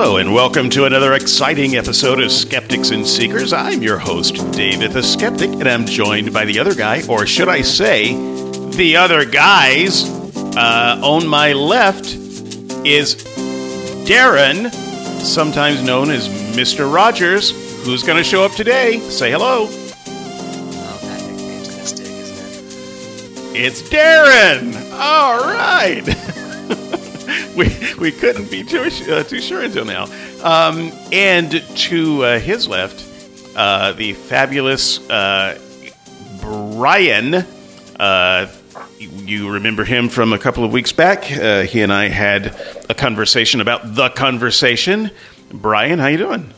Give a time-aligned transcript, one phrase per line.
[0.00, 3.52] Hello, and welcome to another exciting episode of Skeptics and Seekers.
[3.52, 7.48] I'm your host, David the Skeptic, and I'm joined by the other guy, or should
[7.48, 8.14] I say,
[8.76, 10.08] the other guys.
[10.56, 12.04] Uh, on my left
[12.86, 13.16] is
[14.06, 14.70] Darren,
[15.20, 16.94] sometimes known as Mr.
[16.94, 17.50] Rogers,
[17.84, 19.00] who's going to show up today.
[19.00, 19.66] Say hello.
[19.68, 23.66] Oh, that nickname's gonna stick, isn't it?
[23.66, 24.92] It's Darren.
[24.92, 26.06] All right.
[27.58, 30.04] we we couldn't be too uh, too sure until now.
[30.42, 33.04] Um, and to uh, his left,
[33.56, 35.58] uh, the fabulous uh,
[36.40, 37.34] Brian.
[37.98, 38.48] Uh,
[38.98, 41.30] you remember him from a couple of weeks back.
[41.30, 42.56] Uh, he and I had
[42.88, 45.10] a conversation about the conversation.
[45.52, 46.52] Brian, how you doing?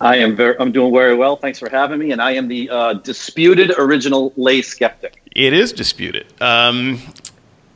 [0.00, 0.56] I am very.
[0.58, 1.36] I'm doing very well.
[1.36, 2.12] Thanks for having me.
[2.12, 5.20] And I am the uh, disputed original lay skeptic.
[5.34, 6.26] It is disputed.
[6.40, 7.00] Um,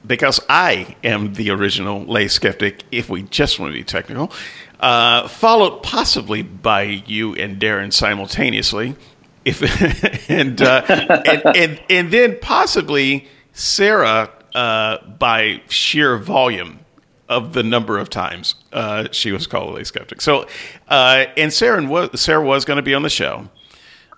[0.06, 4.32] because I am the original lay skeptic, if we just want to be technical,
[4.80, 8.96] uh, followed possibly by you and Darren simultaneously,
[9.44, 9.60] if
[10.30, 16.80] and, uh, and, and and then possibly Sarah uh, by sheer volume
[17.28, 20.20] of the number of times uh, she was called a lay skeptic.
[20.20, 20.46] So,
[20.88, 23.48] uh, and Sarah was Sarah was going to be on the show.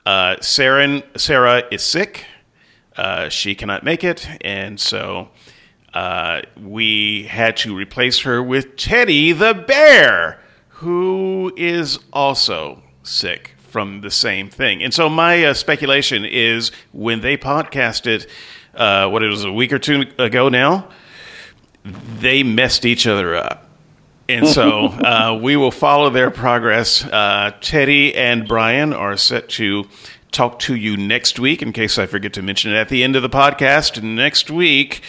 [0.07, 2.25] Uh, Sarah Sarah is sick.
[3.31, 5.29] She cannot make it, and so
[5.95, 14.01] uh, we had to replace her with Teddy the bear, who is also sick from
[14.03, 14.83] the same thing.
[14.83, 18.29] And so my uh, speculation is when they podcasted,
[18.75, 20.89] uh, what it was a week or two ago now,
[21.85, 23.69] they messed each other up.
[24.29, 27.05] And so uh, we will follow their progress.
[27.05, 29.87] Uh, Teddy and Brian are set to
[30.31, 33.17] talk to you next week, in case I forget to mention it at the end
[33.17, 34.03] of the podcast.
[34.03, 35.03] Next week,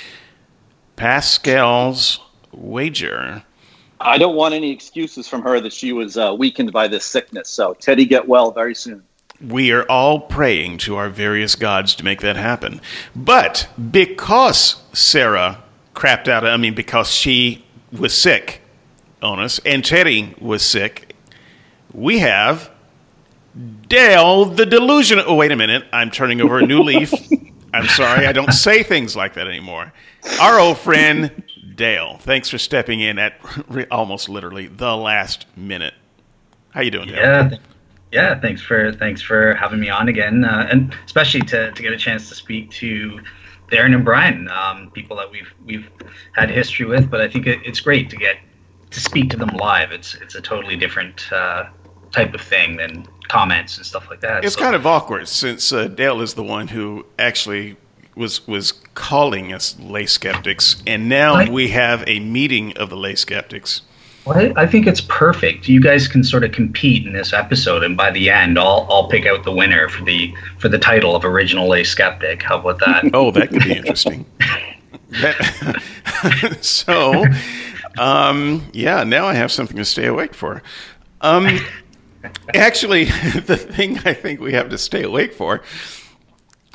[0.96, 2.20] Pascal's
[2.52, 3.44] wager.
[4.00, 7.50] I don't want any excuses from her that she was uh, weakened by this sickness.
[7.50, 9.04] So Teddy, get well very soon.
[9.42, 12.82] We are all praying to our various gods to make that happen.
[13.16, 18.62] But because Sarah crapped out, I mean, because she was sick
[19.22, 21.16] on us and Teddy was sick,
[21.94, 22.72] we have
[23.88, 25.20] Dale the Delusion.
[25.26, 25.84] Oh, wait a minute.
[25.92, 27.14] I'm turning over a new leaf.
[27.74, 28.28] I'm sorry.
[28.28, 29.92] I don't say things like that anymore.
[30.40, 31.44] Our old friend
[31.76, 32.18] Dale.
[32.20, 33.34] Thanks for stepping in at
[33.92, 35.94] almost literally the last minute.
[36.72, 37.18] How you doing, Dale?
[37.18, 37.62] Yeah, th-
[38.12, 38.40] yeah.
[38.40, 41.98] Thanks for thanks for having me on again, uh, and especially to, to get a
[41.98, 43.20] chance to speak to
[43.72, 45.90] Darren and Brian, um, people that we've we've
[46.34, 47.10] had history with.
[47.10, 48.38] But I think it, it's great to get
[48.92, 49.92] to speak to them live.
[49.92, 51.66] It's it's a totally different uh,
[52.14, 54.46] type of thing than comments and stuff like that.
[54.46, 57.76] It's So- kind of awkward since uh, Dale is the one who actually
[58.16, 61.50] was was calling us lay skeptics, and now Right.
[61.52, 63.82] we have a meeting of the lay skeptics.
[64.26, 65.68] Well, I, I think it's perfect.
[65.68, 69.10] You guys can sort of compete in this episode, and by the end, I'll I'll
[69.10, 72.42] pick out the winner for the for the title of original lay skeptic.
[72.44, 73.04] How about that?
[73.16, 74.26] Oh, that could be interesting.
[75.22, 77.26] That- so,
[77.98, 80.62] um, yeah, now I have something to stay awake for.
[81.22, 81.60] Um,
[82.54, 83.06] actually,
[83.46, 85.62] the thing I think we have to stay awake for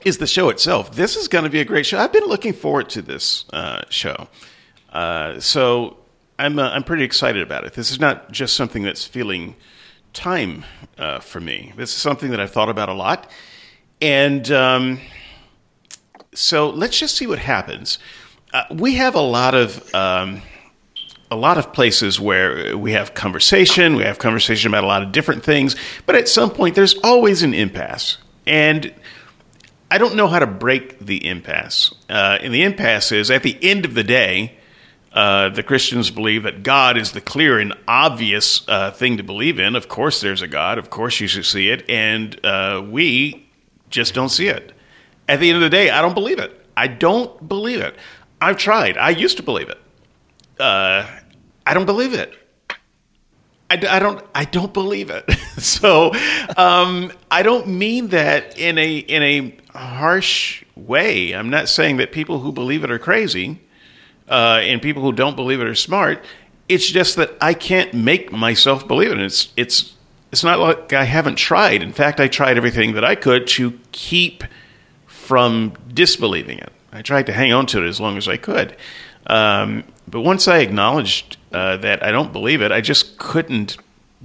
[0.04, 0.94] is the show itself.
[0.94, 1.98] This is going to be a great show.
[1.98, 4.28] I've been looking forward to this uh, show,
[4.92, 5.98] uh, so
[6.38, 7.74] I'm uh, I'm pretty excited about it.
[7.74, 9.56] This is not just something that's feeling
[10.12, 10.64] time
[10.96, 11.72] uh, for me.
[11.76, 13.30] This is something that I've thought about a lot,
[14.00, 14.50] and.
[14.50, 15.00] Um,
[16.34, 17.98] so let's just see what happens.
[18.52, 20.42] Uh, we have a lot of um,
[21.30, 23.96] a lot of places where we have conversation.
[23.96, 27.42] We have conversation about a lot of different things, but at some point, there's always
[27.42, 28.92] an impasse, and
[29.90, 31.94] I don't know how to break the impasse.
[32.10, 34.54] Uh, and the impasse is at the end of the day.
[35.10, 39.58] Uh, the Christians believe that God is the clear and obvious uh, thing to believe
[39.58, 39.74] in.
[39.74, 40.76] Of course, there's a God.
[40.76, 41.88] Of course, you should see it.
[41.88, 43.48] And uh, we
[43.88, 44.72] just don't see it.
[45.26, 46.54] At the end of the day, I don't believe it.
[46.76, 47.96] I don't believe it.
[48.40, 48.98] I've tried.
[48.98, 49.78] I used to believe it.
[50.58, 51.06] Uh,
[51.66, 52.34] I don't believe it.
[53.70, 54.24] I, I don't.
[54.34, 55.30] I don't believe it.
[55.58, 56.12] so
[56.56, 61.32] um, I don't mean that in a in a harsh way.
[61.32, 63.60] I'm not saying that people who believe it are crazy,
[64.28, 66.24] uh, and people who don't believe it are smart.
[66.68, 69.18] It's just that I can't make myself believe it.
[69.18, 69.94] It's it's
[70.32, 71.82] it's not like I haven't tried.
[71.82, 74.44] In fact, I tried everything that I could to keep
[75.06, 76.72] from disbelieving it.
[76.90, 78.76] I tried to hang on to it as long as I could.
[79.28, 83.76] Um, but once I acknowledged uh, that I don't believe it, I just couldn't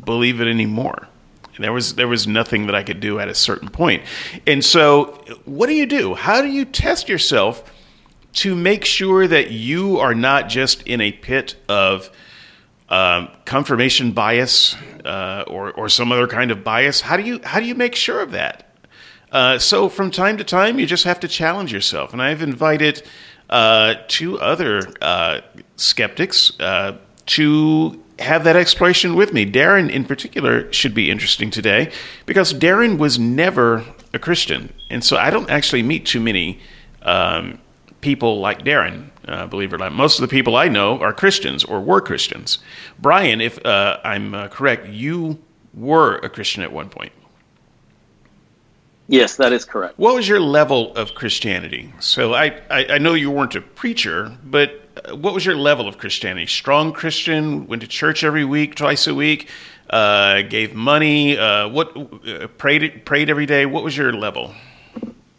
[0.03, 1.07] believe it anymore.
[1.59, 4.03] There was there was nothing that I could do at a certain point.
[4.47, 6.15] And so, what do you do?
[6.15, 7.71] How do you test yourself
[8.33, 12.09] to make sure that you are not just in a pit of
[12.89, 14.75] um, confirmation bias
[15.05, 17.01] uh, or or some other kind of bias?
[17.01, 18.69] How do you how do you make sure of that?
[19.31, 22.13] Uh, so from time to time, you just have to challenge yourself.
[22.13, 23.03] And I've invited
[23.53, 25.41] uh, two other uh,
[25.75, 26.97] skeptics uh,
[27.27, 29.45] to have that exploration with me.
[29.45, 31.91] Darren, in particular, should be interesting today
[32.25, 36.59] because Darren was never a Christian, and so I don't actually meet too many
[37.03, 37.59] um,
[38.01, 39.11] people like Darren.
[39.27, 42.01] Uh, believe it or not, most of the people I know are Christians or were
[42.01, 42.57] Christians.
[42.97, 45.39] Brian, if uh, I'm uh, correct, you
[45.75, 47.13] were a Christian at one point.
[49.07, 49.99] Yes, that is correct.
[49.99, 51.93] What was your level of Christianity?
[51.99, 55.87] So I, I, I know you weren't a preacher, but uh, what was your level
[55.87, 56.47] of Christianity?
[56.47, 59.49] Strong Christian, went to church every week, twice a week,
[59.89, 63.65] uh, gave money, uh, what uh, prayed prayed every day.
[63.65, 64.53] What was your level?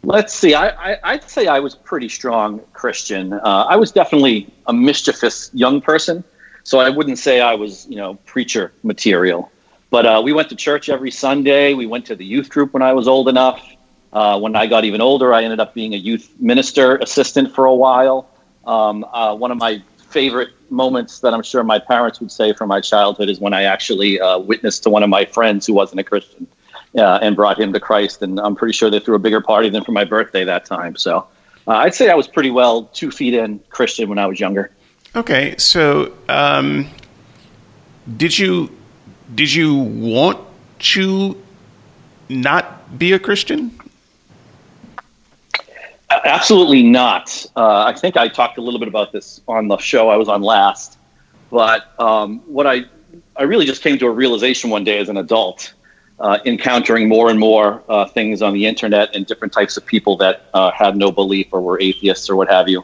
[0.03, 0.53] Let's see.
[0.53, 3.33] I, I, would say I was pretty strong Christian.
[3.33, 6.23] Uh, I was definitely a mischievous young person,
[6.63, 9.51] so I wouldn't say I was, you know, preacher material.
[9.95, 11.73] But uh, we went to church every Sunday.
[11.73, 13.65] We went to the youth group when I was old enough.
[14.11, 17.63] Uh, when I got even older, I ended up being a youth minister assistant for
[17.63, 18.27] a while.
[18.67, 22.67] Um, uh, one of my favorite moments that I'm sure my parents would say from
[22.67, 26.01] my childhood is when I actually uh, witnessed to one of my friends who wasn't
[26.01, 26.45] a Christian
[26.97, 28.21] uh, and brought him to Christ.
[28.21, 30.97] And I'm pretty sure they threw a bigger party than for my birthday that time.
[30.97, 31.25] So
[31.69, 34.71] uh, I'd say I was pretty well two feet in Christian when I was younger.
[35.15, 36.89] Okay, so um,
[38.17, 38.69] did you
[39.33, 40.39] did you want
[40.79, 41.41] to
[42.29, 43.71] not be a Christian?
[46.23, 47.45] Absolutely not.
[47.55, 50.29] Uh, I think I talked a little bit about this on the show I was
[50.29, 50.97] on last,
[51.49, 52.85] but um, what I
[53.37, 55.73] I really just came to a realization one day as an adult,
[56.19, 60.15] uh, encountering more and more uh, things on the internet and different types of people
[60.17, 62.83] that uh, had no belief or were atheists or what have you.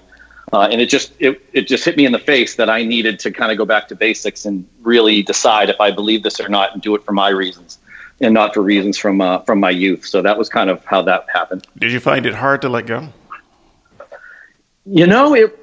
[0.54, 3.20] Uh, and it just it, it just hit me in the face that I needed
[3.20, 6.50] to kind of go back to basics and really decide if I believe this or
[6.50, 7.80] not and do it for my reasons
[8.20, 10.06] and not for reasons from uh, from my youth.
[10.06, 11.68] So that was kind of how that happened.
[11.78, 13.08] Did you find it hard to let go?
[14.86, 15.58] You know, it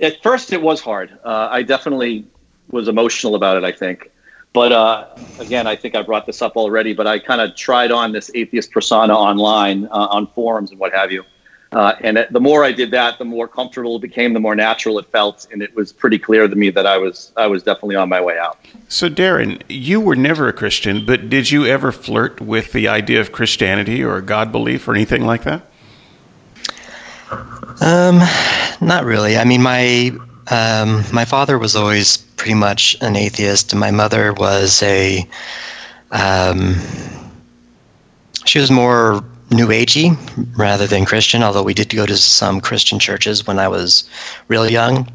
[0.00, 1.18] at first it was hard.
[1.24, 2.26] Uh, I definitely
[2.70, 3.64] was emotional about it.
[3.64, 4.10] I think,
[4.52, 5.06] but uh,
[5.38, 6.92] again, I think I brought this up already.
[6.92, 10.92] But I kind of tried on this atheist persona online uh, on forums and what
[10.92, 11.24] have you
[11.72, 14.98] uh, and the more I did that, the more comfortable it became, the more natural
[14.98, 17.96] it felt, and it was pretty clear to me that I was I was definitely
[17.96, 18.58] on my way out.
[18.88, 23.20] So, Darren, you were never a Christian, but did you ever flirt with the idea
[23.20, 25.62] of Christianity or God belief or anything like that?
[27.82, 28.18] Um,
[28.80, 29.36] not really.
[29.36, 30.12] I mean, my
[30.50, 35.28] um, my father was always pretty much an atheist, and my mother was a
[36.12, 36.76] um,
[38.46, 40.16] she was more new agey
[40.56, 44.08] rather than Christian, although we did go to some Christian churches when I was
[44.48, 45.08] real young.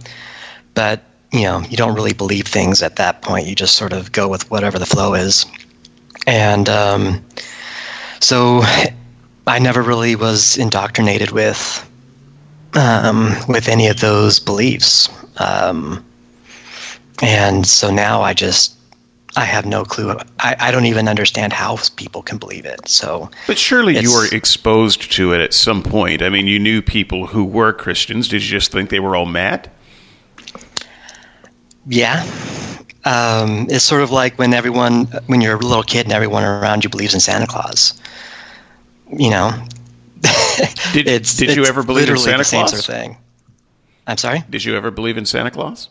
[0.73, 3.47] But, you know, you don't really believe things at that point.
[3.47, 5.45] You just sort of go with whatever the flow is.
[6.25, 7.23] And um,
[8.19, 8.61] so
[9.45, 11.89] I never really was indoctrinated with
[12.75, 15.09] um, with any of those beliefs.
[15.37, 16.03] Um,
[17.21, 18.75] and so now I just
[19.35, 20.15] I have no clue.
[20.39, 22.87] I, I don't even understand how people can believe it.
[22.87, 26.21] So, but surely you were exposed to it at some point.
[26.21, 28.27] I mean, you knew people who were Christians.
[28.27, 29.71] Did you just think they were all mad?
[31.85, 32.23] Yeah,
[33.05, 36.83] um, it's sort of like when everyone, when you're a little kid and everyone around
[36.83, 37.99] you believes in Santa Claus.
[39.11, 39.51] You know,
[40.93, 42.69] did, it's, did you ever believe in Santa Claus?
[42.69, 43.17] Sort of thing.
[44.07, 44.43] I'm sorry.
[44.49, 45.89] Did you ever believe in Santa Claus?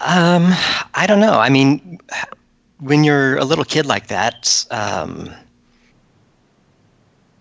[0.00, 0.52] Um,
[0.94, 1.38] I don't know.
[1.38, 1.98] I mean,
[2.80, 5.30] when you're a little kid like that, um,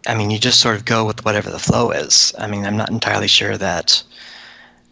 [0.07, 2.33] I mean, you just sort of go with whatever the flow is.
[2.37, 4.03] I mean, I'm not entirely sure that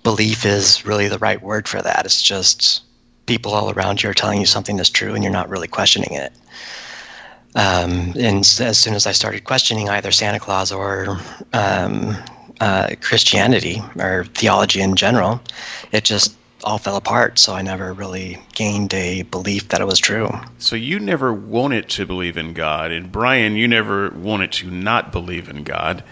[0.03, 2.05] belief is really the right word for that.
[2.05, 2.83] It's just
[3.25, 6.13] people all around you are telling you something that's true and you're not really questioning
[6.13, 6.33] it.
[7.55, 11.19] Um, and as soon as I started questioning either Santa Claus or
[11.53, 12.17] um,
[12.59, 15.39] uh, Christianity or theology in general,
[15.91, 17.39] it just all fell apart.
[17.39, 20.29] So I never really gained a belief that it was true.
[20.57, 25.11] So you never wanted to believe in God, and Brian, you never wanted to not
[25.11, 26.03] believe in God.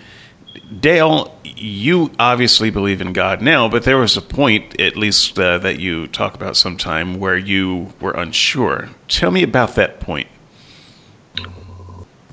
[0.80, 5.58] Dale, you obviously believe in God now, but there was a point, at least uh,
[5.60, 8.90] that you talk about sometime, where you were unsure.
[9.08, 10.28] Tell me about that point.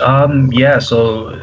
[0.01, 1.41] Um, yeah, so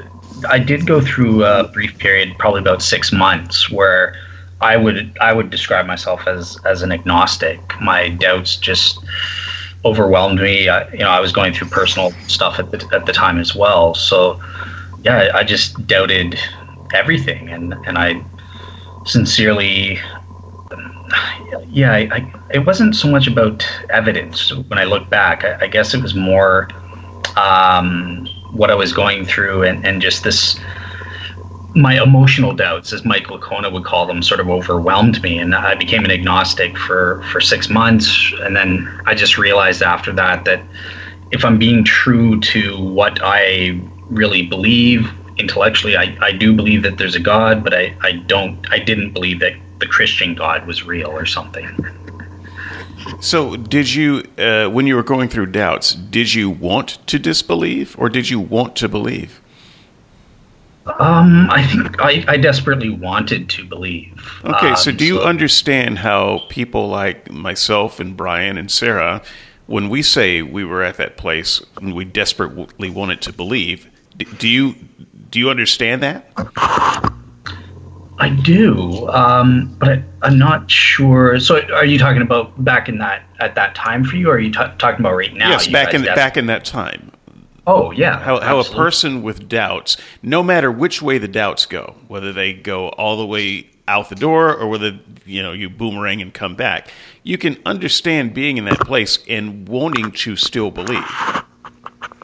[0.50, 4.16] I did go through a brief period, probably about six months, where
[4.62, 7.60] I would I would describe myself as as an agnostic.
[7.82, 9.00] My doubts just
[9.84, 10.70] overwhelmed me.
[10.70, 13.56] I, you know, I was going through personal stuff at the at the time as
[13.56, 13.94] well.
[13.94, 14.40] So,
[15.04, 16.40] yeah, I just doubted
[16.94, 18.24] everything, and and I
[19.06, 20.00] sincerely
[21.70, 25.44] yeah, I, I, it wasn't so much about evidence when I look back.
[25.44, 26.70] I, I guess it was more
[27.36, 30.60] um, what I was going through and, and just this
[31.76, 35.76] my emotional doubts, as Mike Licona would call them, sort of overwhelmed me, and I
[35.76, 40.62] became an agnostic for for six months, and then I just realized after that that
[41.32, 43.80] if I'm being true to what I
[44.10, 48.58] really believe intellectually, I, I do believe that there's a God, but I, I don't
[48.72, 51.68] I didn't believe that the Christian God was real or something.
[53.20, 57.96] So, did you, uh, when you were going through doubts, did you want to disbelieve
[58.00, 59.42] or did you want to believe?
[61.00, 64.14] Um, I think I, I desperately wanted to believe.
[64.46, 69.24] Okay, um, so do you so, understand how people like myself and Brian and Sarah,
[69.66, 73.90] when we say we were at that place and we desperately wanted to believe,
[74.38, 74.76] do you
[75.32, 76.32] do you understand that?
[78.18, 81.40] I do, um, but I, am not sure.
[81.40, 84.40] So, are you talking about back in that at that time for you, or are
[84.40, 85.50] you t- talking about right now?
[85.50, 87.12] Yes, back in back in that time.
[87.68, 91.96] Oh yeah, how, how a person with doubts, no matter which way the doubts go,
[92.08, 96.22] whether they go all the way out the door or whether you know you boomerang
[96.22, 96.90] and come back,
[97.24, 101.04] you can understand being in that place and wanting to still believe.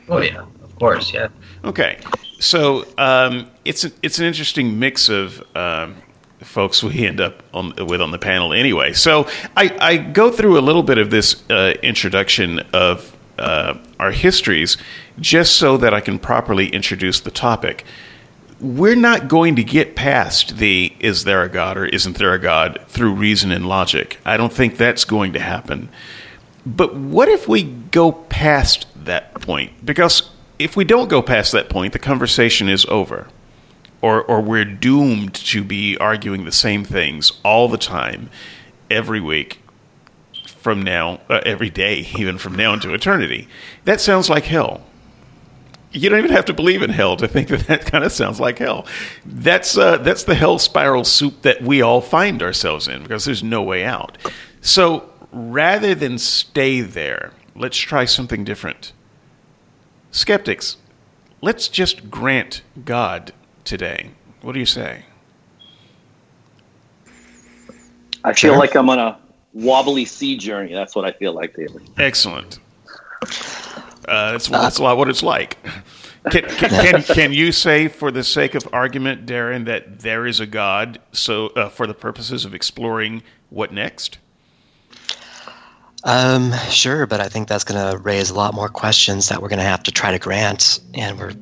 [0.10, 1.29] Oh yeah, of course, yeah.
[1.63, 1.98] Okay,
[2.39, 5.43] so um, it's a, it's an interesting mix of.
[5.55, 5.95] Um,
[6.41, 8.91] folks we end up on, with on the panel anyway.
[8.93, 14.12] So I, I, go through a little bit of this uh, introduction of uh, our
[14.12, 14.77] histories
[15.19, 17.83] just so that I can properly introduce the topic.
[18.60, 22.39] We're not going to get past the is there a God or isn't there a
[22.39, 24.19] God through reason and logic.
[24.24, 25.89] I don't think that's going to happen.
[26.65, 29.83] But what if we go past that point?
[29.83, 30.29] Because
[30.60, 33.27] if we don't go past that point, the conversation is over.
[34.01, 38.29] Or, or we're doomed to be arguing the same things all the time,
[38.89, 39.61] every week,
[40.62, 43.48] from now, uh, every day, even from now into eternity.
[43.86, 44.82] That sounds like hell
[45.94, 48.39] you don't even have to believe in hell to think that that kind of sounds
[48.39, 48.86] like hell.
[49.25, 53.44] That's uh, that's the hell spiral soup that we all find ourselves in because there's
[53.44, 54.18] no way out.
[54.62, 58.94] So rather than stay there, let's try something different.
[60.12, 60.77] Skeptics,
[61.41, 64.12] let's just grant God today.
[64.41, 65.06] What do you say?
[68.24, 69.18] I feel like I'm on a
[69.53, 70.74] wobbly sea journey.
[70.74, 71.89] That's what I feel like, David.
[71.98, 72.60] Excellent.
[74.08, 75.58] Uh, that's, that's a lot what it's like.
[76.29, 80.39] Can, can, can, can, you say, for the sake of argument, Darren, that there is
[80.39, 81.00] a God?
[81.12, 84.17] So, uh, for the purposes of exploring what next?
[86.03, 89.50] Um, sure, but I think that's going to raise a lot more questions that we're
[89.50, 91.34] going to have to try to grant, and we're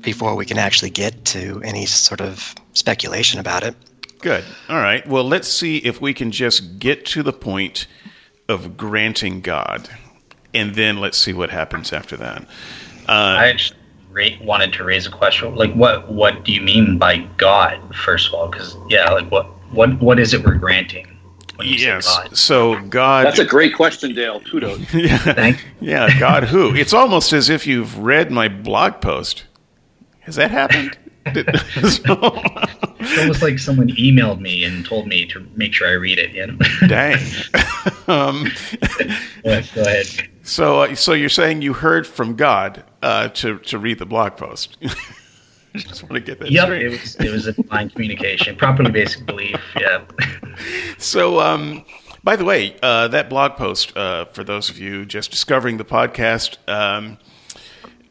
[0.00, 3.76] before we can actually get to any sort of speculation about it.
[4.22, 4.44] Good.
[4.68, 5.06] All right.
[5.06, 7.86] Well, let's see if we can just get to the point
[8.48, 9.88] of granting God
[10.54, 12.42] and then let's see what happens after that.
[13.08, 17.18] Uh, I actually wanted to raise a question, like what what do you mean by
[17.36, 17.94] God?
[17.94, 21.08] First of all, because yeah, like what what what is it we're granting?
[21.60, 22.06] Yes.
[22.06, 22.36] God?
[22.36, 23.26] So God.
[23.26, 24.40] That's a great question, Dale.
[24.40, 24.80] Kudos.
[24.94, 25.18] yeah.
[25.18, 26.18] Thank yeah.
[26.18, 26.74] God who?
[26.74, 29.44] It's almost as if you've read my blog post.
[30.20, 30.96] Has that happened?
[31.26, 36.32] It's almost like someone emailed me and told me to make sure I read it.
[36.32, 36.58] You know?
[36.88, 37.18] Dang.
[38.08, 38.44] um,
[39.44, 40.06] go ahead.
[40.42, 44.36] So, uh, so you're saying you heard from God uh, to to read the blog
[44.36, 44.76] post?
[45.74, 46.82] I just want to get that yep, straight.
[46.82, 49.56] it was it was a divine communication, properly basic belief.
[49.78, 50.04] Yeah.
[50.98, 51.84] so, um,
[52.22, 55.84] by the way, uh, that blog post uh, for those of you just discovering the
[55.84, 57.18] podcast, um,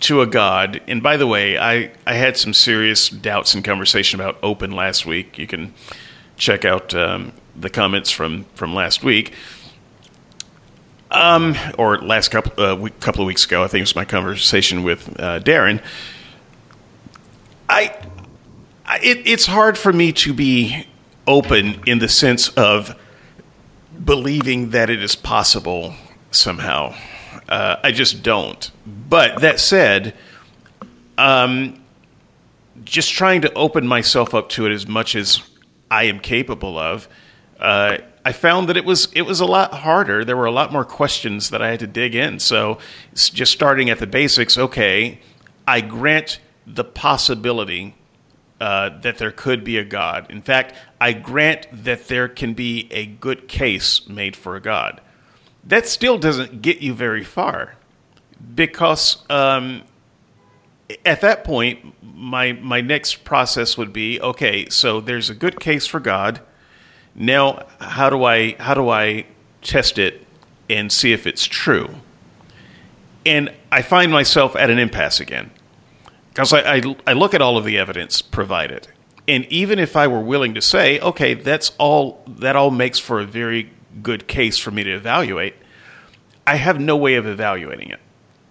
[0.00, 4.20] to a God, and by the way, I, I had some serious doubts and conversation
[4.20, 5.38] about open last week.
[5.38, 5.72] You can
[6.36, 9.32] check out um, the comments from, from last week.
[11.14, 14.04] Um, or last couple uh, week, couple of weeks ago, I think it was my
[14.04, 15.80] conversation with uh, Darren.
[17.68, 17.94] I,
[18.84, 20.86] I it, it's hard for me to be
[21.26, 22.98] open in the sense of
[24.04, 25.94] believing that it is possible
[26.32, 26.94] somehow.
[27.48, 28.70] Uh, I just don't.
[28.84, 30.14] But that said,
[31.16, 31.82] um,
[32.84, 35.42] just trying to open myself up to it as much as
[35.90, 37.08] I am capable of.
[37.58, 40.24] Uh, I found that it was it was a lot harder.
[40.24, 42.38] There were a lot more questions that I had to dig in.
[42.38, 42.78] So
[43.14, 44.56] just starting at the basics.
[44.56, 45.20] Okay,
[45.68, 47.94] I grant the possibility
[48.60, 50.30] uh, that there could be a God.
[50.30, 55.00] In fact, I grant that there can be a good case made for a God.
[55.62, 57.74] That still doesn't get you very far
[58.54, 59.82] because um,
[61.04, 64.68] at that point, my my next process would be okay.
[64.70, 66.40] So there's a good case for God.
[67.14, 69.26] Now, how do I how do I
[69.62, 70.26] test it
[70.68, 71.90] and see if it's true?
[73.26, 75.50] And I find myself at an impasse again
[76.28, 78.88] because I, I, I look at all of the evidence provided,
[79.28, 83.20] and even if I were willing to say, okay, that's all that all makes for
[83.20, 83.70] a very
[84.02, 85.54] good case for me to evaluate,
[86.46, 88.00] I have no way of evaluating it.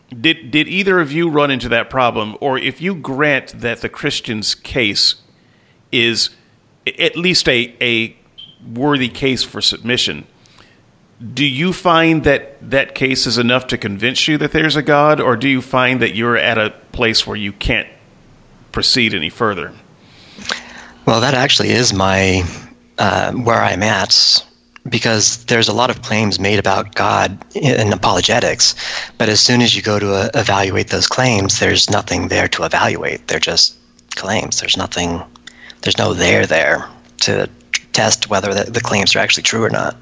[0.10, 3.89] Did did either of you run into that problem, or if you grant that the
[3.89, 5.15] Christian's case
[5.91, 6.29] is
[6.86, 8.15] at least a a
[8.74, 10.25] worthy case for submission?
[11.34, 15.22] Do you find that that case is enough to convince you that there's a God,
[15.22, 17.88] or do you find that you're at a place where you can't
[18.72, 19.72] proceed any further?
[21.05, 22.43] Well, that actually is my
[22.98, 24.46] uh, where I'm at
[24.89, 28.75] because there's a lot of claims made about God in apologetics,
[29.17, 32.63] but as soon as you go to uh, evaluate those claims, there's nothing there to
[32.63, 33.27] evaluate.
[33.27, 33.77] They're just
[34.15, 34.60] claims.
[34.60, 35.24] There's nothing.
[35.82, 36.88] There's no there there
[37.22, 37.50] to
[37.94, 39.96] test whether the, the claims are actually true or not.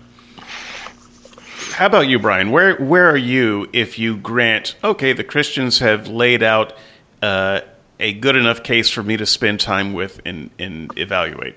[1.74, 2.52] How about you, Brian?
[2.52, 4.76] Where where are you if you grant?
[4.84, 6.74] Okay, the Christians have laid out
[7.22, 7.62] uh,
[8.00, 11.56] a good enough case for me to spend time with and, and evaluate.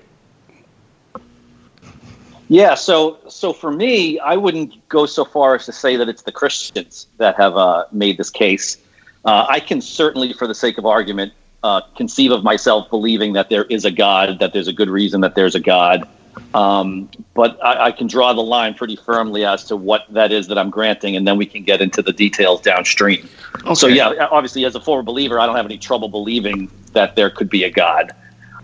[2.47, 6.21] Yeah, so so for me, I wouldn't go so far as to say that it's
[6.21, 8.77] the Christians that have uh, made this case.
[9.25, 13.49] Uh, I can certainly, for the sake of argument, uh, conceive of myself believing that
[13.49, 16.07] there is a God, that there's a good reason that there's a God.
[16.53, 20.47] Um, but I, I, can draw the line pretty firmly as to what that is
[20.47, 23.27] that I'm granting, and then we can get into the details downstream.
[23.63, 23.73] Okay.
[23.75, 27.29] So, yeah, obviously, as a former believer, I don't have any trouble believing that there
[27.29, 28.13] could be a God.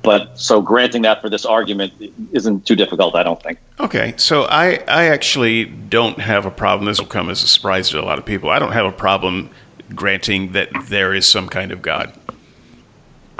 [0.03, 1.93] But so granting that for this argument
[2.31, 3.59] isn't too difficult, I don't think.
[3.79, 6.85] Okay, so I, I actually don't have a problem.
[6.85, 8.49] This will come as a surprise to a lot of people.
[8.49, 9.51] I don't have a problem
[9.93, 12.13] granting that there is some kind of God.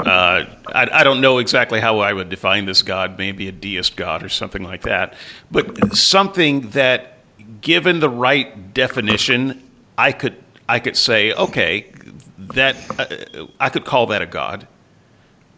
[0.08, 3.96] Uh, I, I, don't know exactly how I would define this God, maybe a deist
[3.96, 5.16] God or something like that,
[5.52, 7.20] but something that,
[7.62, 10.36] given the right definition, I could
[10.68, 11.92] I could say, okay,
[12.38, 14.68] that uh, I could call that a God.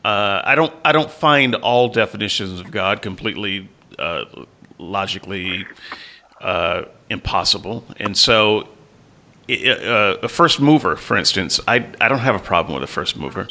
[0.03, 4.25] Uh, I don't I don't find all definitions of God completely uh,
[4.77, 5.65] logically
[6.41, 8.67] uh, impossible, and so
[9.47, 13.47] a first mover, for instance, I I don't have a problem with a first mover.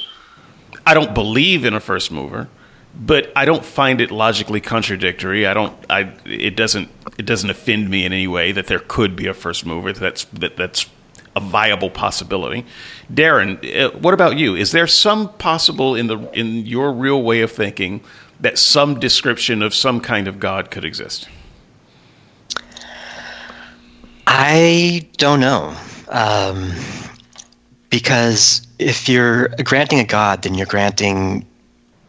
[0.87, 2.49] I don't believe in a first mover,
[2.95, 5.47] but I don't find it logically contradictory.
[5.47, 5.75] I don't.
[5.89, 9.35] I it doesn't it doesn't offend me in any way that there could be a
[9.35, 9.93] first mover.
[9.93, 10.87] That's that that's
[11.35, 12.65] a viable possibility.
[13.13, 14.55] Darren, uh, what about you?
[14.55, 18.03] Is there some possible in the in your real way of thinking
[18.41, 21.29] that some description of some kind of God could exist?
[24.27, 25.77] I don't know,
[26.09, 26.73] um,
[27.93, 31.47] because if you're granting a God, then you're granting.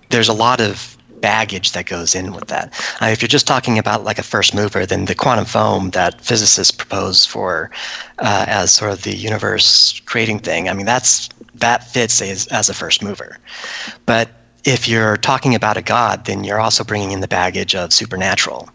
[0.10, 2.74] There's a lot of baggage that goes in with that.
[3.02, 6.22] Uh, if you're just talking about like a first mover, then the quantum foam that
[6.22, 7.70] physicists propose for
[8.20, 12.70] uh, as sort of the universe creating thing, I mean that's that fits as, as
[12.70, 13.38] a first mover.
[14.06, 14.30] But
[14.64, 18.70] if you're talking about a god, then you're also bringing in the baggage of supernatural.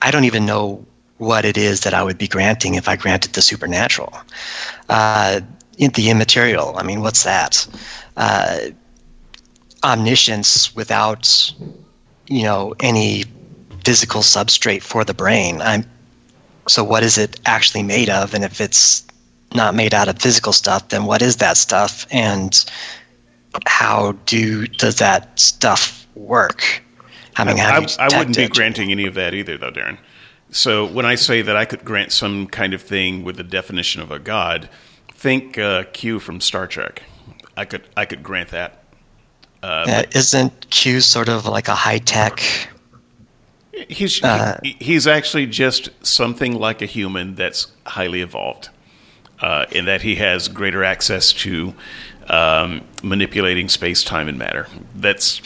[0.00, 0.84] I don't even know
[1.18, 4.12] what it is that I would be granting if I granted the supernatural.
[4.88, 5.40] Uh,
[5.78, 7.66] the immaterial, I mean, what's that?
[8.16, 8.58] Uh,
[9.86, 11.52] omniscience without
[12.26, 13.24] you know any
[13.84, 15.60] physical substrate for the brain.
[15.62, 15.84] I'm
[16.68, 18.34] so what is it actually made of?
[18.34, 19.06] And if it's
[19.54, 22.06] not made out of physical stuff then what is that stuff?
[22.10, 22.64] And
[23.66, 26.82] how do does that stuff work?
[27.36, 29.98] I mean I, I wouldn't be granting any of that either though darren.
[30.50, 34.00] So when i say that i could grant some kind of thing with the definition
[34.00, 34.68] of a god
[35.16, 37.02] think uh, q from star trek
[37.56, 38.82] i could i could grant that
[39.66, 42.40] uh, uh, isn't Q sort of like a high tech?
[43.88, 48.70] He's uh, he's actually just something like a human that's highly evolved,
[49.40, 51.74] uh, in that he has greater access to
[52.28, 54.68] um, manipulating space, time, and matter.
[54.94, 55.42] That's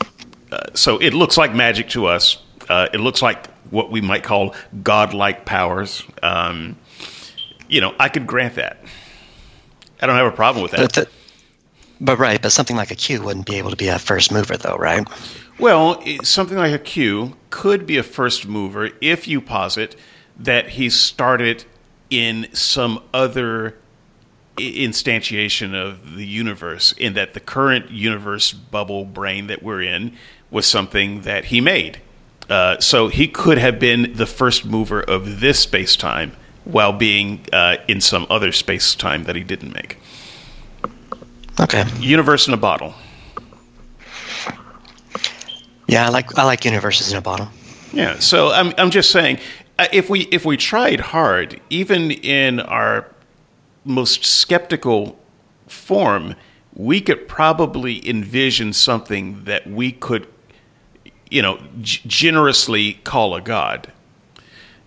[0.53, 2.43] uh, so it looks like magic to us.
[2.69, 6.05] Uh, it looks like what we might call godlike powers.
[6.23, 6.77] Um,
[7.69, 8.85] you know, I could grant that.
[10.01, 10.81] I don't have a problem with that.
[12.01, 14.57] But right, but something like a Q wouldn't be able to be a first mover,
[14.57, 15.07] though, right?
[15.59, 19.97] Well, something like a Q could be a first mover if you posit
[20.39, 21.65] that he started
[22.09, 23.77] in some other
[24.57, 30.17] instantiation of the universe, in that the current universe bubble brane that we're in
[30.51, 32.01] was something that he made.
[32.49, 36.35] Uh, so he could have been the first mover of this space time
[36.65, 39.99] while being uh, in some other space time that he didn't make.
[41.61, 41.85] Okay.
[41.99, 42.95] Universe in a bottle.
[45.87, 47.49] Yeah, I like I like universes in a bottle.
[47.93, 48.19] Yeah.
[48.21, 49.41] So I'm I'm just saying,
[49.79, 53.07] uh, if we if we tried hard, even in our
[53.85, 55.19] most skeptical
[55.67, 56.37] form,
[56.75, 60.29] we could probably envision something that we could,
[61.31, 63.93] you know, g- generously call a god.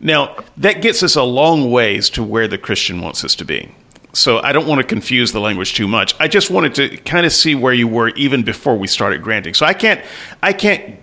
[0.03, 3.73] Now, that gets us a long ways to where the Christian wants us to be.
[4.11, 6.13] So I don't want to confuse the language too much.
[6.19, 9.53] I just wanted to kind of see where you were even before we started granting.
[9.55, 10.05] So I can't
[10.43, 10.99] I can't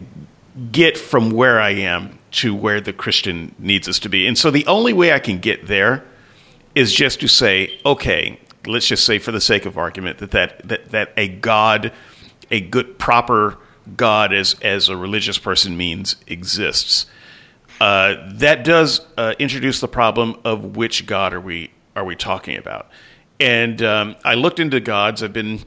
[0.70, 4.26] get from where I am to where the Christian needs us to be.
[4.26, 6.04] And so the only way I can get there
[6.74, 10.68] is just to say, okay, let's just say for the sake of argument that that
[10.68, 11.92] that, that a God,
[12.50, 13.58] a good proper
[13.96, 17.06] God as as a religious person means exists.
[17.80, 22.56] Uh, that does uh, introduce the problem of which God are we are we talking
[22.56, 22.88] about?
[23.40, 25.22] And um, I looked into gods.
[25.22, 25.64] I've been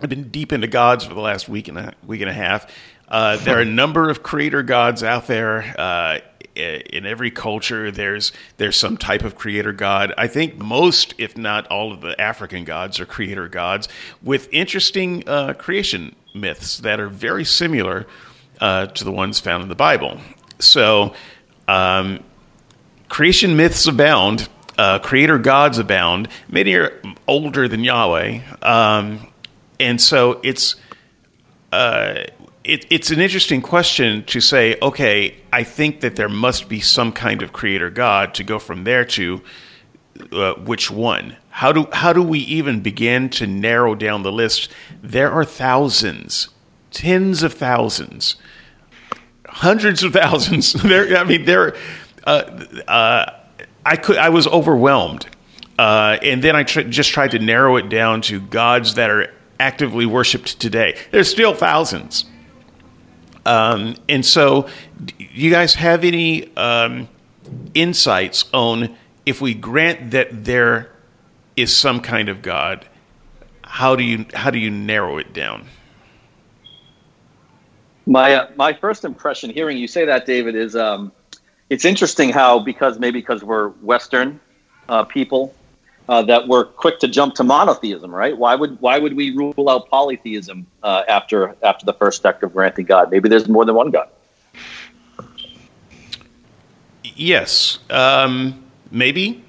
[0.00, 2.66] I've been deep into gods for the last week and a week and a half.
[3.06, 5.74] Uh, there are a number of creator gods out there.
[5.78, 6.20] Uh,
[6.56, 10.12] in every culture, there's there's some type of creator god.
[10.18, 13.88] I think most, if not all, of the African gods are creator gods
[14.22, 18.06] with interesting uh, creation myths that are very similar
[18.60, 20.18] uh, to the ones found in the Bible.
[20.60, 21.14] So,
[21.68, 22.20] um,
[23.08, 24.48] creation myths abound.
[24.78, 26.28] Uh, creator gods abound.
[26.48, 29.30] Many are older than Yahweh, um,
[29.78, 30.76] and so it's
[31.70, 32.24] uh,
[32.64, 34.78] it, it's an interesting question to say.
[34.80, 38.84] Okay, I think that there must be some kind of creator god to go from
[38.84, 39.42] there to
[40.32, 41.36] uh, which one.
[41.50, 44.70] How do how do we even begin to narrow down the list?
[45.02, 46.48] There are thousands,
[46.90, 48.36] tens of thousands
[49.60, 50.72] hundreds of thousands.
[50.82, 51.76] there, I mean, there.
[52.24, 53.32] Uh, uh,
[53.84, 54.16] I could.
[54.16, 55.26] I was overwhelmed,
[55.78, 59.32] uh, and then I tr- just tried to narrow it down to gods that are
[59.58, 60.98] actively worshipped today.
[61.10, 62.26] There's still thousands,
[63.46, 64.68] um, and so,
[65.18, 67.08] you guys have any um,
[67.74, 70.90] insights on if we grant that there
[71.56, 72.86] is some kind of God?
[73.62, 75.66] How do you how do you narrow it down?
[78.06, 81.12] My uh, my first impression hearing you say that, David, is um,
[81.68, 84.40] it's interesting how because maybe because we're Western
[84.88, 85.54] uh, people
[86.10, 88.36] uh, that we're quick to jump to monotheism, right?
[88.36, 92.52] Why would why would we rule out polytheism uh, after after the first act of
[92.52, 93.10] granting God?
[93.12, 94.08] Maybe there's more than one God.
[97.04, 99.44] Yes, um, maybe,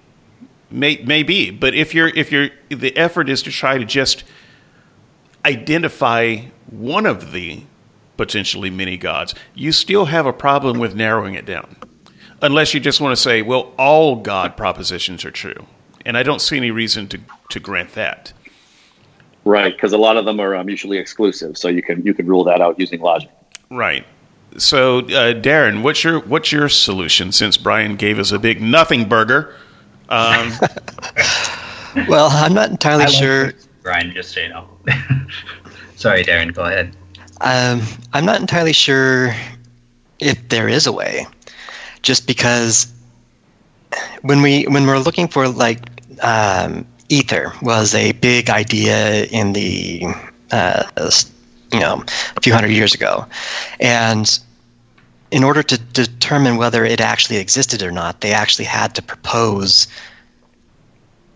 [0.69, 1.49] may, maybe.
[1.49, 4.23] But if you're if you're the effort is to try to just
[5.43, 6.37] identify
[6.69, 7.63] one of the
[8.17, 11.75] potentially many gods, you still have a problem with narrowing it down.
[12.41, 15.67] Unless you just want to say, well, all God propositions are true.
[16.05, 17.19] And I don't see any reason to,
[17.49, 18.33] to grant that.
[19.43, 22.27] Right, because a lot of them are um, mutually exclusive, so you can you can
[22.27, 23.31] rule that out using logic.
[23.71, 24.05] Right.
[24.57, 27.31] So, uh, Darren, what's your what's your solution?
[27.31, 29.55] Since Brian gave us a big nothing burger.
[30.09, 30.51] Um,
[32.07, 33.53] well, I'm not entirely sure.
[33.81, 34.69] Brian, just so you know.
[35.95, 36.53] Sorry, Darren.
[36.53, 36.95] Go ahead.
[37.43, 37.81] Um,
[38.13, 39.33] I'm not entirely sure
[40.19, 41.25] if there is a way,
[42.03, 42.91] just because
[44.21, 45.79] when we when we're looking for like
[46.21, 50.03] um, ether was a big idea in the
[50.51, 50.83] uh,
[51.73, 52.03] you know
[52.37, 53.25] a few hundred years ago,
[53.79, 54.39] and
[55.31, 59.87] in order to determine whether it actually existed or not, they actually had to propose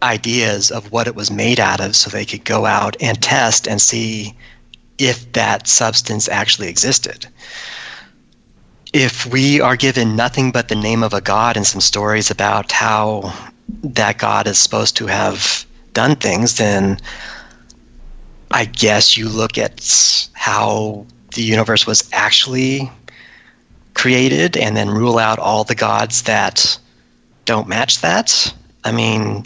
[0.04, 3.68] ideas of what it was made out of so they could go out and test
[3.68, 4.36] and see
[4.98, 7.28] if that substance actually existed.
[8.94, 12.72] If we are given nothing but the name of a god and some stories about
[12.72, 13.34] how
[13.84, 16.98] that god is supposed to have done things, then
[18.52, 22.90] I guess you look at how the universe was actually
[23.96, 26.78] created and then rule out all the gods that
[27.46, 28.54] don't match that.
[28.84, 29.46] I mean,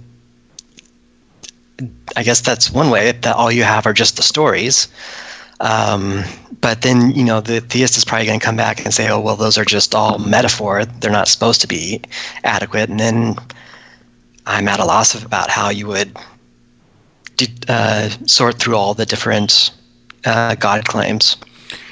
[2.15, 4.88] I guess that's one way that all you have are just the stories.
[5.62, 6.24] Um,
[6.62, 9.19] but then, you know, the theist is probably going to come back and say, oh,
[9.19, 10.86] well, those are just all metaphor.
[10.86, 12.02] They're not supposed to be
[12.43, 12.89] adequate.
[12.89, 13.36] And then
[14.45, 16.17] I'm at a loss about how you would
[17.67, 19.72] uh, sort through all the different
[20.26, 21.38] uh, God claims.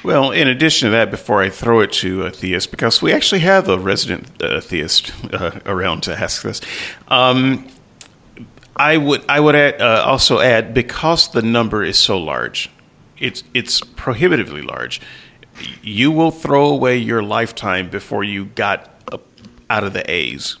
[0.02, 3.40] Well, in addition to that, before I throw it to a theist, because we actually
[3.40, 6.60] have a resident uh, theist uh, around to ask this,
[7.08, 7.68] um,
[8.76, 12.70] I would I would add, uh, also add because the number is so large,
[13.20, 15.00] it's it's prohibitively large.
[15.82, 18.98] You will throw away your lifetime before you got
[19.70, 20.56] out of the A's,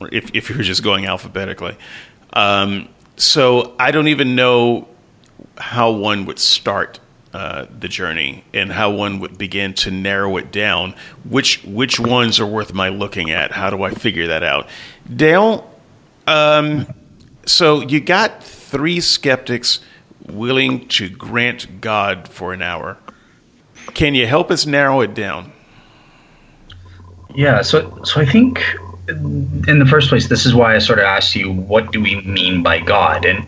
[0.00, 1.76] if if you're just going alphabetically.
[2.32, 4.88] Um, so I don't even know
[5.58, 7.00] how one would start
[7.32, 10.94] uh, the journey and how one would begin to narrow it down.
[11.28, 13.52] Which which ones are worth my looking at?
[13.52, 14.68] How do I figure that out?
[15.14, 15.70] Dale,
[16.26, 16.86] um,
[17.46, 19.80] so you got three skeptics
[20.28, 22.98] willing to grant God for an hour.
[23.94, 25.52] Can you help us narrow it down?
[27.34, 28.62] Yeah, so so I think
[29.08, 32.20] in the first place, this is why I sort of asked you, what do we
[32.22, 33.24] mean by God?
[33.24, 33.46] And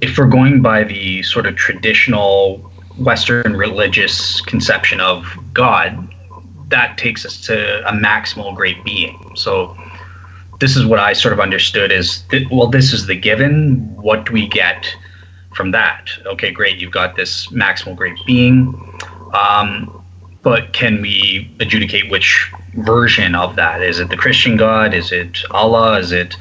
[0.00, 2.58] if we're going by the sort of traditional
[2.98, 6.12] Western religious conception of God,
[6.68, 9.32] that takes us to a maximal great being.
[9.34, 9.76] So
[10.60, 13.78] this is what I sort of understood is well, this is the given.
[13.96, 14.94] What do we get
[15.58, 16.08] from that?
[16.24, 16.78] Okay, great.
[16.78, 18.58] You've got this maximal great being.
[19.34, 20.02] Um,
[20.42, 23.82] but can we adjudicate which version of that?
[23.82, 24.94] Is it the Christian God?
[24.94, 25.98] Is it Allah?
[25.98, 26.36] Is it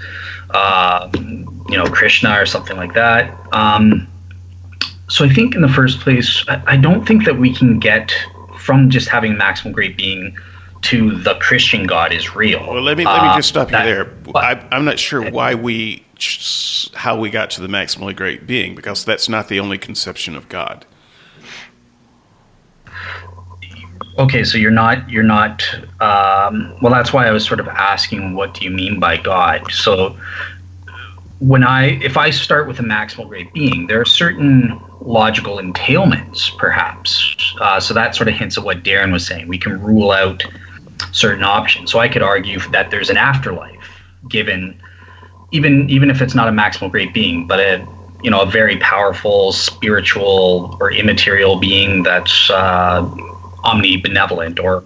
[0.52, 3.36] uh, you know Krishna or something like that?
[3.52, 4.08] Um,
[5.10, 8.14] so I think in the first place, I, I don't think that we can get
[8.60, 10.38] from just having maximal great being
[10.84, 12.60] to the Christian God is real.
[12.60, 14.06] Well, let me let me just stop uh, you there.
[14.06, 16.06] But, I, am not sure why we
[16.94, 20.50] how we got to the maximally great being because that's not the only conception of
[20.50, 20.86] God.
[24.20, 25.64] Okay, so you're not you're not.
[26.02, 29.72] Um, well, that's why I was sort of asking, what do you mean by God?
[29.72, 30.18] So
[31.40, 36.56] when I if I start with a maximal great being, there are certain logical entailments,
[36.58, 37.36] perhaps.
[37.62, 39.48] Uh, so that sort of hints at what Darren was saying.
[39.48, 40.44] We can rule out
[41.12, 41.92] certain options.
[41.92, 44.80] So I could argue that there's an afterlife, given
[45.52, 47.88] even even if it's not a maximal great being, but a
[48.24, 53.04] you know a very powerful spiritual or immaterial being that's uh,
[53.64, 54.84] omnibenevolent or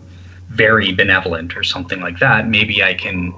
[0.49, 3.33] very benevolent or something like that, maybe I can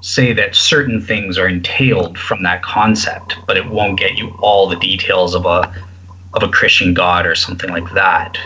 [0.00, 4.68] say that certain things are entailed from that concept, but it won't get you all
[4.68, 5.72] the details of a
[6.34, 8.36] of a Christian God or something like that.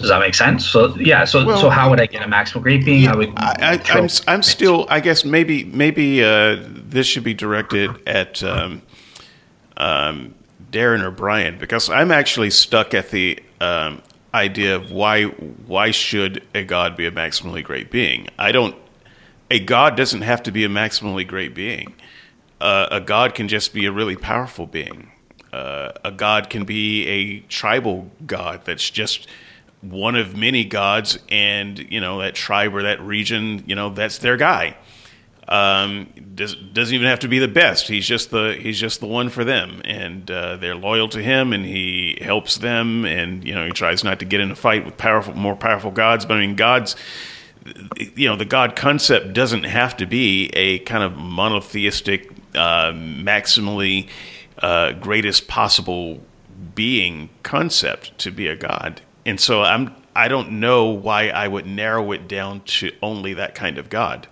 [0.00, 0.66] Does that make sense?
[0.66, 3.02] So yeah, so well, so how would I get a maximal great being?
[3.02, 3.32] Yeah, I would.
[3.36, 4.86] I, am I'm, I'm still.
[4.88, 8.80] I guess maybe maybe uh, this should be directed at um,
[9.76, 10.34] um,
[10.72, 14.00] Darren or Brian because I'm actually stuck at the um,
[14.32, 18.28] idea of why why should a god be a maximally great being?
[18.38, 18.74] I don't.
[19.50, 21.92] A god doesn't have to be a maximally great being.
[22.58, 25.10] Uh, a god can just be a really powerful being.
[25.52, 29.26] Uh, a god can be a tribal god that's just
[29.80, 34.18] one of many gods, and you know that tribe or that region, you know that's
[34.18, 34.76] their guy.
[35.48, 37.88] Um, does, doesn't even have to be the best.
[37.88, 41.52] He's just the he's just the one for them, and uh, they're loyal to him,
[41.52, 44.84] and he helps them, and you know he tries not to get in a fight
[44.84, 46.24] with powerful, more powerful gods.
[46.24, 46.94] But I mean, gods,
[48.14, 54.08] you know, the god concept doesn't have to be a kind of monotheistic, uh, maximally
[54.58, 56.20] uh, greatest possible
[56.74, 59.00] being concept to be a god.
[59.26, 63.54] And so I'm I don't know why I would narrow it down to only that
[63.54, 64.26] kind of god.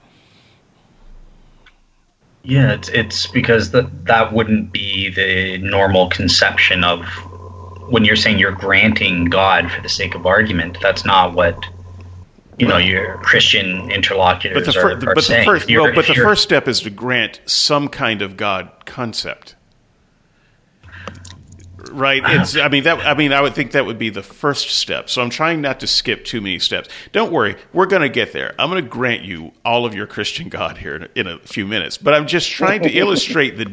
[2.43, 7.05] Yeah, it's, it's because that that wouldn't be the normal conception of
[7.91, 10.79] when you're saying you're granting God for the sake of argument.
[10.81, 11.63] That's not what
[12.59, 15.45] you know your Christian interlocutors but the, fir- are, are but saying.
[15.45, 19.55] The first, but the first step is to grant some kind of God concept
[21.89, 22.23] right?
[22.25, 22.57] It's.
[22.57, 22.99] I mean that.
[23.07, 25.09] I mean, I would think that would be the first step.
[25.11, 26.89] So I'm trying not to skip too many steps.
[27.13, 28.55] Don't worry, we're going to get there.
[28.59, 31.39] I'm going to grant you all of your Christian God here in a, in a
[31.41, 31.99] few minutes.
[31.99, 33.65] But I'm just trying to illustrate the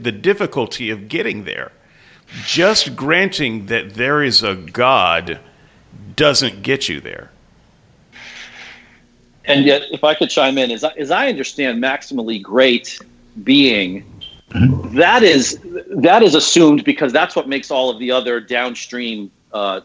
[0.00, 1.72] the difficulty of getting there.
[2.44, 5.40] Just granting that there is a God
[6.16, 7.30] doesn't get you there.
[9.44, 12.98] And yet, if I could chime in, as I, as I understand maximally great
[13.42, 14.04] being
[14.54, 14.96] Mm-hmm.
[14.96, 15.58] That is
[15.96, 19.80] that is assumed because that's what makes all of the other downstream uh,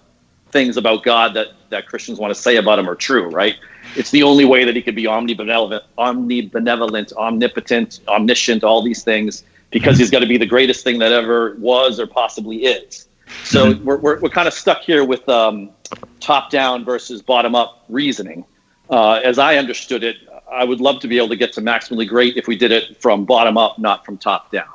[0.52, 3.56] things about God that that Christians want to say about him are true, right?
[3.96, 9.44] It's the only way that he could be omnibenevolent, omnibenevolent, omnipotent, omniscient, all these things,
[9.72, 10.00] because mm-hmm.
[10.02, 13.08] he's got to be the greatest thing that ever was or possibly is.
[13.44, 13.86] So mm-hmm.
[13.86, 15.72] we're, we're, we're kind of stuck here with um,
[16.20, 18.46] top down versus bottom up reasoning.
[18.90, 20.18] Uh, as I understood it,
[20.52, 23.02] I would love to be able to get to maximally great if we did it
[23.02, 24.68] from bottom up, not from top down.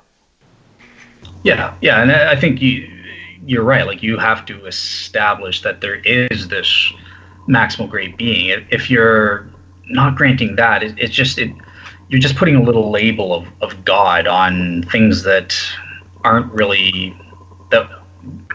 [1.43, 2.91] Yeah, yeah, and I think you
[3.47, 3.87] you're right.
[3.87, 6.93] Like you have to establish that there is this
[7.49, 8.67] maximal great being.
[8.71, 9.51] If you're
[9.87, 11.55] not granting that, it, it's just it
[12.09, 15.55] you're just putting a little label of, of God on things that
[16.23, 17.17] aren't really
[17.71, 17.91] that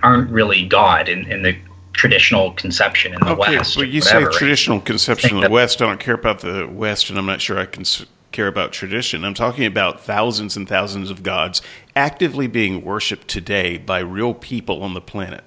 [0.01, 1.55] aren't really God in, in the
[1.99, 3.75] traditional conception in the okay, West.
[3.75, 4.85] Well, you whatever, say traditional right?
[4.85, 5.81] conception in the West.
[5.81, 7.83] I don't care about the West, and I'm not sure I can
[8.31, 9.25] care about tradition.
[9.25, 11.61] I'm talking about thousands and thousands of gods
[11.97, 15.43] actively being worshipped today by real people on the planet.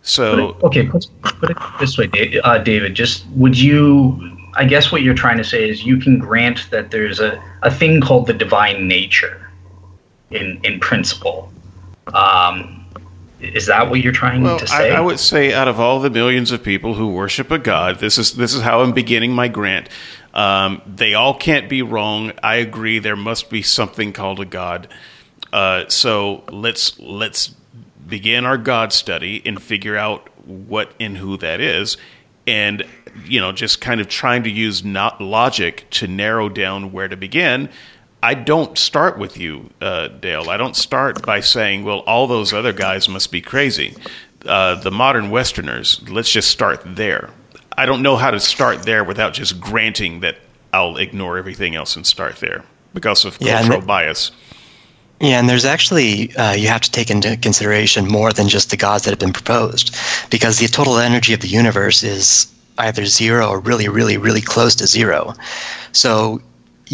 [0.00, 2.08] So, okay, let's put it this way,
[2.42, 2.94] uh, David.
[2.94, 4.38] Just would you?
[4.54, 7.70] I guess what you're trying to say is you can grant that there's a, a
[7.70, 9.50] thing called the divine nature
[10.30, 11.52] in in principle.
[12.14, 12.83] Um,
[13.40, 14.90] is that what you're trying well, to I, say?
[14.92, 18.18] I would say out of all the millions of people who worship a god, this
[18.18, 19.88] is this is how I'm beginning my grant.
[20.32, 22.32] Um, they all can't be wrong.
[22.42, 22.98] I agree.
[22.98, 24.88] There must be something called a god.
[25.52, 27.54] Uh, so let's let's
[28.06, 31.96] begin our God study and figure out what and who that is,
[32.46, 32.84] and
[33.24, 37.16] you know, just kind of trying to use not logic to narrow down where to
[37.16, 37.68] begin.
[38.24, 40.48] I don't start with you, uh, Dale.
[40.48, 43.94] I don't start by saying, "Well, all those other guys must be crazy."
[44.46, 46.00] Uh, the modern Westerners.
[46.08, 47.28] Let's just start there.
[47.76, 50.36] I don't know how to start there without just granting that
[50.72, 54.30] I'll ignore everything else and start there because of Yeah, cultural the- bias.
[55.20, 58.76] Yeah, and there's actually, uh, you have to take into consideration more than just the
[58.76, 59.94] gods that have been proposed,
[60.30, 62.46] because the total energy of the universe is
[62.78, 65.34] either zero or really, really, really close to zero.
[65.92, 66.40] So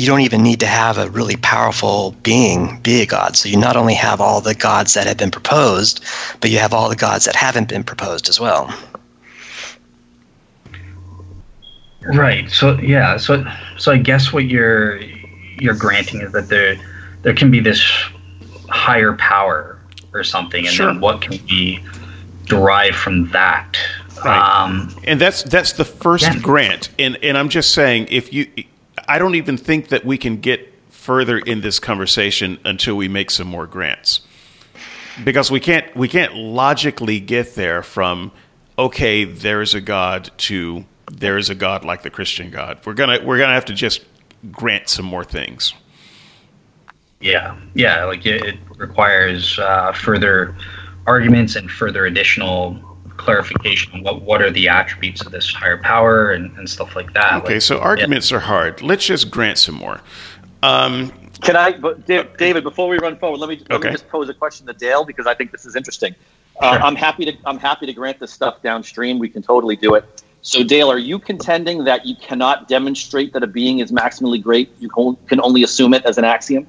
[0.01, 3.37] you don't even need to have a really powerful being be a god.
[3.37, 6.03] So you not only have all the gods that have been proposed,
[6.41, 8.73] but you have all the gods that haven't been proposed as well.
[12.03, 12.51] Right.
[12.51, 13.19] So yeah.
[13.19, 13.45] So
[13.77, 14.97] so I guess what you're
[15.59, 16.77] you're granting is that there
[17.23, 17.83] there can be this
[18.71, 19.79] higher power
[20.15, 20.87] or something, and Sure.
[20.87, 21.79] then what can be
[22.47, 23.77] derived from that.
[24.25, 24.63] Right.
[24.63, 26.39] Um, And that's that's the first Yeah.
[26.39, 26.89] grant.
[26.99, 28.47] And and I'm just saying if you
[29.11, 33.33] I don't even think that we can get further in this conversation until we make
[33.33, 34.21] some more grants.
[35.25, 38.31] Because we can't we can't logically get there from
[38.79, 42.79] okay, there's a god to there is a god like the Christian God.
[42.87, 44.05] We're to we're to have to just
[44.53, 45.75] grant some more things.
[47.21, 47.57] yeah.
[47.75, 48.05] Yeah.
[48.05, 50.55] Like it, it requires uh, further
[51.09, 52.90] arguments and further additional
[53.21, 54.03] clarification.
[54.03, 57.43] What what are the attributes of this higher power and, and stuff like that.
[57.43, 58.83] Okay, Like, so arguments are hard.
[58.83, 60.01] Let's just grant some more.
[60.63, 63.89] Um, Can I, but Da- David, before we run forward, let me, let Okay.
[63.89, 66.15] me just pose a question to Dale because I think this is interesting.
[66.61, 66.83] Uh, Sure.
[66.83, 69.19] I'm happy to I'm happy to grant this stuff downstream.
[69.19, 70.05] We can totally do it.
[70.43, 74.71] So, Dale, are you contending that you cannot demonstrate that a being is maximally great?
[74.79, 76.67] You can can only assume it as an axiom.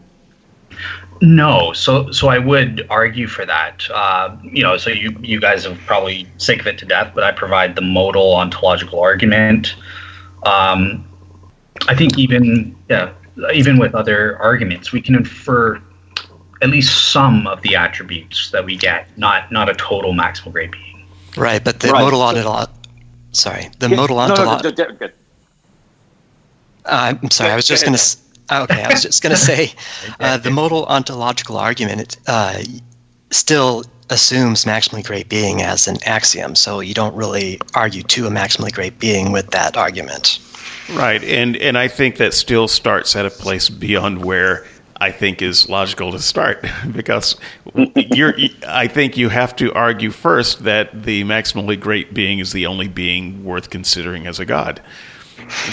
[1.22, 3.84] No, so so I would argue for that.
[3.94, 7.24] Uh, you know, so you you guys have probably sick of it to death, but
[7.24, 9.76] I provide the modal ontological argument.
[10.44, 11.08] Um,
[11.88, 13.12] I think even yeah,
[13.54, 15.80] even with other arguments, we can infer
[16.64, 20.72] at least some of the attributes that we get, not not a total maximal grade
[20.72, 21.06] being.
[21.38, 22.02] Right, but the Right.
[22.02, 22.68] modal ontolo-
[23.32, 25.14] sorry, the Yeah, modal no, no, ontolo- no, no, good.
[26.86, 27.52] Uh, I'm sorry.
[27.52, 28.18] I was just ahead, going to.
[28.52, 29.74] Okay, I was just going to say,
[30.20, 32.62] uh, the modal ontological argument uh,
[33.30, 36.56] still assumes maximally great being as an axiom.
[36.56, 40.40] So you don't really argue to a maximally great being with that argument.
[40.94, 44.66] Right, and and I think that still starts at a place beyond where
[44.98, 47.38] I think is logical to start because
[47.74, 48.34] you're.
[48.68, 52.90] I think you have to argue first that the maximally great being is the only
[52.90, 54.82] being worth considering as a god.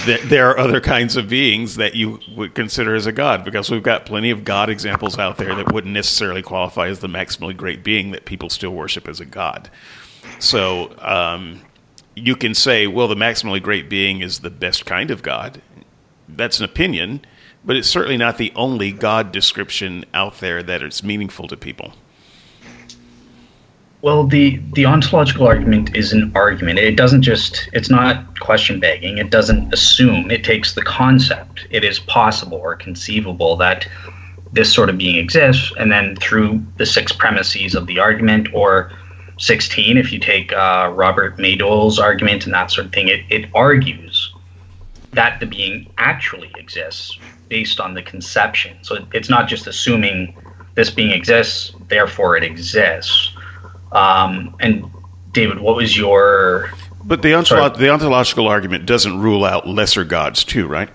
[0.07, 3.83] There, are other kinds of beings that you would consider as a god because we've
[3.83, 7.85] got plenty of god examples out there that wouldn't necessarily qualify as the maximally great
[7.85, 9.71] being that people still worship as a god.
[10.39, 11.63] So um,
[12.15, 15.61] you can say, well, the maximally great being is the best kind of God.
[16.29, 17.25] That's an opinion,
[17.65, 21.95] but it's certainly not the only God description out there that is meaningful to people.
[24.01, 26.79] Well, the the ontological argument is an argument.
[26.79, 29.19] It doesn't just it's not question begging.
[29.19, 30.31] It doesn't assume.
[30.31, 31.67] It takes the concept.
[31.71, 33.89] It is possible or conceivable that
[34.53, 38.93] this sort of being exists, and then through the six premises of the argument, or
[39.37, 43.51] sixteen, if you take uh, Robert Maydole's argument and that sort of thing, it, it
[43.53, 44.33] argues
[45.13, 47.19] that the being actually exists
[47.49, 48.77] based on the conception.
[48.83, 50.37] So it, it's not just assuming
[50.77, 53.35] this being exists, therefore it exists.
[53.93, 54.85] Um, and
[55.33, 56.71] David, what was your
[57.05, 60.91] But the, ontolo- the ontological argument doesn't rule out lesser gods, too, right?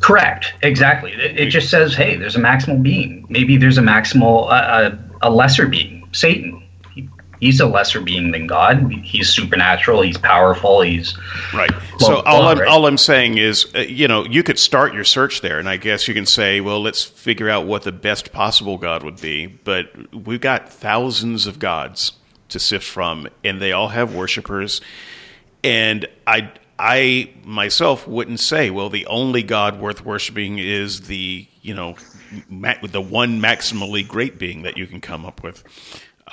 [0.00, 0.54] correct?
[0.62, 1.12] Exactly.
[1.12, 3.26] It, it just says, hey, there's a maximal being.
[3.28, 6.53] Maybe there's a maximal, uh, a, a lesser being, Satan.
[7.44, 8.90] He, he's a lesser being than God.
[8.90, 10.02] He's supernatural.
[10.02, 10.82] He's powerful.
[10.82, 11.16] He's
[11.52, 11.70] right.
[11.98, 12.68] so all I'm right?
[12.68, 15.76] all I'm saying is, uh, you know, you could start your search there, and I
[15.76, 19.46] guess you can say, well, let's figure out what the best possible God would be.
[19.46, 22.12] But we've got thousands of gods
[22.48, 24.80] to sift from, and they all have worshippers.
[25.62, 31.74] And I I myself wouldn't say, well, the only God worth worshiping is the you
[31.74, 31.96] know
[32.48, 35.62] ma- the one maximally great being that you can come up with,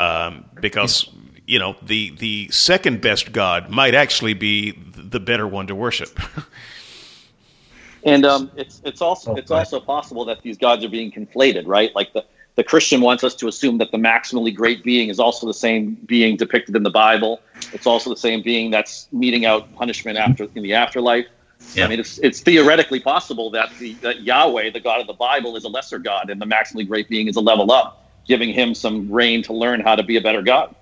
[0.02, 1.10] um, because
[1.48, 6.20] you know the the second best God might actually be the better one to worship.
[8.04, 11.94] and um, it's it's also it's also possible that these gods are being conflated, right?
[11.96, 12.26] Like the
[12.56, 15.96] the Christian wants us to assume that the maximally great being is also the same
[16.06, 17.40] being depicted in the Bible.
[17.74, 21.28] It's also the same being that's meting out punishment after in the afterlife.
[21.74, 21.86] Yeah.
[21.86, 25.56] I mean, it's, it's theoretically possible that, the, that Yahweh, the God of the Bible,
[25.56, 28.74] is a lesser God, and the maximally great being is a level up, giving him
[28.74, 30.76] some rein to learn how to be a better God.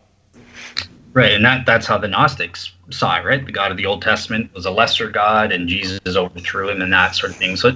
[1.14, 3.44] Right, and that, that's how the Gnostics saw it, right?
[3.44, 6.94] The God of the Old Testament was a lesser God, and Jesus overthrew him, and
[6.94, 7.56] that sort of thing.
[7.56, 7.76] So,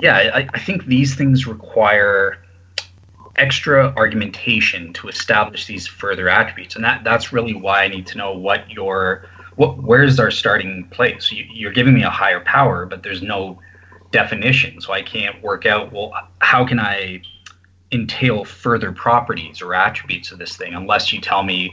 [0.00, 2.38] yeah, I, I think these things require
[3.36, 8.18] extra argumentation to establish these further attributes, and that that's really why I need to
[8.18, 9.26] know what your
[9.56, 11.32] what where's our starting place?
[11.32, 13.58] You, you're giving me a higher power, but there's no
[14.12, 15.92] definition, so I can't work out.
[15.92, 17.22] Well, how can I
[17.94, 21.72] entail further properties or attributes of this thing unless you tell me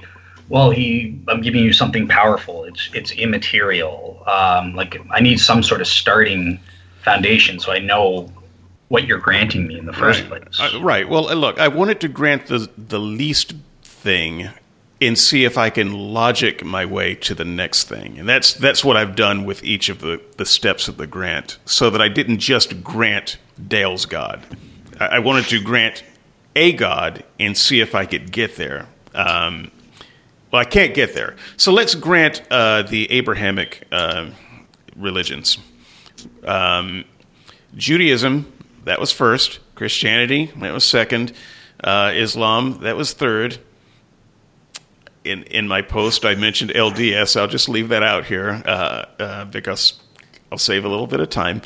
[0.49, 5.63] well he i'm giving you something powerful it's it's immaterial um, like i need some
[5.63, 6.59] sort of starting
[7.01, 8.31] foundation so i know
[8.89, 10.43] what you're granting me in the first right.
[10.43, 14.49] place uh, right well uh, look i wanted to grant the the least thing
[15.01, 18.19] and see if I can logic my way to the next thing.
[18.19, 21.57] And that's that's what I've done with each of the, the steps of the grant,
[21.65, 24.41] so that I didn't just grant Dale's God.
[24.99, 26.03] I, I wanted to grant
[26.55, 28.87] a God and see if I could get there.
[29.13, 29.71] Um,
[30.51, 31.35] well, I can't get there.
[31.57, 34.31] So let's grant uh, the Abrahamic uh,
[34.95, 35.57] religions.
[36.43, 37.05] Um,
[37.75, 38.51] Judaism,
[38.83, 39.59] that was first.
[39.75, 41.33] Christianity, that was second.
[41.83, 43.59] Uh, Islam, that was third
[45.23, 47.39] in in my post I mentioned LDS.
[47.39, 49.99] I'll just leave that out here uh, uh, because
[50.51, 51.61] I'll save a little bit of time.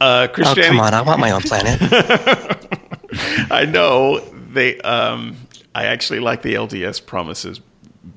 [0.00, 0.66] Uh, Christianity.
[0.66, 0.94] Oh come on!
[0.94, 1.80] I want my own planet.
[3.50, 4.80] I know they.
[4.80, 5.36] Um,
[5.74, 7.60] I actually like the LDS promises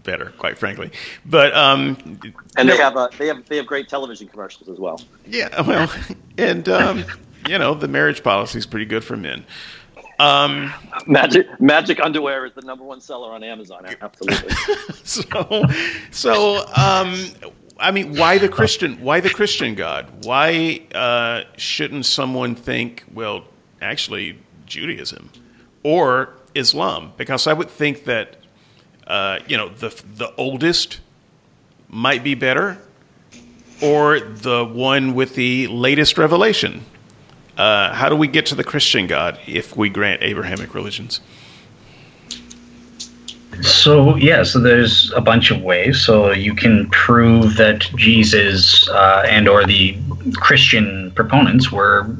[0.04, 0.92] better, quite frankly.
[1.26, 2.20] But um,
[2.56, 5.02] and they have a, they have they have great television commercials as well.
[5.26, 5.92] Yeah, well,
[6.38, 7.06] and um,
[7.48, 9.46] you know the marriage policy is pretty good for men.
[10.20, 10.74] Um,
[11.06, 13.86] magic magic underwear is the number one seller on Amazon.
[14.02, 14.54] Absolutely.
[15.04, 15.64] so,
[16.12, 17.16] so um,
[17.80, 19.00] I mean, why the Christian?
[19.02, 20.26] Why the Christian God?
[20.26, 23.04] Why uh, shouldn't someone think?
[23.14, 23.46] Well,
[23.82, 25.32] actually, Judaism
[25.84, 28.38] or Islam, because I would think that
[29.08, 31.00] uh, you know the the oldest
[31.90, 32.78] might be better,
[33.82, 36.84] or the one with the latest revelation.
[37.58, 41.22] Uh, how do we get to the Christian God if we grant Abrahamic religions?
[43.62, 46.00] So yeah, so there's a bunch of ways.
[46.00, 49.98] So you can prove that Jesus uh, and or the
[50.36, 52.16] Christian proponents were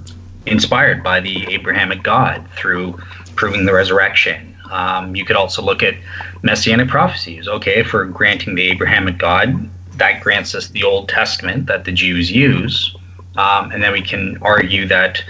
[0.48, 3.00] inspired by the Abrahamic God through
[3.36, 4.56] proving the resurrection.
[4.72, 5.96] Um, you could also look at
[6.42, 7.48] messianic prophecies.
[7.48, 12.32] Okay, for granting the Abrahamic God, that grants us the Old Testament that the Jews
[12.32, 12.96] use.
[13.36, 15.24] Um, and then we can argue that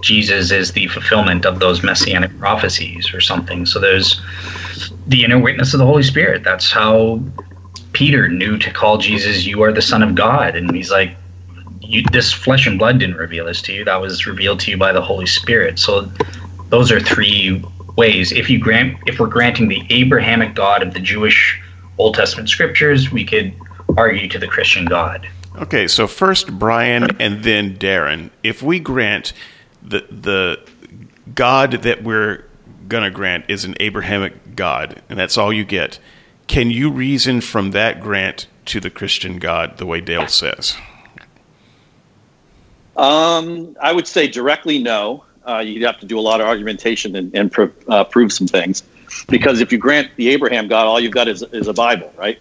[0.00, 3.66] Jesus is the fulfillment of those messianic prophecies or something.
[3.66, 4.20] So there's
[5.06, 6.42] the inner witness of the Holy Spirit.
[6.44, 7.20] That's how
[7.92, 10.56] Peter knew to call Jesus, You are the Son of God.
[10.56, 11.16] And he's like,
[12.12, 13.84] This flesh and blood didn't reveal this to you.
[13.84, 15.78] That was revealed to you by the Holy Spirit.
[15.78, 16.10] So
[16.68, 17.64] those are three
[17.96, 18.32] ways.
[18.32, 21.60] If you grant, if we're granting the Abrahamic God of the Jewish
[21.98, 23.52] Old Testament scriptures, we could
[23.96, 25.28] argue to the Christian God.
[25.56, 28.30] Okay, so first Brian and then Darren.
[28.42, 29.32] If we grant
[29.82, 30.60] the the
[31.34, 32.44] God that we're
[32.88, 35.98] to grant is an Abrahamic God, and that's all you get,
[36.46, 40.76] can you reason from that grant to the Christian God the way Dale says?
[43.00, 45.24] Um, I would say directly no.
[45.46, 48.46] Uh, you'd have to do a lot of argumentation and, and pro- uh, prove some
[48.46, 48.82] things.
[49.28, 52.38] Because if you grant the Abraham God, all you've got is, is a Bible, right?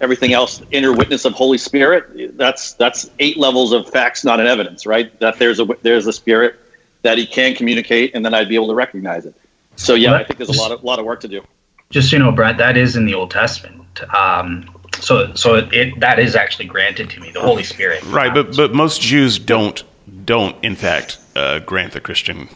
[0.00, 4.46] everything else inner witness of holy spirit that's that's eight levels of facts not an
[4.46, 6.58] evidence right that there's a there's a spirit
[7.02, 9.34] that he can communicate and then i'd be able to recognize it
[9.76, 11.42] so yeah i think there's a lot of lot of work to do
[11.90, 13.84] just so you know brad that is in the old testament
[14.14, 14.68] um,
[15.00, 18.56] so so it, it, that is actually granted to me the holy spirit right but
[18.56, 19.82] but most jews don't
[20.28, 22.48] don't in fact uh, grant the christian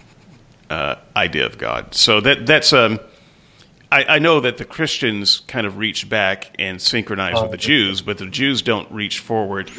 [0.69, 1.95] uh, idea of god.
[1.95, 3.01] So that that's um
[3.91, 7.59] I, I, know that the Christians kind of reach back and synchronize oh, with the
[7.59, 9.71] Jews, but the Jews don't reach forward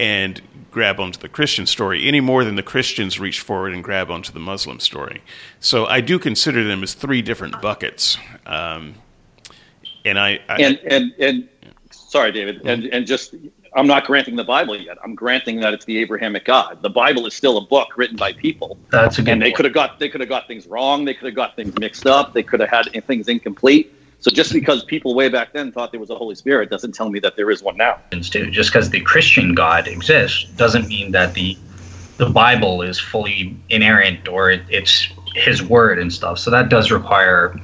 [0.00, 0.42] and
[0.72, 4.32] grab onto the Christian story any more than the Christians reach forward and grab onto
[4.32, 5.22] the Muslim story.
[5.60, 8.18] So I do consider them as three different buckets.
[8.44, 8.96] Um,
[10.04, 11.48] and I, I and, and and
[11.92, 13.36] sorry, David, and and just
[13.74, 14.98] I'm not granting the Bible yet.
[15.04, 16.82] I'm granting that it's the Abrahamic God.
[16.82, 18.78] The Bible is still a book written by people.
[18.90, 19.30] That's a good.
[19.30, 21.04] And they could have got they could have got things wrong.
[21.04, 22.34] They could have got things mixed up.
[22.34, 23.94] They could have had things incomplete.
[24.18, 27.08] So just because people way back then thought there was a Holy Spirit doesn't tell
[27.08, 27.98] me that there is one now.
[28.12, 28.32] Just
[28.72, 31.56] because the Christian God exists doesn't mean that the
[32.18, 36.38] the Bible is fully inerrant or it, it's His word and stuff.
[36.38, 37.58] So that does require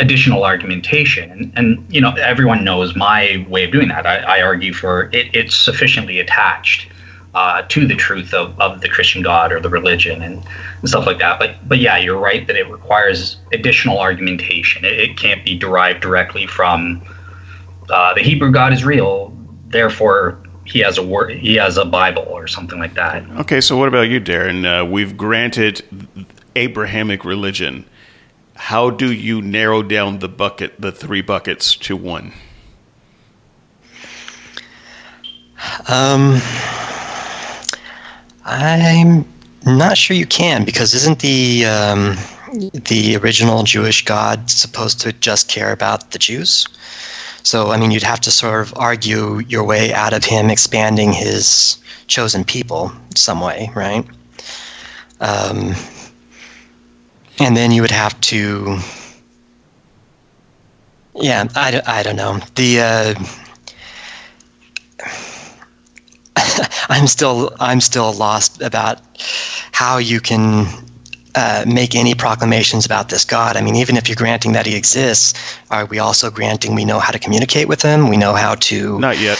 [0.00, 1.52] additional argumentation.
[1.56, 4.06] And, you know, everyone knows my way of doing that.
[4.06, 6.88] I, I argue for it, it's sufficiently attached
[7.34, 10.42] uh, to the truth of, of the Christian God or the religion and,
[10.80, 11.38] and, stuff like that.
[11.38, 14.84] But but yeah, you're right that it requires additional argumentation.
[14.84, 17.02] It, it can't be derived directly from
[17.90, 19.36] uh, the Hebrew God is real,
[19.68, 23.28] therefore he has a word, he has a Bible or something like that.
[23.40, 24.64] Okay, so what about you, Darren?
[24.64, 25.82] Uh, we've granted
[26.56, 27.86] Abrahamic religion
[28.58, 32.32] how do you narrow down the bucket, the three buckets, to one?
[35.88, 36.40] Um,
[38.44, 39.24] I'm
[39.64, 42.16] not sure you can because isn't the um,
[42.72, 46.66] the original Jewish God supposed to just care about the Jews?
[47.44, 51.12] So I mean, you'd have to sort of argue your way out of him expanding
[51.12, 51.78] his
[52.08, 54.04] chosen people some way, right?
[55.20, 55.74] Um,
[57.40, 58.78] and then you would have to
[61.14, 62.40] yeah i, I don't know.
[62.54, 63.14] The uh,
[66.88, 69.00] i'm still i'm still lost about
[69.72, 70.66] how you can
[71.34, 73.56] uh, make any proclamations about this god.
[73.56, 75.34] I mean even if you're granting that he exists
[75.70, 78.08] are we also granting we know how to communicate with him?
[78.08, 79.38] We know how to not yet.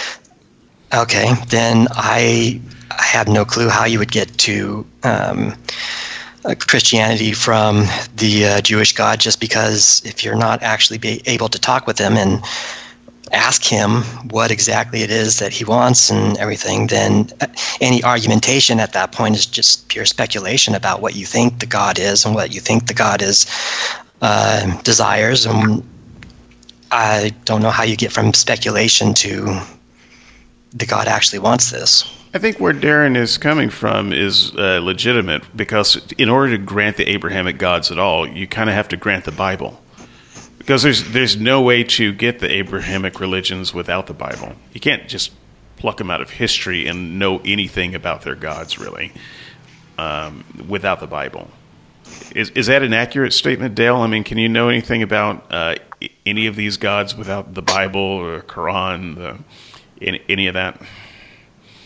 [0.95, 5.55] Okay then i i have no clue how you would get to um,
[6.43, 7.87] Christianity from
[8.17, 11.99] the uh, Jewish God just because if you're not actually be able to talk with
[11.99, 12.43] him and
[13.33, 17.47] ask him what exactly it is that he wants and everything, then uh,
[17.81, 21.99] any argumentation at that point is just pure speculation about what you think the God
[21.99, 23.47] is and what you think the God is
[24.23, 25.45] uh, desires.
[25.45, 25.83] And
[26.91, 29.61] I don't know how you get from speculation to
[30.73, 32.05] the God actually wants this.
[32.35, 36.99] I think where Darren is coming from is uh, legitimate because in order to grant
[36.99, 39.81] the Abrahamic gods at all, you kind of have to grant the Bible.
[40.59, 44.53] Because there's there's no way to get the Abrahamic religions without the Bible.
[44.75, 45.33] You can't just
[45.77, 49.13] pluck them out of history and know anything about their gods really
[49.97, 51.49] um, without the Bible.
[52.37, 53.97] Is is that an accurate statement, Dale?
[53.97, 55.77] I mean, can you know anything about uh,
[56.27, 59.39] any of these gods without the Bible or Quran, the,
[60.03, 60.83] any, any of that?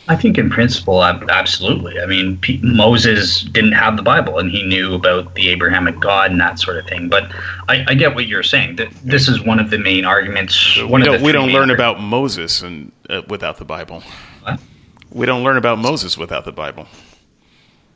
[0.08, 2.00] I think in principle, absolutely.
[2.00, 6.40] I mean, Moses didn't have the Bible, and he knew about the Abrahamic God and
[6.40, 7.08] that sort of thing.
[7.08, 7.30] But
[7.68, 8.76] I, I get what you're saying.
[8.76, 10.76] That this is one of the main arguments.
[10.76, 11.74] we don't, we don't learn arguments.
[11.74, 14.02] about Moses and uh, without the Bible.
[14.42, 14.60] What?
[15.12, 16.88] We don't learn about Moses without the Bible.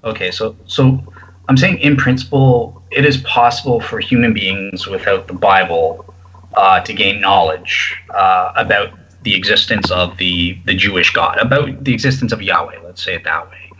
[0.05, 1.03] Okay, so so
[1.49, 6.15] I'm saying in principle, it is possible for human beings without the Bible
[6.55, 8.91] uh, to gain knowledge uh, about
[9.27, 12.79] the existence of the the Jewish God, about the existence of Yahweh.
[12.85, 13.73] Let's say it that way.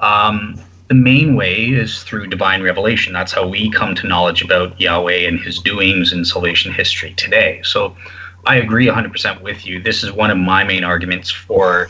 [0.00, 3.12] Um, the main way is through divine revelation.
[3.12, 7.60] That's how we come to knowledge about Yahweh and His doings in salvation history today.
[7.62, 7.94] So,
[8.46, 9.80] I agree 100% with you.
[9.80, 11.88] This is one of my main arguments for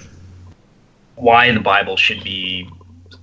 [1.15, 2.69] why the Bible should be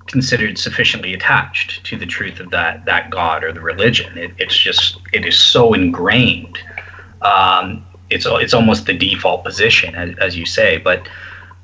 [0.08, 4.18] considered sufficiently attached to the truth of that that God or the religion.
[4.18, 6.58] It, it's just it is so ingrained
[7.22, 10.78] um, it's it's almost the default position, as, as you say.
[10.78, 11.08] But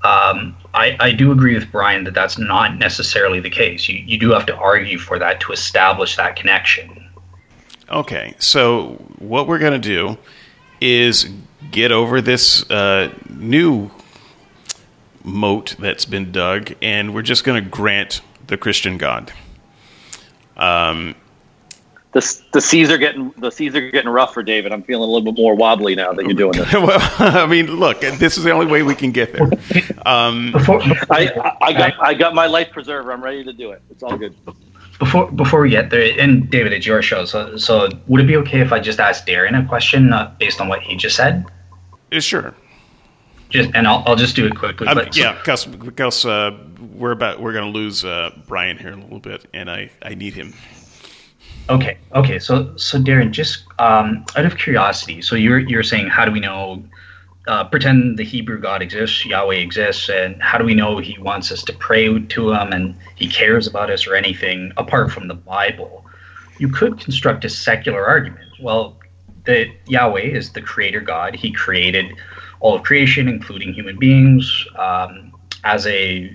[0.03, 3.87] um, I, I do agree with Brian that that's not necessarily the case.
[3.87, 7.09] You you do have to argue for that to establish that connection.
[7.89, 10.17] Okay, so what we're going to do
[10.81, 11.29] is
[11.71, 13.91] get over this uh, new
[15.23, 19.31] moat that's been dug, and we're just going to grant the Christian God.
[20.57, 21.15] Um,
[22.13, 24.71] the the seas are getting the seas are getting rough for David.
[24.71, 26.71] I'm feeling a little bit more wobbly now that you're doing this.
[26.73, 29.49] well, I mean, look, this is the only way we can get there.
[30.05, 30.53] Um,
[31.09, 33.11] I, I got I got my life preserver.
[33.11, 33.81] I'm ready to do it.
[33.89, 34.35] It's all good.
[34.99, 37.25] Before before we get there, and David, it's your show.
[37.25, 40.61] So so would it be okay if I just asked Darren a question uh, based
[40.61, 41.45] on what he just said?
[42.11, 42.53] Uh, sure.
[43.49, 44.87] Just and I'll, I'll just do it quickly.
[44.87, 46.57] Um, but, yeah, because because uh,
[46.93, 49.89] we're about we're going to lose uh, Brian here in a little bit, and I
[50.03, 50.53] I need him.
[51.69, 52.39] Okay, okay.
[52.39, 56.39] So, so Darren, just um, out of curiosity, so you're you're saying, how do we
[56.39, 56.83] know?
[57.45, 61.51] Uh, pretend the Hebrew God exists, Yahweh exists, and how do we know He wants
[61.51, 65.33] us to pray to Him and He cares about us or anything apart from the
[65.33, 66.05] Bible?
[66.57, 68.47] You could construct a secular argument.
[68.61, 68.97] Well,
[69.45, 71.35] that Yahweh is the Creator God.
[71.35, 72.15] He created
[72.61, 75.33] all of creation, including human beings, um,
[75.63, 76.33] as a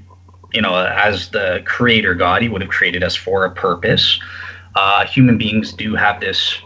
[0.52, 2.42] you know, as the Creator God.
[2.42, 4.20] He would have created us for a purpose
[4.78, 6.56] uh, human beings do have this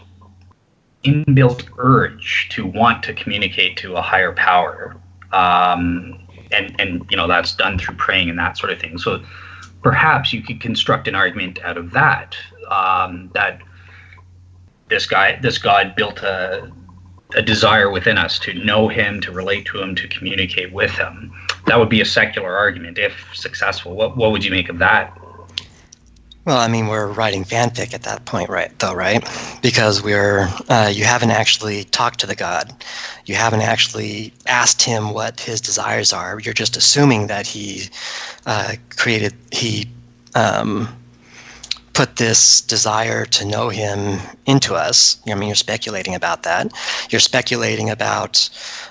[1.03, 4.95] inbuilt urge to want to communicate to a higher power.
[5.31, 6.19] Um,
[6.51, 8.99] and, and, you know, that's done through praying and that sort of thing.
[8.99, 9.23] So
[9.81, 12.35] perhaps you could construct an argument out of that,
[12.69, 13.63] um, that
[14.89, 16.71] this guy, this God built a,
[17.35, 21.33] a desire within us to know him, to relate to him, to communicate with him.
[21.65, 23.95] That would be a secular argument if successful.
[23.95, 25.17] What, what would you make of that?
[26.45, 28.77] Well, I mean, we're writing fanfic at that point, right?
[28.79, 29.23] Though, right?
[29.61, 32.73] Because we're uh, you haven't actually talked to the god,
[33.25, 36.39] you haven't actually asked him what his desires are.
[36.41, 37.89] You're just assuming that he
[38.45, 39.87] uh, created he
[40.35, 40.89] um,
[41.93, 45.21] put this desire to know him into us.
[45.27, 46.73] I mean, you're speculating about that.
[47.09, 48.49] You're speculating about.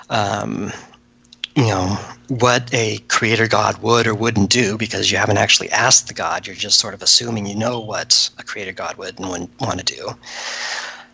[0.08, 0.72] Um,
[1.54, 1.98] you know
[2.28, 6.46] what a creator god would or wouldn't do because you haven't actually asked the god.
[6.46, 9.84] You're just sort of assuming you know what a creator god would and wouldn't want
[9.86, 10.08] to do.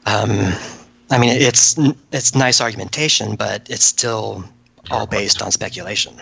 [0.06, 0.52] Um,
[1.10, 1.78] i mean it's
[2.12, 4.44] it's nice argumentation but it's still
[4.90, 6.20] all based on speculation.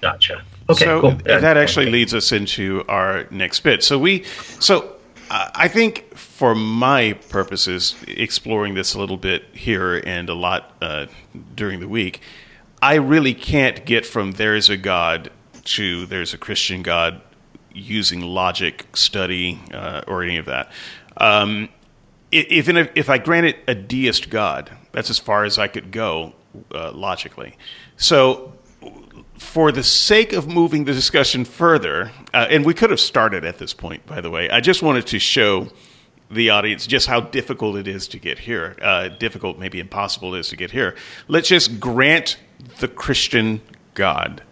[0.00, 0.42] Gotcha.
[0.68, 1.10] Okay so cool.
[1.24, 3.82] that actually leads us into our next bit.
[3.82, 4.24] So we
[4.60, 4.96] so
[5.30, 10.76] uh, I think for my purposes, exploring this a little bit here and a lot
[10.80, 11.06] uh,
[11.54, 12.20] during the week,
[12.86, 15.32] I really can't get from there's a God
[15.64, 17.20] to there's a Christian God
[17.74, 20.70] using logic, study, uh, or any of that.
[21.16, 21.68] Um,
[22.30, 26.34] if, a, if I granted a deist God, that's as far as I could go
[26.72, 27.56] uh, logically.
[27.96, 28.52] So,
[29.36, 33.58] for the sake of moving the discussion further, uh, and we could have started at
[33.58, 35.70] this point, by the way, I just wanted to show
[36.30, 38.76] the audience just how difficult it is to get here.
[38.80, 40.94] Uh, difficult, maybe impossible it is to get here.
[41.26, 42.38] Let's just grant
[42.78, 43.60] the Christian
[43.94, 44.42] God.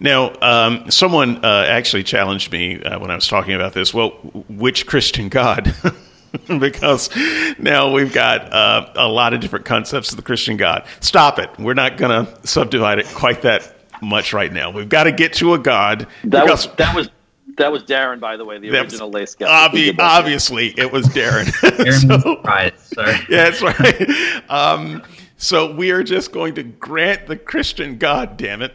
[0.00, 3.94] Now, um, someone uh, actually challenged me uh, when I was talking about this.
[3.94, 4.10] Well,
[4.48, 5.74] which Christian God?
[6.58, 7.10] because
[7.58, 10.84] now we've got uh, a lot of different concepts of the Christian God.
[11.00, 11.50] Stop it.
[11.58, 14.70] We're not going to subdivide it quite that much right now.
[14.70, 16.06] We've got to get to a God.
[16.24, 17.08] That was that was
[17.56, 19.46] that was Darren, by the way, the original lace guy.
[19.46, 21.50] Obvi- obviously, it was Darren.
[22.22, 22.78] so, right.
[22.80, 23.14] Sorry.
[23.28, 24.50] Yeah, that's right.
[24.50, 25.02] Um,
[25.36, 28.74] so we are just going to grant the Christian God, damn it.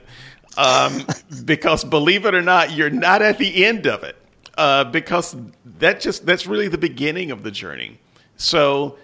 [0.58, 1.06] Um,
[1.46, 4.16] because believe it or not, you're not at the end of it.
[4.58, 7.98] Uh, because that just that's really the beginning of the journey.
[8.36, 8.98] So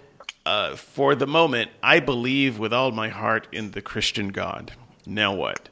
[0.45, 4.73] uh, for the moment, I believe with all my heart in the Christian God.
[5.05, 5.69] Now what?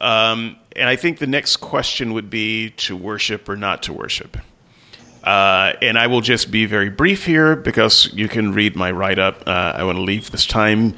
[0.00, 4.36] Um, and I think the next question would be to worship or not to worship.
[5.24, 9.18] Uh, and I will just be very brief here because you can read my write
[9.18, 9.42] up.
[9.46, 10.94] Uh, I want to leave this time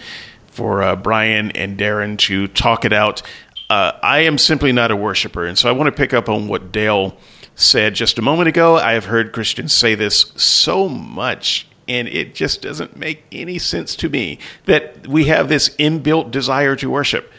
[0.47, 3.23] for uh, Brian and Darren to talk it out.
[3.71, 5.47] Uh, I am simply not a worshiper.
[5.47, 7.17] And so I want to pick up on what Dale
[7.55, 8.77] said just a moment ago.
[8.77, 13.95] I have heard Christians say this so much, and it just doesn't make any sense
[13.97, 17.31] to me that we have this inbuilt desire to worship.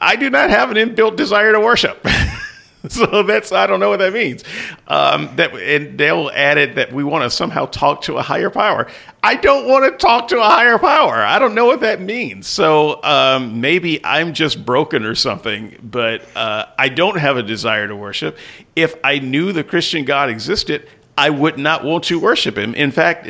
[0.00, 2.06] I do not have an inbuilt desire to worship.
[2.88, 4.44] so that's I don't know what that means.
[4.88, 8.88] Um, that and Dale added that we want to somehow talk to a higher power.
[9.22, 11.14] I don't want to talk to a higher power.
[11.14, 12.46] I don't know what that means.
[12.46, 15.78] So um, maybe I'm just broken or something.
[15.82, 18.36] But uh, I don't have a desire to worship.
[18.76, 22.74] If I knew the Christian God existed, I would not want to worship Him.
[22.74, 23.26] In fact,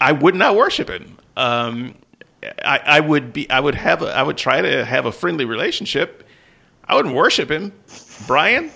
[0.00, 1.18] I would not worship Him.
[1.36, 1.94] Um,
[2.64, 3.50] I, I would be.
[3.50, 4.02] I would have.
[4.02, 6.24] A, I would try to have a friendly relationship.
[6.84, 7.72] I wouldn't worship Him.
[8.26, 8.70] Brian.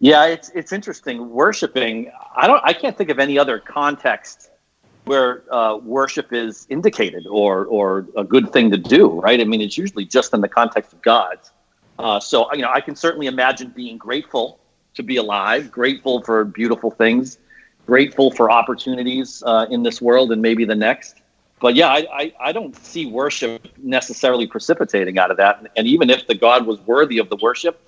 [0.00, 1.30] Yeah, it's it's interesting.
[1.30, 4.50] Worshiping, I don't, I can't think of any other context
[5.04, 9.20] where uh, worship is indicated or or a good thing to do.
[9.20, 9.38] Right?
[9.40, 11.50] I mean, it's usually just in the context of God's.
[11.98, 14.58] Uh, so you know, I can certainly imagine being grateful
[14.94, 17.38] to be alive, grateful for beautiful things,
[17.86, 21.20] grateful for opportunities uh, in this world and maybe the next.
[21.60, 25.70] But yeah, I, I, I don't see worship necessarily precipitating out of that.
[25.76, 27.78] And even if the God was worthy of the worship,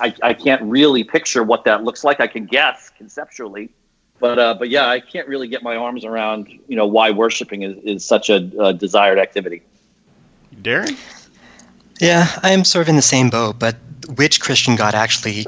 [0.00, 2.20] I, I can't really picture what that looks like.
[2.20, 3.70] I can guess conceptually,
[4.18, 7.62] but uh, but yeah, I can't really get my arms around you know why worshiping
[7.62, 9.62] is, is such a, a desired activity.
[10.62, 10.98] Darren.
[12.00, 13.76] Yeah, I am sort of in the same boat, but
[14.16, 15.46] which Christian God actually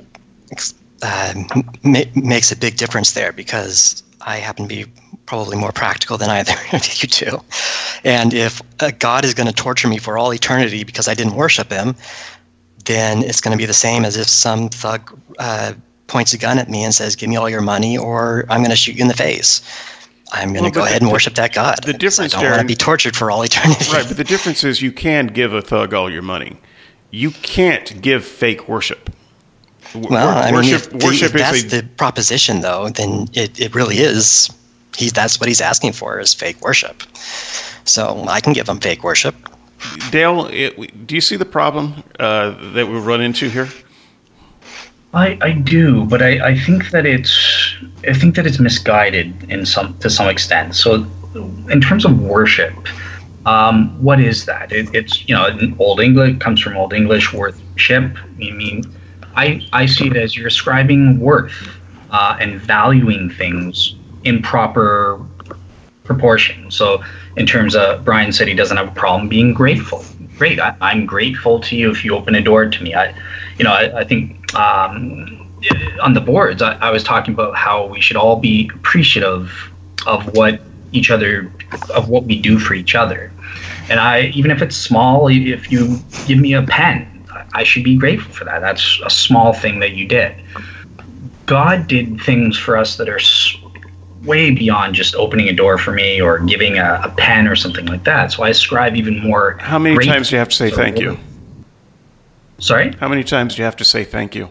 [1.02, 1.34] uh,
[1.82, 4.90] ma- makes a big difference there because I happen to be
[5.26, 7.40] probably more practical than either of you two.
[8.04, 11.34] And if a God is going to torture me for all eternity because I didn't
[11.34, 11.96] worship him,
[12.84, 15.72] then it's going to be the same as if some thug uh,
[16.06, 18.70] points a gun at me and says, "Give me all your money, or I'm going
[18.70, 19.62] to shoot you in the face."
[20.34, 21.84] I'm going to go ahead and the, worship that God.
[21.84, 23.84] The difference, I don't Darren, want to be tortured for all eternity.
[23.92, 26.56] Right, but the difference is you can give a thug all your money.
[27.10, 29.10] You can't give fake worship.
[29.94, 33.96] Well, I mean, if, worship if that's a, the proposition, though, then it, it really
[33.96, 34.50] is.
[34.96, 37.02] He's that's what he's asking for is fake worship.
[37.84, 39.34] So I can give him fake worship.
[40.10, 43.68] Dale, it, do you see the problem uh, that we run into here?
[45.14, 47.74] I, I do, but I, I think that it's
[48.08, 50.74] I think that it's misguided in some to some extent.
[50.74, 51.06] So,
[51.70, 52.72] in terms of worship,
[53.44, 54.72] um, what is that?
[54.72, 58.16] It, it's you know Old English comes from Old English worthship.
[58.16, 58.84] I mean,
[59.36, 61.78] I I see it as you're ascribing worth
[62.10, 65.20] uh, and valuing things in proper
[66.04, 66.70] proportion.
[66.70, 67.02] So,
[67.36, 70.04] in terms of Brian said he doesn't have a problem being grateful.
[70.36, 72.94] Great, I, am grateful to you if you open a door to me.
[72.94, 73.14] I,
[73.58, 75.48] you know, I, I think um,
[76.02, 79.70] on the boards I, I was talking about how we should all be appreciative
[80.06, 80.60] of what
[80.92, 81.50] each other
[81.94, 83.32] of what we do for each other.
[83.88, 87.08] And I, even if it's small, if you give me a pen,
[87.54, 88.60] I should be grateful for that.
[88.60, 90.34] That's a small thing that you did.
[91.46, 93.18] God did things for us that are
[94.24, 97.86] way beyond just opening a door for me or giving a, a pen or something
[97.86, 98.32] like that.
[98.32, 99.56] So I ascribe even more.
[99.58, 101.18] How many times do you have to say thank you?
[102.58, 102.92] Sorry?
[103.00, 104.48] How many times do you have to say thank you?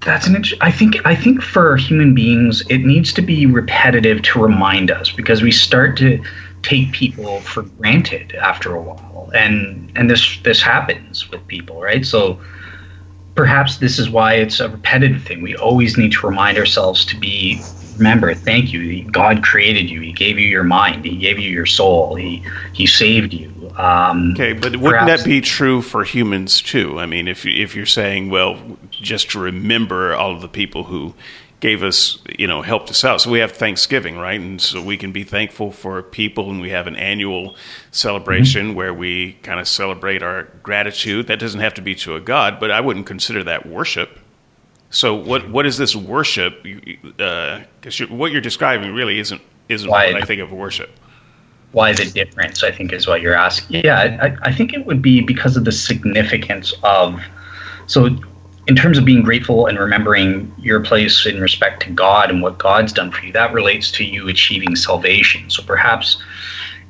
[0.00, 4.40] That's an I think I think for human beings it needs to be repetitive to
[4.40, 6.22] remind us because we start to
[6.62, 12.06] take people for granted after a while and and this this happens with people right
[12.06, 12.40] so
[13.36, 15.42] perhaps this is why it's a repetitive thing.
[15.42, 17.60] We always need to remind ourselves to be
[17.96, 19.04] remember, thank you.
[19.10, 20.00] God created you.
[20.00, 21.04] He gave you your mind.
[21.04, 22.14] He gave you your soul.
[22.14, 23.52] He he saved you.
[23.76, 26.98] Um, okay, but wouldn't that be true for humans too?
[26.98, 28.58] I mean, if if you're saying, well,
[28.90, 31.14] just to remember all of the people who
[31.66, 33.20] gave us, you know, helped us out.
[33.20, 34.40] So we have Thanksgiving, right?
[34.40, 37.56] And so we can be thankful for people, and we have an annual
[37.90, 38.76] celebration mm-hmm.
[38.76, 41.26] where we kind of celebrate our gratitude.
[41.26, 44.20] That doesn't have to be to a god, but I wouldn't consider that worship.
[44.90, 46.62] So what what is this worship?
[46.62, 50.90] Because uh, what you're describing really isn't isn't why, what I think of worship.
[51.72, 52.62] Why the difference?
[52.62, 53.84] I think is what you're asking.
[53.84, 57.20] Yeah, I, I think it would be because of the significance of
[57.88, 58.16] so
[58.66, 62.58] in terms of being grateful and remembering your place in respect to God and what
[62.58, 65.48] God's done for you, that relates to you achieving salvation.
[65.50, 66.20] So perhaps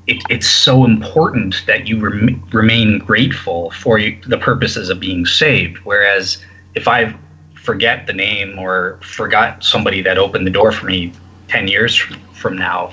[0.06, 5.26] it, it's so important that you rem- remain grateful for you, the purposes of being
[5.26, 5.78] saved.
[5.84, 6.42] Whereas
[6.74, 7.14] if I
[7.54, 11.12] forget the name or forgot somebody that opened the door for me
[11.48, 11.96] 10 years
[12.32, 12.90] from now,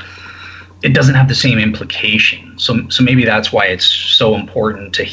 [0.82, 2.58] it doesn't have the same implication.
[2.60, 5.06] So, so maybe that's why it's so important to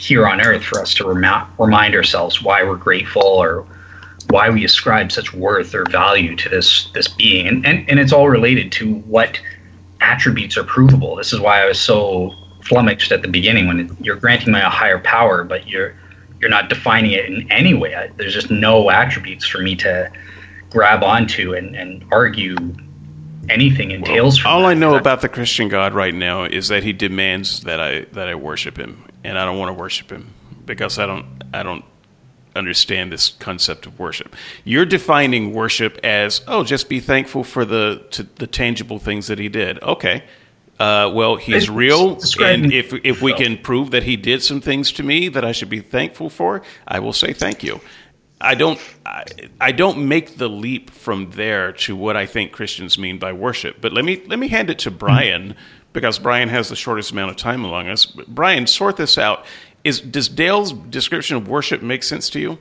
[0.00, 3.66] here on earth for us to rem- remind ourselves why we're grateful or
[4.30, 7.46] why we ascribe such worth or value to this this being.
[7.46, 9.40] And, and and it's all related to what
[10.00, 11.16] attributes are provable.
[11.16, 14.68] This is why i was so flummoxed at the beginning when you're granting me a
[14.68, 15.94] higher power but you're
[16.40, 17.94] you're not defining it in any way.
[17.94, 20.10] I, there's just no attributes for me to
[20.70, 22.56] grab onto and, and argue
[23.48, 24.68] anything entails well, all that.
[24.68, 28.28] i know about the christian god right now is that he demands that i that
[28.28, 30.32] i worship him and I don't want to worship him
[30.66, 31.84] because I don't I don't
[32.56, 34.34] understand this concept of worship.
[34.64, 39.38] You're defining worship as oh, just be thankful for the to, the tangible things that
[39.38, 39.82] he did.
[39.82, 40.24] Okay.
[40.78, 44.90] Uh, well, he's real, and if if we can prove that he did some things
[44.92, 47.82] to me that I should be thankful for, I will say thank you.
[48.40, 49.24] I don't I,
[49.60, 53.82] I, don't make the leap from there to what I think Christians mean by worship.
[53.82, 55.54] But let me let me hand it to Brian
[55.92, 58.06] because Brian has the shortest amount of time among us.
[58.06, 59.44] Brian, sort this out.
[59.82, 62.58] Is does Dale's description of worship make sense to you?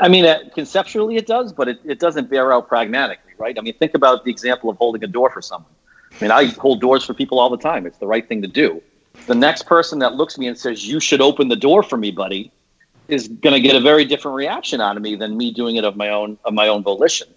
[0.00, 3.58] I mean, uh, conceptually it does, but it, it doesn't bear out pragmatically, right?
[3.58, 5.72] I mean, think about the example of holding a door for someone.
[6.12, 7.86] I mean, I hold doors for people all the time.
[7.86, 8.80] It's the right thing to do.
[9.26, 11.96] The next person that looks at me and says, "You should open the door for
[11.96, 12.52] me, buddy,"
[13.08, 15.84] is going to get a very different reaction out of me than me doing it
[15.84, 17.28] of my own of my own volition.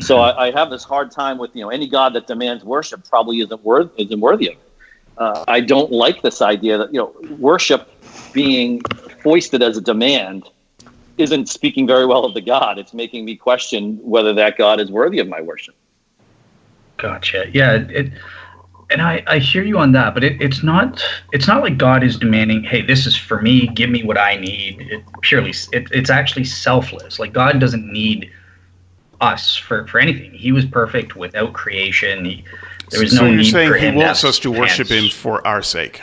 [0.00, 3.08] So I, I, have this hard time with you know any god that demands worship
[3.08, 4.70] probably isn't worth isn't worthy of it.
[5.16, 7.88] Uh, I don't like this idea that you know worship
[8.32, 8.82] being
[9.22, 10.50] foisted as a demand
[11.16, 12.78] isn't speaking very well of the God.
[12.78, 15.74] It's making me question whether that God is worthy of my worship.
[16.96, 17.46] Gotcha.
[17.52, 17.74] Yeah.
[17.88, 18.12] It,
[18.90, 22.04] and I, I hear you on that, but it, it's not it's not like God
[22.04, 24.80] is demanding, hey, this is for me, give me what I need.
[24.90, 27.18] It purely it, it's actually selfless.
[27.18, 28.30] Like God doesn't need
[29.24, 30.32] us for, for anything.
[30.32, 32.24] He was perfect without creation.
[32.24, 32.44] He,
[32.90, 35.62] there was so no you're saying he wants to us to worship him for our
[35.62, 36.02] sake.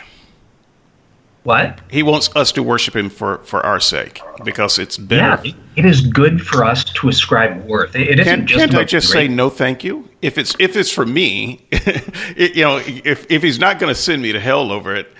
[1.44, 1.80] What?
[1.90, 5.04] He wants us to worship him for, for our sake because it's Yeah,
[5.36, 5.48] better.
[5.48, 7.96] it- it is good for us to ascribe worth.
[7.96, 10.08] It, it just can't I just great- say no, thank you?
[10.20, 13.98] If it's if it's for me, it, you know, if if he's not going to
[13.98, 15.10] send me to hell over it,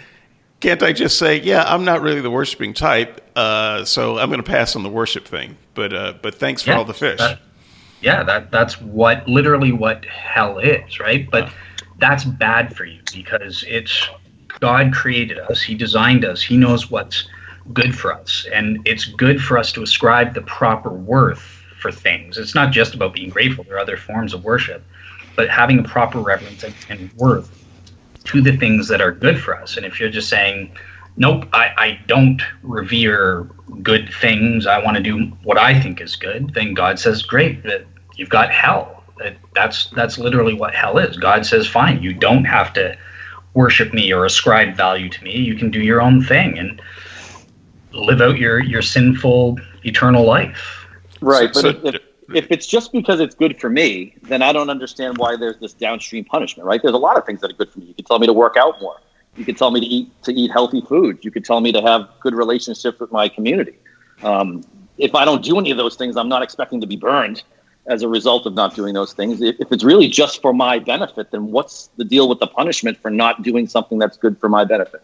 [0.60, 4.42] can't I just say, yeah, I'm not really the worshiping type, uh, so I'm going
[4.42, 5.56] to pass on the worship thing.
[5.74, 7.18] But uh, but thanks for Yeah, all the fish.
[7.18, 7.40] that-
[8.02, 11.30] yeah, that that's what literally what hell is, right?
[11.30, 11.52] But
[11.98, 14.08] that's bad for you because it's
[14.60, 17.28] God created us, He designed us, He knows what's
[17.72, 22.38] good for us, and it's good for us to ascribe the proper worth for things.
[22.38, 23.64] It's not just about being grateful.
[23.64, 24.84] There are other forms of worship,
[25.36, 27.50] but having a proper reverence and, and worth
[28.24, 29.76] to the things that are good for us.
[29.76, 30.72] And if you're just saying,
[31.16, 33.48] nope, I, I don't revere
[33.82, 37.62] good things, I want to do what I think is good, then God says, great,
[37.64, 37.86] that
[38.16, 39.04] you've got hell.
[39.54, 41.16] That's that's literally what hell is.
[41.16, 42.96] God says, fine, you don't have to
[43.54, 45.36] worship me or ascribe value to me.
[45.36, 46.80] You can do your own thing and
[47.92, 50.86] live out your, your sinful eternal life.
[51.20, 52.02] Right, So- but so- if, if,
[52.34, 55.74] if it's just because it's good for me, then I don't understand why there's this
[55.74, 56.66] downstream punishment.
[56.66, 56.80] Right?
[56.80, 57.86] There's a lot of things that are good for me.
[57.86, 58.96] You could tell me to work out more.
[59.36, 61.24] You could tell me to eat to eat healthy food.
[61.24, 63.74] You could tell me to have good relationships with my community.
[64.22, 64.64] Um,
[64.98, 67.42] if I don't do any of those things, I'm not expecting to be burned
[67.86, 69.40] as a result of not doing those things.
[69.40, 72.98] If, if it's really just for my benefit, then what's the deal with the punishment
[73.00, 75.02] for not doing something that's good for my benefit?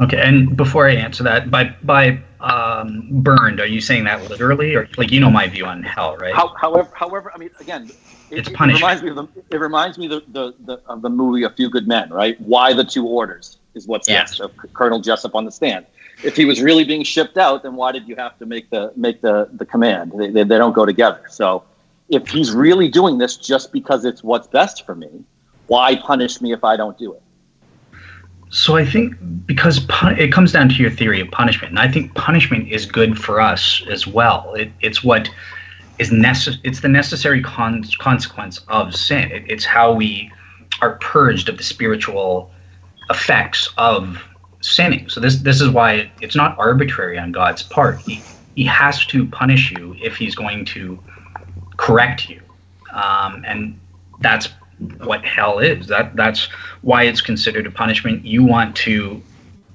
[0.00, 4.74] Okay, and before I answer that, by by um, burned, are you saying that literally,
[4.76, 6.34] or like you know my view on hell, right?
[6.34, 7.90] How, however, however, I mean, again,
[8.30, 8.82] it, It's it punishment.
[8.82, 11.50] reminds me of the it reminds me of the, the, the of the movie A
[11.50, 12.40] Few Good Men, right?
[12.40, 14.18] Why the two orders is what's Yeah.
[14.18, 15.86] next of Colonel Jessep on the stand.
[16.22, 18.92] If he was really being shipped out, then why did you have to make the
[18.96, 20.12] make the the command?
[20.16, 21.22] They, they, they don't go together.
[21.28, 21.62] So,
[22.08, 25.24] if he's really doing this just because it's what's best for me,
[25.68, 27.22] why punish me if I don't do it?
[28.50, 29.14] So I think
[29.46, 32.86] because pun- it comes down to your theory of punishment, and I think punishment is
[32.86, 34.54] good for us as well.
[34.54, 35.28] It, it's what
[35.98, 36.60] is necessary.
[36.64, 39.30] It's the necessary con- consequence of sin.
[39.30, 40.32] It, it's how we
[40.80, 42.50] are purged of the spiritual
[43.10, 44.22] effects of
[44.70, 45.08] sinning.
[45.08, 48.00] So this this is why it's not arbitrary on God's part.
[48.00, 48.22] He
[48.54, 50.98] he has to punish you if he's going to
[51.76, 52.40] correct you,
[52.92, 53.78] um, and
[54.20, 54.48] that's
[55.04, 55.86] what hell is.
[55.86, 56.46] That that's
[56.82, 58.24] why it's considered a punishment.
[58.24, 59.22] You want to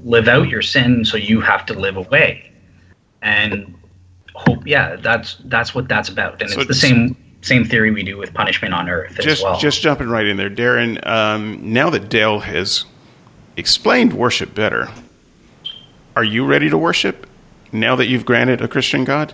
[0.02, 2.52] live out your sin, so you have to live away,
[3.22, 3.74] and
[4.36, 4.66] hope.
[4.68, 8.18] Yeah, that's that's what that's about, and So it's the same same theory we do
[8.18, 9.60] with punishment on earth as just well.
[9.60, 11.06] just jumping right in there, Darren.
[11.06, 12.86] Um, now that Dale has
[13.58, 14.90] explained worship better,
[16.16, 17.28] are you ready to worship
[17.72, 19.34] now that you've granted a Christian God?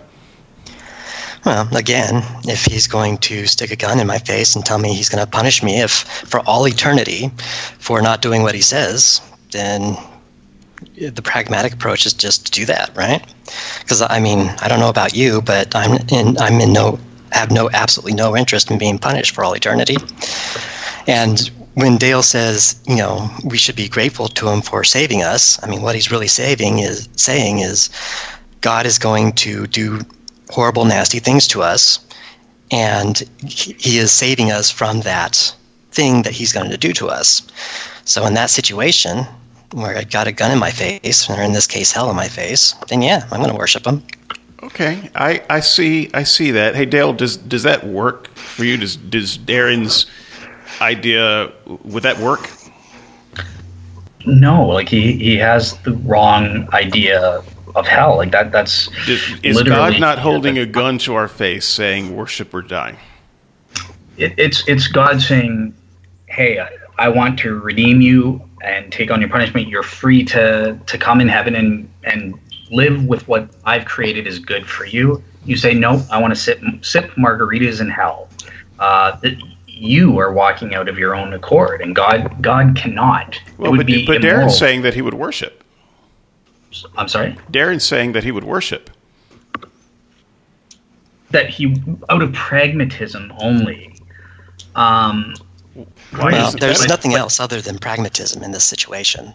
[1.44, 4.92] Well, again, if he's going to stick a gun in my face and tell me
[4.92, 7.30] he's going to punish me if for all eternity
[7.78, 9.96] for not doing what he says, then
[10.98, 13.24] the pragmatic approach is just to do that, right?
[13.80, 16.98] Because I mean, I don't know about you, but I'm in I'm in no
[17.32, 19.96] have no absolutely no interest in being punished for all eternity.
[21.06, 21.50] And
[21.80, 25.66] when Dale says, you know, we should be grateful to him for saving us, I
[25.68, 27.90] mean, what he's really saving is saying is
[28.60, 30.00] God is going to do
[30.50, 31.98] horrible, nasty things to us,
[32.70, 35.54] and he is saving us from that
[35.92, 37.42] thing that he's going to do to us.
[38.04, 39.26] So in that situation,
[39.72, 42.28] where I got a gun in my face, or in this case, hell in my
[42.28, 44.02] face, then yeah, I'm going to worship him.
[44.62, 46.76] Okay, I, I see I see that.
[46.76, 48.76] Hey Dale, does does that work for you?
[48.76, 50.04] Does does Darren's
[50.80, 51.52] idea
[51.84, 52.50] would that work?
[54.26, 57.42] no, like he he has the wrong idea
[57.74, 58.16] of hell.
[58.16, 58.52] Like that.
[58.52, 62.98] That's Does, is God not holding a gun to our face, saying "worship or die"?
[64.16, 65.74] it, it's it's God saying,
[66.26, 69.68] "Hey, I, I want to redeem you and take on your punishment.
[69.68, 72.38] You're free to to come in heaven and and
[72.70, 76.40] live with what I've created is good for you." You say, "No, I want to
[76.40, 78.28] sip sip margaritas in hell."
[78.78, 79.18] Uh,
[79.80, 83.40] you are walking out of your own accord, and God God cannot.
[83.58, 84.46] Well, it would but, be but immoral.
[84.48, 85.64] Darren's saying that he would worship.
[86.96, 88.90] I'm sorry Darren's saying that he would worship.
[91.30, 91.76] that he
[92.08, 93.94] out of pragmatism only.
[94.74, 95.34] Um,
[96.10, 96.88] Why Well, is it there's that?
[96.88, 99.32] nothing else other than pragmatism in this situation.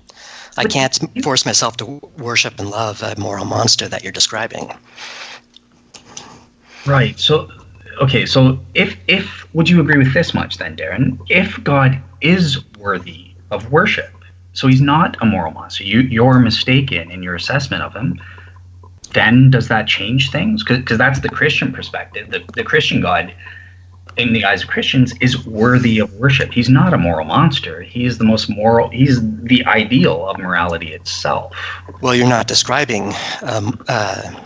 [0.57, 1.85] I can't force myself to
[2.17, 4.71] worship and love a moral monster that you're describing.
[6.85, 7.17] Right.
[7.19, 7.49] So,
[8.01, 8.25] okay.
[8.25, 11.19] So, if if would you agree with this much then, Darren?
[11.29, 14.11] If God is worthy of worship.
[14.53, 15.83] So he's not a moral monster.
[15.83, 18.19] You, you're mistaken in your assessment of him.
[19.13, 20.63] Then does that change things?
[20.63, 22.31] Because that's the Christian perspective.
[22.31, 23.33] The, the Christian God,
[24.17, 26.51] in the eyes of Christians, is worthy of worship.
[26.51, 27.81] He's not a moral monster.
[27.81, 28.89] He is the most moral.
[28.89, 31.55] He's the ideal of morality itself.
[32.01, 34.45] Well, you're not describing um, uh,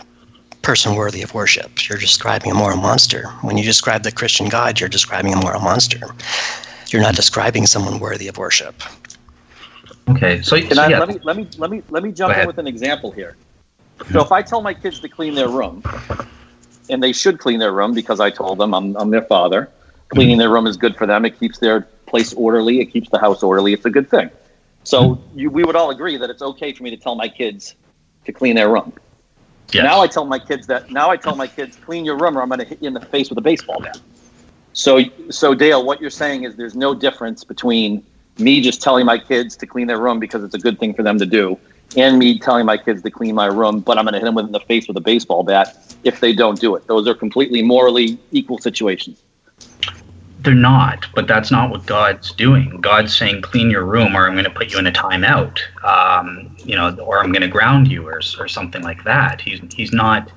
[0.62, 1.88] person worthy of worship.
[1.88, 3.28] You're describing a moral monster.
[3.42, 6.00] When you describe the Christian God, you're describing a moral monster.
[6.88, 8.82] You're not describing someone worthy of worship.
[10.08, 10.98] Okay, so, Can so I, yeah.
[10.98, 13.36] let me let me let me let me jump in with an example here.
[13.98, 14.12] Mm-hmm.
[14.12, 15.82] So if I tell my kids to clean their room,
[16.88, 19.70] and they should clean their room because I told them I'm I'm their father.
[20.08, 20.40] Cleaning mm-hmm.
[20.40, 21.24] their room is good for them.
[21.24, 22.80] It keeps their place orderly.
[22.80, 23.72] It keeps the house orderly.
[23.72, 24.30] It's a good thing.
[24.82, 25.38] So mm-hmm.
[25.38, 27.76] you, we would all agree that it's okay for me to tell my kids
[28.24, 28.92] to clean their room.
[29.72, 29.84] Yes.
[29.84, 30.90] Now I tell my kids that.
[30.90, 32.94] Now I tell my kids, clean your room, or I'm going to hit you in
[32.94, 33.98] the face with a baseball bat.
[34.72, 35.00] So,
[35.30, 38.04] so Dale, what you're saying is there's no difference between
[38.38, 41.02] me just telling my kids to clean their room because it's a good thing for
[41.02, 41.58] them to do,
[41.96, 44.38] and me telling my kids to clean my room, but I'm going to hit them
[44.38, 46.86] in the face with a baseball bat if they don't do it.
[46.86, 49.22] Those are completely morally equal situations.
[50.42, 52.80] They're not, but that's not what God's doing.
[52.80, 56.56] God's saying, "Clean your room, or I'm going to put you in a timeout." Um,
[56.64, 59.40] you know, or I'm going to ground you, or or something like that.
[59.40, 60.30] He's he's not.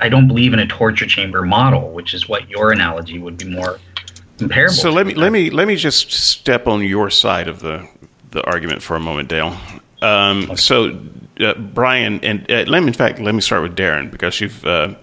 [0.00, 3.46] I don't believe in a torture chamber model, which is what your analogy would be
[3.46, 3.80] more
[4.38, 4.74] comparable.
[4.74, 7.88] So let me let me let me just step on your side of the
[8.30, 9.56] the argument for a moment, Dale.
[10.02, 11.00] Um, so
[11.40, 14.64] uh, Brian and uh, let me in fact let me start with Darren because you've
[14.64, 14.94] uh,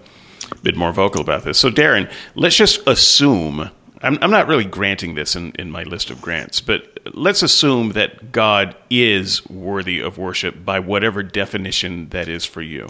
[0.65, 1.57] been more vocal about this.
[1.57, 3.69] So Darren, let's just assume
[4.01, 7.93] I'm, I'm not really granting this in, in my list of grants, but let's assume
[7.93, 12.89] that God is worthy of worship by whatever definition that is for you.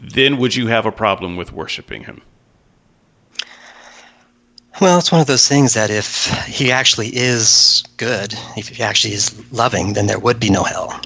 [0.00, 2.22] Then would you have a problem with worshiping Him?
[4.80, 9.14] Well, it's one of those things that if he actually is good, if he actually
[9.14, 11.00] is loving, then there would be no hell,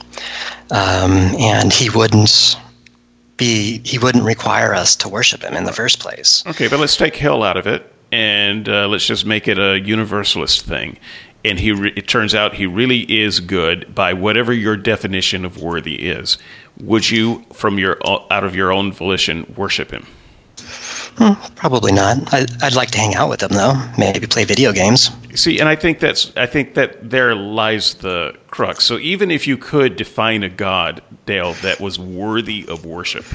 [0.72, 2.56] um, and he wouldn't
[3.40, 6.44] be he wouldn't require us to worship him in the first place.
[6.46, 9.80] Okay, but let's take hell out of it, and uh, let's just make it a
[9.80, 10.96] universalist thing.
[11.42, 15.60] And he, re- it turns out, he really is good by whatever your definition of
[15.60, 16.36] worthy is.
[16.80, 20.06] Would you, from your out of your own volition, worship him?
[21.54, 22.32] Probably not.
[22.32, 23.74] I, I'd like to hang out with them though.
[23.98, 25.10] Maybe play video games.
[25.34, 28.84] See, and I think that's I think that there lies the crux.
[28.84, 33.26] So even if you could define a god, Dale, that was worthy of worship,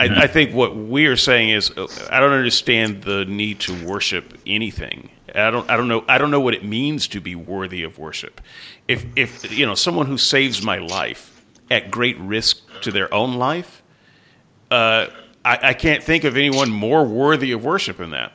[0.00, 3.86] I, I think what we are saying is uh, I don't understand the need to
[3.86, 5.10] worship anything.
[5.34, 7.98] I don't I don't know I don't know what it means to be worthy of
[7.98, 8.40] worship.
[8.88, 13.34] If if you know someone who saves my life at great risk to their own
[13.34, 13.82] life,
[14.70, 15.06] uh,
[15.48, 18.32] I, I can't think of anyone more worthy of worship than that.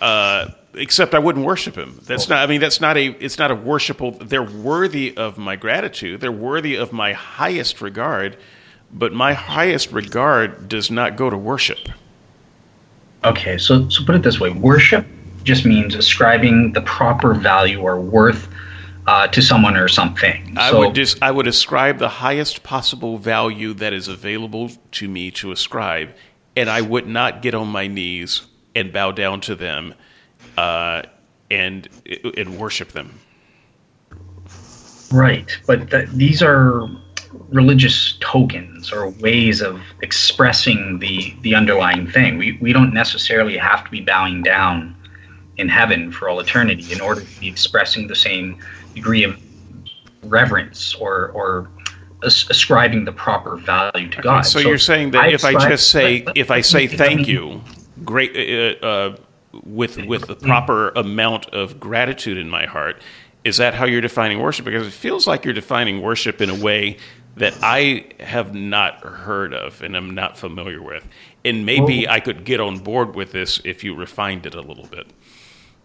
[0.00, 2.00] Uh, except I wouldn't worship him.
[2.04, 2.38] That's not.
[2.38, 3.08] I mean, that's not a.
[3.22, 4.12] It's not a worshipful.
[4.12, 6.22] They're worthy of my gratitude.
[6.22, 8.38] They're worthy of my highest regard.
[8.92, 11.88] But my highest regard does not go to worship.
[13.24, 15.04] Okay, so so put it this way: worship
[15.42, 18.48] just means ascribing the proper value or worth
[19.06, 20.54] uh, to someone or something.
[20.56, 21.22] I so, would just.
[21.22, 26.14] I would ascribe the highest possible value that is available to me to ascribe,
[26.56, 28.42] and I would not get on my knees
[28.74, 29.94] and bow down to them,
[30.56, 31.02] uh,
[31.50, 31.88] and
[32.36, 33.18] and worship them.
[35.12, 36.88] Right, but th- these are
[37.48, 42.38] religious tokens or ways of expressing the the underlying thing.
[42.38, 44.96] We we don't necessarily have to be bowing down
[45.58, 48.58] in heaven for all eternity in order to be expressing the same
[48.96, 49.38] degree of
[50.24, 51.68] reverence or or
[52.24, 54.42] as- ascribing the proper value to God.
[54.42, 57.62] So, you're saying that if I just say let- let- if I say thank you,
[58.04, 58.32] great
[58.82, 59.16] uh, uh,
[59.64, 63.00] with with the proper amount of gratitude in my heart,
[63.44, 64.64] is that how you're defining worship?
[64.64, 66.96] Because it feels like you're defining worship in a way
[67.36, 71.06] that I have not heard of and I'm not familiar with.
[71.44, 74.86] And maybe I could get on board with this if you refined it a little
[74.86, 75.06] bit.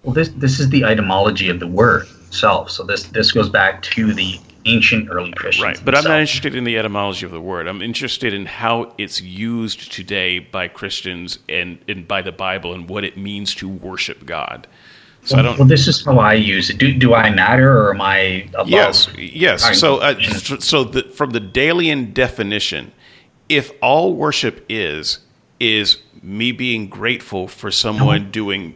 [0.04, 2.72] Well, this this is the etymology of the word itself.
[2.72, 5.64] So this this goes back to the ancient early Christians.
[5.64, 7.68] Right, but I'm not interested in the etymology of the word.
[7.68, 12.88] I'm interested in how it's used today by Christians and, and by the Bible and
[12.88, 14.68] what it means to worship God.
[15.24, 15.60] So I don't.
[15.60, 16.80] Well, this is how I use it.
[16.80, 18.70] Do, do I matter, or am I above?
[18.70, 19.80] Yes, yes.
[19.80, 22.91] So, uh, so the, from the Dalian definition,
[23.47, 25.20] if all worship is
[25.60, 28.76] is me being grateful for someone doing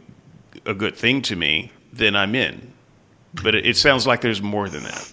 [0.65, 2.73] a good thing to me, then I'm in.
[3.43, 5.11] But it, sounds like there's more than that.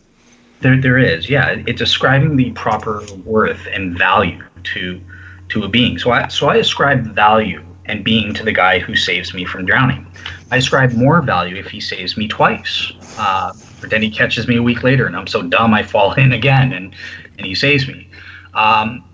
[0.61, 1.29] There, there is.
[1.29, 4.43] Yeah, it's ascribing the proper worth and value
[4.75, 5.01] to
[5.49, 5.99] to a being.
[5.99, 9.67] So I so I ascribe value and being to the guy who saves me from
[9.67, 10.07] drowning.
[10.53, 12.93] I ascribe more value if he saves me twice.
[13.19, 13.53] Uh,
[13.89, 16.73] then he catches me a week later, and I'm so dumb I fall in again,
[16.73, 16.95] and
[17.39, 18.09] and he saves me.
[18.55, 19.05] Um,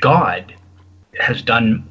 [0.00, 0.54] God
[1.18, 1.88] has done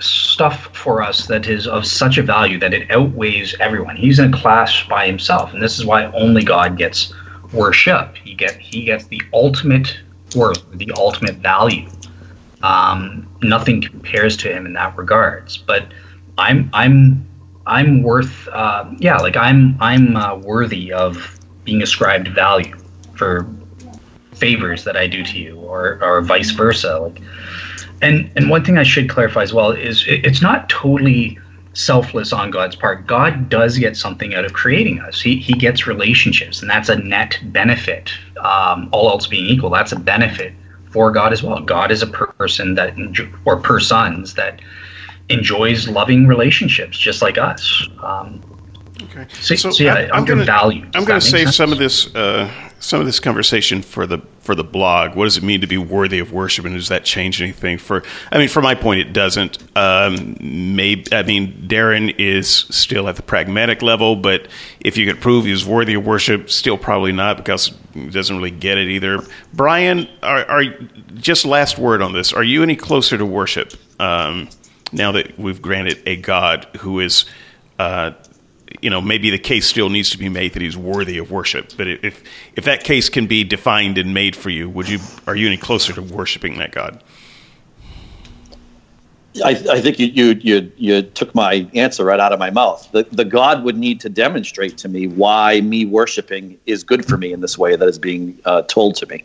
[0.00, 3.96] stuff for us that is of such a value that it outweighs everyone.
[3.96, 7.12] He's in a class by himself, and this is why only God gets
[7.52, 8.16] worship.
[8.16, 10.00] He get he gets the ultimate
[10.34, 11.88] worth, the ultimate value.
[12.62, 15.58] Um, nothing compares to him in that regards.
[15.58, 15.86] But
[16.38, 17.26] I'm I'm
[17.66, 22.76] I'm worth uh, yeah, like I'm I'm uh, worthy of being ascribed value
[23.14, 23.46] for
[24.32, 26.98] favors that I do to you, or or vice versa.
[26.98, 27.20] Like,
[28.02, 31.38] and and one thing I should clarify as well is it, it's not totally
[31.72, 33.06] selfless on God's part.
[33.06, 35.20] God does get something out of creating us.
[35.20, 38.12] He he gets relationships, and that's a net benefit.
[38.38, 40.54] Um, all else being equal, that's a benefit
[40.90, 41.60] for God as well.
[41.60, 42.94] God is a person that
[43.44, 44.60] or persons that
[45.28, 47.88] enjoys loving relationships just like us.
[48.02, 48.42] Um,
[49.04, 49.26] Okay.
[49.40, 50.84] So, so, so yeah, I, am going to value.
[50.94, 51.56] I'm going to save sense?
[51.56, 54.18] some of this uh, some of this conversation for the
[54.50, 55.14] for the blog.
[55.14, 57.78] What does it mean to be worthy of worship, and does that change anything?
[57.78, 59.58] For I mean, from my point, it doesn't.
[59.76, 64.48] Um, maybe I mean, Darren is still at the pragmatic level, but
[64.80, 68.50] if you could prove he's worthy of worship, still probably not because he doesn't really
[68.50, 69.20] get it either.
[69.52, 70.64] Brian, are, are
[71.14, 72.32] just last word on this?
[72.32, 74.48] Are you any closer to worship um,
[74.90, 77.24] now that we've granted a God who is
[77.78, 78.14] uh,
[78.82, 81.76] you know, maybe the case still needs to be made that he's worthy of worship.
[81.76, 82.22] But if
[82.56, 85.56] if that case can be defined and made for you, would you are you any
[85.56, 87.02] closer to worshiping that God?
[89.44, 92.88] I, I think you, you you you took my answer right out of my mouth.
[92.92, 97.16] The the God would need to demonstrate to me why me worshiping is good for
[97.16, 99.24] me in this way that is being uh, told to me.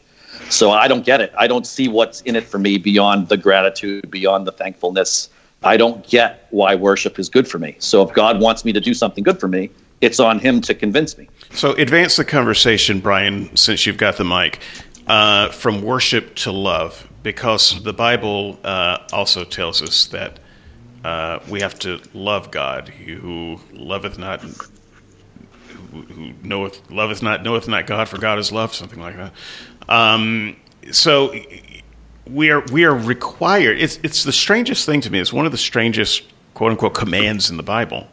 [0.50, 1.34] So I don't get it.
[1.38, 5.30] I don't see what's in it for me beyond the gratitude, beyond the thankfulness
[5.66, 7.76] I don't get why worship is good for me.
[7.80, 10.76] So if God wants me to do something good for me, it's on Him to
[10.76, 11.28] convince me.
[11.52, 14.60] So advance the conversation, Brian, since you've got the mic,
[15.08, 20.40] uh, from worship to love, because the Bible uh, also tells us that
[21.04, 24.44] uh, we have to love God, who loveth not.
[25.92, 29.32] Who knoweth loveth not knoweth not God for God is love something like that.
[29.88, 30.58] Um,
[30.92, 31.34] so
[32.30, 33.80] we are we are required.
[33.80, 35.20] It's it's the strangest thing to me.
[35.20, 36.24] It's one of the strangest
[36.54, 38.08] quote unquote commands in the Bible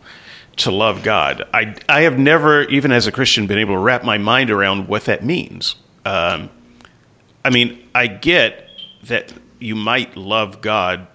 [0.56, 1.48] to love God.
[1.52, 4.88] I I have never, even as a Christian, been able to wrap my mind around
[4.88, 5.76] what that means.
[6.04, 6.50] Um,
[7.44, 8.68] I mean, I get
[9.04, 11.06] that you might love God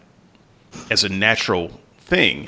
[0.89, 2.48] as a natural thing,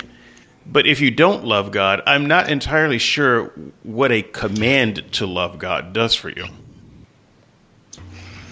[0.66, 5.58] but if you don't love God, I'm not entirely sure what a command to love
[5.58, 6.46] God does for you.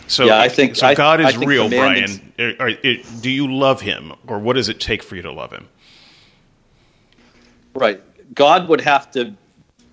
[0.08, 0.86] So, yeah, I think so.
[0.86, 2.32] I, God is real, Brian.
[3.20, 5.68] do you love Him, or what does it take for you to love Him?
[7.74, 8.02] Right.
[8.34, 9.34] God would have to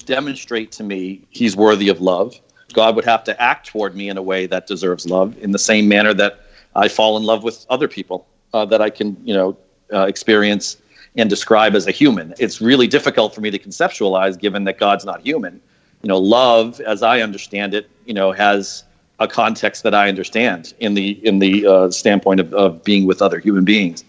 [0.05, 2.39] demonstrate to me He's worthy of love.
[2.74, 5.59] God would have to act toward me in a way that deserves love, in the
[5.59, 6.41] same manner that
[6.76, 9.57] I fall in love with other people uh, that I can, you know,
[9.93, 10.78] uh, experience
[11.18, 12.34] and describe as a human.
[12.39, 15.61] It's really difficult for me to conceptualize, given that God's not human.
[16.01, 18.85] You know, love, as I understand it, you know, has
[19.20, 23.22] a context that I understand in the in the uh, standpoint of, of being with
[23.22, 24.03] other human beings.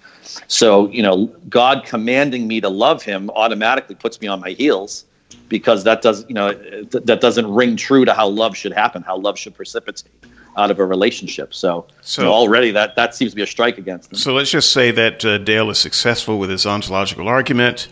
[0.49, 5.05] So you know, God commanding me to love Him automatically puts me on my heels
[5.49, 9.03] because that does you know th- that doesn't ring true to how love should happen,
[9.03, 10.11] how love should precipitate
[10.57, 11.53] out of a relationship.
[11.55, 14.19] So, so you know, already that that seems to be a strike against them.
[14.19, 17.89] So let's just say that uh, Dale is successful with his ontological argument.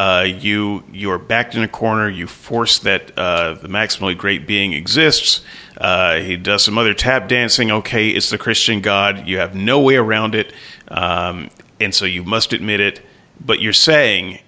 [0.00, 2.08] Uh, you you are backed in a corner.
[2.08, 5.42] You force that uh, the maximally great being exists.
[5.76, 7.70] Uh, he does some other tap dancing.
[7.70, 9.28] Okay, it's the Christian God.
[9.28, 10.54] You have no way around it,
[10.88, 11.50] um,
[11.80, 13.02] and so you must admit it.
[13.44, 14.38] But you're saying,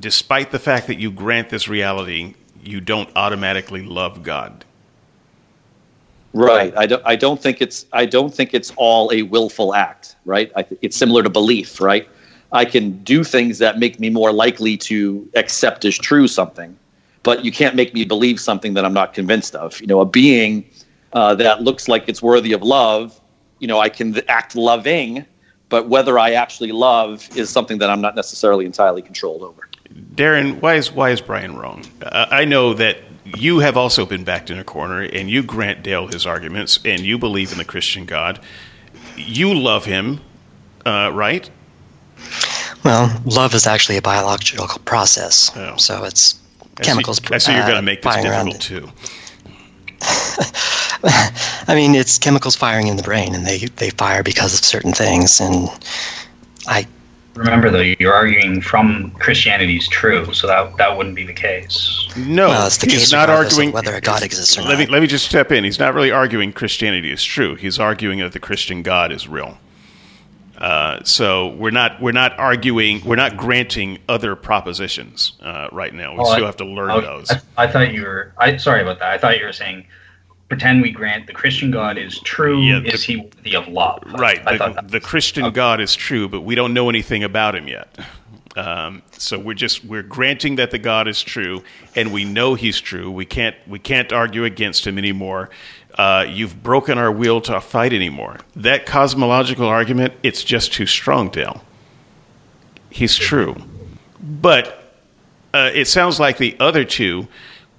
[0.00, 2.34] despite the fact that you grant this reality,
[2.64, 4.64] you don't automatically love God.
[6.32, 6.74] Right.
[6.74, 7.02] I don't.
[7.04, 7.84] I don't think it's.
[7.92, 10.16] I don't think it's all a willful act.
[10.24, 10.50] Right.
[10.56, 11.82] I, it's similar to belief.
[11.82, 12.08] Right
[12.52, 16.76] I can do things that make me more likely to accept as true something,
[17.22, 19.80] but you can't make me believe something that I'm not convinced of.
[19.80, 20.64] You know, a being
[21.12, 23.18] uh, that looks like it's worthy of love,
[23.58, 25.24] you know, I can act loving,
[25.68, 29.68] but whether I actually love is something that I'm not necessarily entirely controlled over.
[30.14, 31.84] Darren, why is why is Brian wrong?
[32.02, 35.82] Uh, I know that you have also been backed in a corner, and you grant
[35.82, 38.40] Dale his arguments, and you believe in the Christian God.
[39.16, 40.20] You love him,
[40.84, 41.48] uh, right?
[42.84, 45.76] Well, love is actually a biological process, oh.
[45.76, 46.40] so it's
[46.78, 47.18] I chemicals.
[47.18, 48.88] See, I see you're going to uh, make this difficult too.
[51.04, 54.92] I mean, it's chemicals firing in the brain, and they they fire because of certain
[54.92, 55.40] things.
[55.40, 55.68] And
[56.66, 56.86] I
[57.34, 62.08] remember though, you're arguing from Christianity is true, so that that wouldn't be the case.
[62.16, 64.62] No, Well, it's the he's case not regardless of arguing whether a God exists or
[64.62, 65.64] let me let me just step in.
[65.64, 67.54] He's not really arguing Christianity is true.
[67.54, 69.58] He's arguing that the Christian God is real.
[70.62, 76.12] Uh, so we're not we're not arguing we're not granting other propositions uh, right now.
[76.12, 77.30] We Oh, still I- have to learn I, those.
[77.32, 78.32] I, I thought you were.
[78.38, 79.10] I sorry about that.
[79.10, 79.86] I thought you were saying.
[80.48, 82.60] Pretend we grant the Christian God is true.
[82.60, 84.02] Yeah, the- is he worthy of love?
[84.06, 84.40] Right.
[84.46, 87.68] I The, thought the Christian God is true, but we don't know anything about him
[87.68, 87.98] yet.
[88.54, 91.64] Um, so we're just we're granting that the God is true,
[91.96, 93.10] and we know He's true.
[93.10, 95.48] We can't we can't argue against Him anymore.
[95.94, 98.38] Uh, you've broken our will to fight anymore.
[98.56, 101.64] That cosmological argument, it's just too strong, Dale.
[102.90, 103.56] He's true,
[104.20, 104.94] but
[105.54, 107.28] uh, it sounds like the other two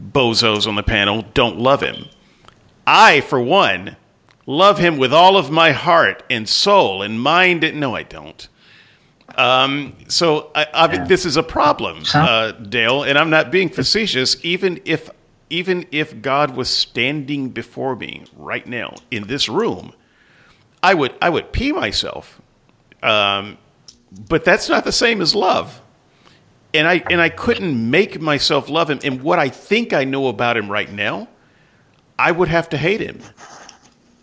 [0.01, 2.05] bozos on the panel don't love him.
[2.85, 3.95] I, for one,
[4.45, 7.61] love him with all of my heart and soul and mind.
[7.75, 8.47] No, I don't.
[9.35, 14.43] Um, so I, I, this is a problem, uh, Dale, and I'm not being facetious.
[14.43, 15.09] Even if
[15.53, 19.93] even if God was standing before me right now in this room,
[20.81, 22.41] I would I would pee myself.
[23.03, 23.59] Um,
[24.27, 25.79] but that's not the same as love.
[26.73, 28.99] And I and I couldn't make myself love him.
[29.03, 31.27] And what I think I know about him right now,
[32.17, 33.21] I would have to hate him.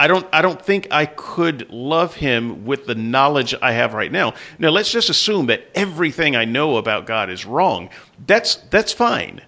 [0.01, 4.11] I don't I don't think I could love him with the knowledge I have right
[4.11, 4.35] now.
[4.59, 7.89] Now let's just assume that everything I know about God is wrong.
[8.27, 9.43] That's that's fine.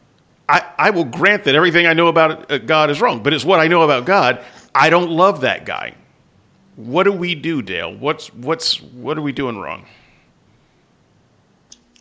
[0.49, 3.45] I, I will grant that everything I know about uh, God is wrong, but it's
[3.45, 4.45] what I know about God.
[4.75, 5.95] I don't love that guy.
[6.77, 7.95] What do we do, Dale?
[7.95, 9.85] What's what's what are we doing wrong?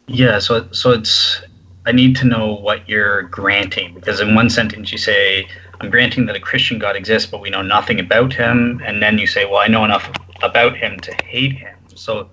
[0.07, 1.41] Yeah, so so it's
[1.85, 5.47] I need to know what you're granting because in one sentence you say
[5.79, 9.17] I'm granting that a Christian God exists, but we know nothing about him, and then
[9.17, 10.11] you say, well, I know enough
[10.43, 11.75] about him to hate him.
[11.95, 12.29] So,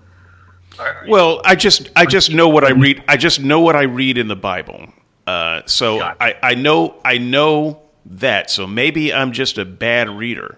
[0.77, 3.03] are- Well, I just I just know what I read.
[3.07, 4.87] I just know what I read in the Bible.
[5.29, 8.49] Uh, so I, I know I know that.
[8.49, 10.57] So maybe I'm just a bad reader.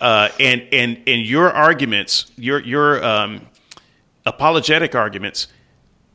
[0.00, 3.46] Uh, and and and your arguments, your your um,
[4.24, 5.48] apologetic arguments,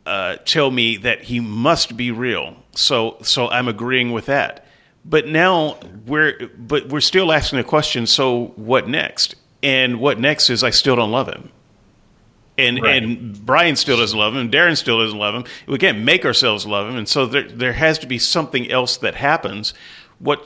[0.07, 2.55] uh, tell me that he must be real.
[2.71, 4.65] So so I'm agreeing with that.
[5.05, 8.07] But now we're but we're still asking the question.
[8.07, 9.35] So what next?
[9.61, 11.51] And what next is I still don't love him
[12.57, 13.03] and Right.
[13.03, 15.43] and Brian still doesn't love him, and Darren still doesn't love him.
[15.67, 18.97] We can't make ourselves love him, and so there there has to be something else
[18.97, 19.73] that happens.
[20.19, 20.39] What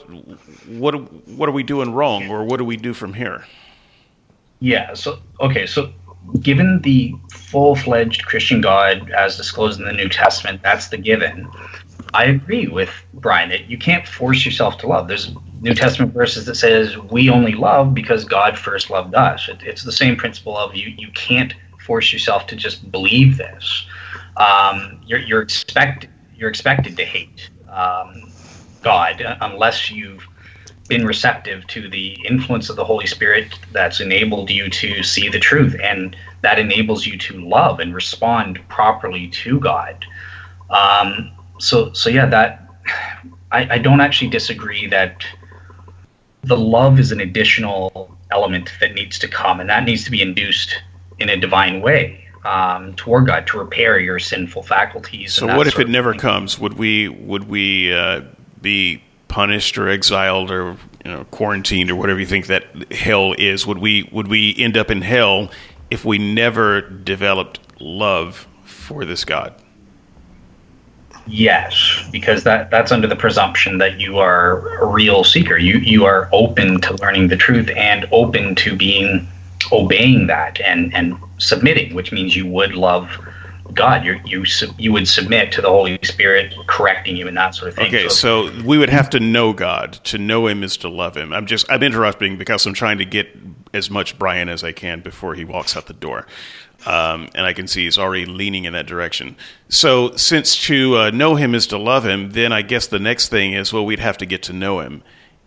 [0.66, 0.94] what
[1.28, 3.44] what are we doing wrong, or what do we do from here?
[4.60, 5.92] yeah, so okay, so
[6.40, 11.48] given the full-fledged Christian God as disclosed in the New Testament, that's the given.
[12.14, 15.08] I agree with Brian that you can't force yourself to love.
[15.08, 15.30] There's
[15.60, 19.48] New Testament verses that says we only love because God first loved us.
[19.48, 21.54] It, it's the same principle of you you can't
[21.88, 23.86] force yourself to just believe this.
[24.36, 26.06] Um, you're you're expect
[26.36, 28.32] you're expected to hate um,
[28.82, 30.24] God unless you've
[30.86, 35.38] been receptive to the influence of the Holy Spirit that's enabled you to see the
[35.38, 40.04] truth and that enables you to love and respond properly to God.
[40.70, 42.50] Um, so so yeah, that
[43.50, 45.24] I, I don't actually disagree that
[46.44, 50.22] the love is an additional element that needs to come, and that needs to be
[50.22, 50.82] induced
[51.18, 55.34] in a divine way um, toward God to repair your sinful faculties.
[55.34, 56.20] So what if it never thing.
[56.20, 56.58] comes?
[56.58, 58.22] Would we would we uh,
[58.60, 63.66] be punished or exiled or you know quarantined or whatever you think that hell is?
[63.66, 65.50] Would we would we end up in hell
[65.90, 69.54] if we never developed love for this God?
[71.26, 75.58] Yes, because that that's under the presumption that you are a real seeker.
[75.58, 79.28] You you are open to learning the truth and open to being
[79.72, 83.10] obeying that and and submitting, which means you would love
[83.74, 84.04] God.
[84.04, 84.44] You you
[84.78, 87.86] you would submit to the Holy Spirit correcting you and that sort of thing.
[87.86, 89.92] Okay, so we would have to know God.
[90.04, 91.32] To know Him is to love Him.
[91.32, 93.28] I'm just I'm interrupting because I'm trying to get
[93.74, 96.26] as much Brian as I can before he walks out the door,
[96.86, 99.36] um, and I can see he's already leaning in that direction.
[99.68, 103.28] So since to uh, know Him is to love Him, then I guess the next
[103.28, 105.02] thing is well we'd have to get to know Him,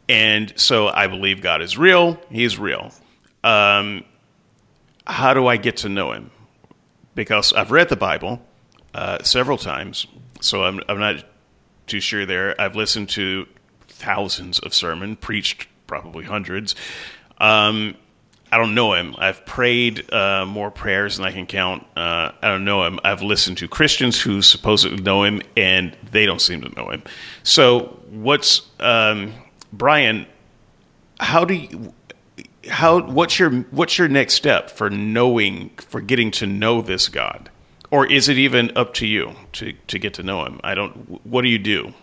[0.07, 2.19] and so I believe God is real.
[2.29, 2.91] He's real.
[3.43, 4.05] Um,
[5.05, 6.31] how do I get to know Him?
[7.15, 8.41] Because I've read the Bible
[8.93, 10.07] uh, several times,
[10.39, 11.25] so I'm I'm not
[11.87, 12.59] too sure there.
[12.59, 13.47] I've listened to
[13.87, 16.75] thousands of sermon, preached probably hundreds.
[17.37, 17.95] Um,
[18.51, 19.15] I don't know him.
[19.17, 21.83] I've prayed uh, more prayers than I can count.
[21.95, 22.99] Uh, I don't know him.
[23.03, 27.03] I've listened to Christians who supposedly know him, and they don't seem to know him.
[27.43, 29.33] So, what's um,
[29.71, 30.25] Brian?
[31.19, 31.93] How do you?
[32.69, 33.01] How?
[33.01, 37.49] What's your What's your next step for knowing for getting to know this God?
[37.91, 40.59] or is it even up to you to to get to know Him?
[40.63, 40.93] I don't.
[41.25, 41.93] What do you do?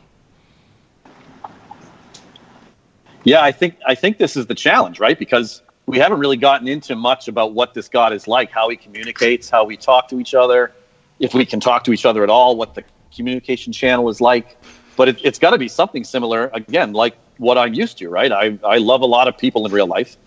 [3.25, 5.19] Yeah, I think I think this is the challenge, right?
[5.19, 8.77] Because we haven't really gotten into much about what this God is like, how he
[8.77, 10.73] communicates, how we talk to each other,
[11.19, 14.59] if we can talk to each other at all, what the communication channel is like.
[14.97, 18.31] But it, it's got to be something similar, again, like what I'm used to, right?
[18.31, 20.19] I, I love a lot of people in real life,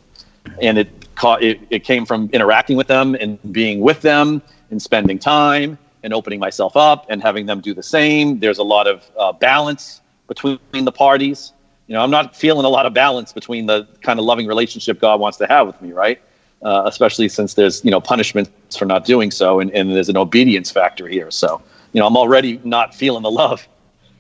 [0.62, 4.82] and it, caught, it, it came from interacting with them and being with them and
[4.82, 8.40] spending time and opening myself up and having them do the same.
[8.40, 11.54] There's a lot of uh, balance between the parties
[11.92, 15.02] you know, I'm not feeling a lot of balance between the kind of loving relationship
[15.02, 16.22] God wants to have with me, right?
[16.62, 20.16] Uh, especially since there's, you know, punishments for not doing so, and, and there's an
[20.16, 21.30] obedience factor here.
[21.32, 21.62] So,
[21.92, 23.68] you know, I'm already not feeling the love,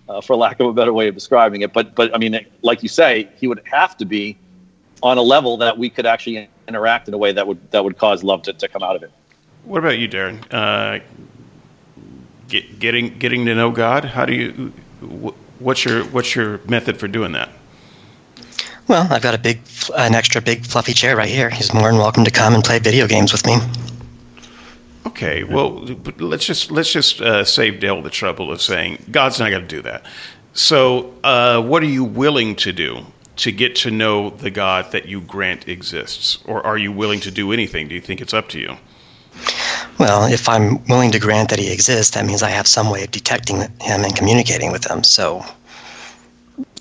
[0.10, 1.72] uh, for lack of a better way of describing it.
[1.72, 4.38] But, but I mean, like you say, he would have to be
[5.04, 7.98] on a level that we could actually interact in a way that would that would
[7.98, 9.12] cause love to, to come out of it.
[9.64, 10.42] What about you, Darren?
[10.52, 11.04] Uh,
[12.48, 14.06] get, getting getting to know God.
[14.06, 14.74] How do you?
[15.60, 17.50] What's your what's your method for doing that?
[18.88, 19.62] Well, I've got a big,
[19.96, 21.50] an extra big fluffy chair right here.
[21.50, 23.58] He's more than welcome to come and play video games with me.
[25.06, 25.76] Okay, well,
[26.18, 29.68] let's just let's just uh, save Dale the trouble of saying God's not going to
[29.68, 30.06] do that.
[30.54, 33.06] So, uh, what are you willing to do
[33.42, 37.32] to get to know the God that you grant exists, or are you willing to
[37.32, 37.88] do anything?
[37.88, 38.78] Do you think it's up to you?
[40.00, 43.04] Well, if I'm willing to grant that he exists, that means I have some way
[43.04, 45.04] of detecting him and communicating with him.
[45.04, 45.44] So,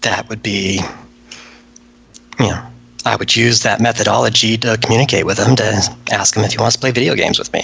[0.03, 0.81] that would be
[2.41, 2.67] you know,
[3.05, 6.77] I would use that methodology to communicate with him to ask him if he wants
[6.77, 7.63] to play video games with me,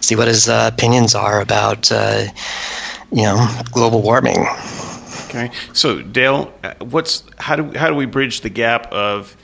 [0.00, 2.24] see what his uh, opinions are about, uh,
[3.10, 4.46] you know, global warming.
[5.30, 9.36] Okay, so Dale, uh, what's how do how do we bridge the gap of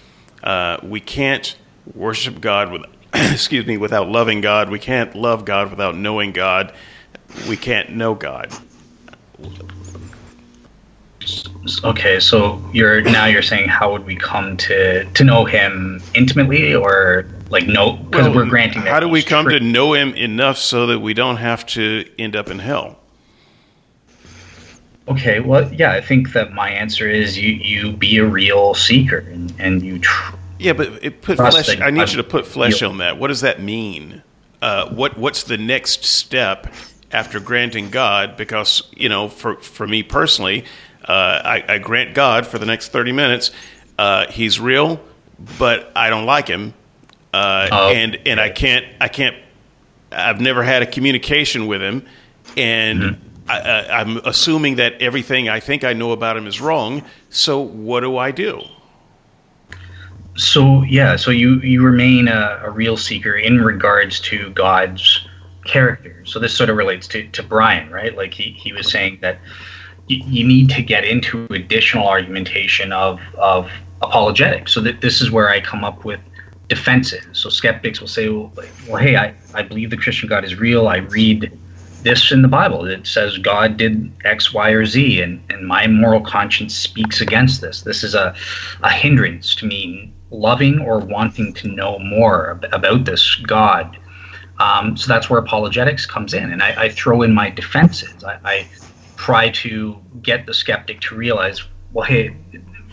[0.43, 1.57] uh, we can't
[1.95, 2.83] worship God with
[3.15, 6.75] excuse me without loving God, we can't love God without knowing God,
[7.49, 8.53] we can't know God.
[11.85, 12.19] Okay.
[12.19, 17.29] So you're now you're saying how would we come to to know him intimately or
[17.51, 20.87] like no because well, we're granting how do we come to know him enough so
[20.87, 22.99] that we don't have to end up in hell
[25.09, 29.19] okay well yeah i think that my answer is you you be a real seeker
[29.19, 32.47] and and you tr- yeah but it put flesh i need I'm, you to put
[32.47, 34.23] flesh on that what does that mean
[34.63, 36.73] uh, what what's the next step
[37.13, 40.65] after granting god because you know for for me personally
[41.07, 43.53] uh, I, I, grant God for the next 30 minutes.
[43.97, 45.01] Uh, he's real,
[45.59, 46.75] but I don't like him.
[47.33, 49.37] Uh, oh, and and I can't I can't
[50.11, 52.07] I've never had a communication with him,
[52.57, 53.26] and mm-hmm.
[53.49, 57.05] I, am assuming that everything I think I know about him is wrong.
[57.31, 58.63] So what do I do?
[60.37, 65.27] So yeah, so you you remain a, a real seeker in regards to God's
[65.65, 66.25] character.
[66.27, 68.15] So this sort of relates to to Brian, right?
[68.17, 69.39] Like he he was saying that
[70.09, 73.71] you, need to get into additional argumentation of of
[74.03, 74.73] apologetics.
[74.73, 76.21] So that this is where I come up with
[76.69, 77.25] defenses.
[77.33, 78.53] So skeptics will say, well,
[78.89, 80.89] well, hey, I, I believe the Christian God is real.
[80.89, 81.57] I read
[82.07, 82.87] this in the Bible.
[82.87, 87.61] It says God did X, Y, or Z, and, and my moral conscience speaks against
[87.61, 87.83] this.
[87.83, 88.33] This is a,
[88.85, 93.99] a hindrance to me loving or wanting to know more about this God.
[94.61, 96.53] Um, so that's where apologetics comes in.
[96.53, 98.23] And I, I throw in my defenses.
[98.23, 98.69] I, I
[99.17, 102.37] try to get the skeptic to realize, well, hey,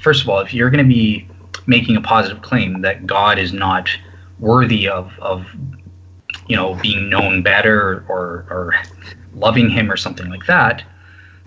[0.02, 1.27] first of all, if you're going to be
[1.68, 3.88] making a positive claim that God is not
[4.40, 5.45] worthy of, of
[6.48, 8.74] you know, being known better or, or
[9.34, 10.84] loving him or something like that,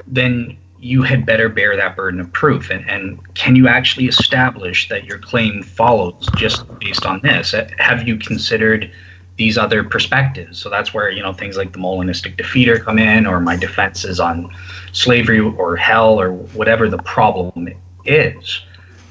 [0.07, 2.71] then you had better bear that burden of proof.
[2.71, 7.55] And, and can you actually establish that your claim follows just based on this?
[7.55, 8.93] Uh, have you considered
[9.37, 10.59] these other perspectives.
[10.59, 14.19] So that's where you know things like the Molinistic defeater come in, or my defenses
[14.21, 14.55] on
[14.93, 17.69] slavery or hell or whatever the problem
[18.05, 18.65] is,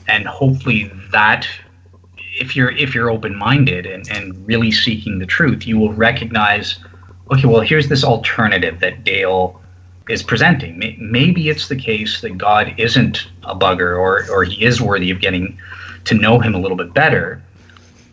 [0.07, 1.47] and hopefully that
[2.39, 6.79] if you're if you're open minded and, and really seeking the truth, you will recognize,
[7.31, 9.61] okay, well here's this alternative that Dale
[10.09, 10.77] is presenting.
[10.99, 15.19] Maybe it's the case that God isn't a bugger or or he is worthy of
[15.19, 15.57] getting
[16.05, 17.41] to know him a little bit better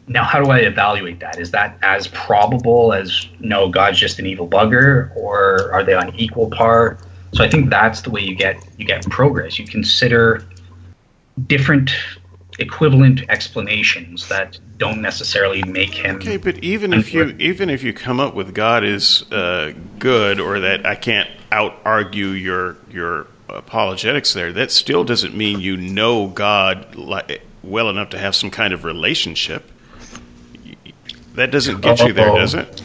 [0.09, 1.39] now, how do I evaluate that?
[1.39, 6.15] Is that as probable as no, God's just an evil bugger, or are they on
[6.17, 6.99] equal par?
[7.33, 9.59] So I think that's the way you get you get progress.
[9.59, 10.45] You consider
[11.47, 11.91] different
[12.59, 17.93] equivalent explanations that don't necessarily make him okay but even if you even if you
[17.93, 23.27] come up with god is uh, good or that i can't out argue your your
[23.49, 26.95] apologetics there that still doesn't mean you know god
[27.63, 29.71] well enough to have some kind of relationship
[31.35, 32.83] that doesn't get you there, does it?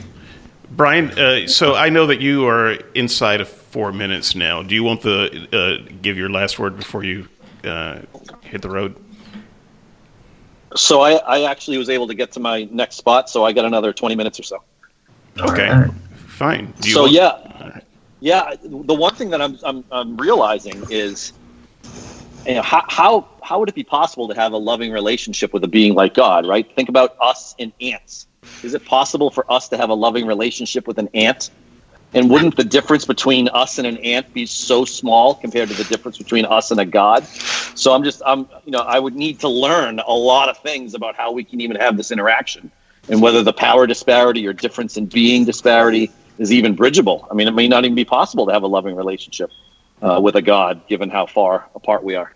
[0.69, 4.63] Brian, uh, so I know that you are inside of four minutes now.
[4.63, 7.27] Do you want to uh, give your last word before you
[7.63, 8.01] uh,
[8.41, 8.95] hit the road?
[10.77, 13.65] So I, I actually was able to get to my next spot, so I got
[13.65, 14.63] another 20 minutes or so.
[15.39, 15.91] Okay, All right.
[16.27, 16.73] fine.
[16.81, 17.79] Do you So want- yeah,
[18.19, 18.55] yeah.
[18.63, 21.33] The one thing that I'm I'm, I'm realizing is,
[22.45, 25.63] you know, how, how how would it be possible to have a loving relationship with
[25.63, 26.45] a being like God?
[26.47, 26.73] Right?
[26.75, 28.27] Think about us and ants.
[28.63, 31.49] Is it possible for us to have a loving relationship with an ant?
[32.13, 35.83] And wouldn't the difference between us and an ant be so small compared to the
[35.83, 37.25] difference between us and a god?
[37.75, 40.93] So I'm just I'm you know I would need to learn a lot of things
[40.93, 42.71] about how we can even have this interaction
[43.09, 47.27] and whether the power disparity or difference in being disparity is even bridgeable.
[47.29, 49.51] I mean, it may not even be possible to have a loving relationship
[50.01, 52.33] uh, with a god, given how far apart we are.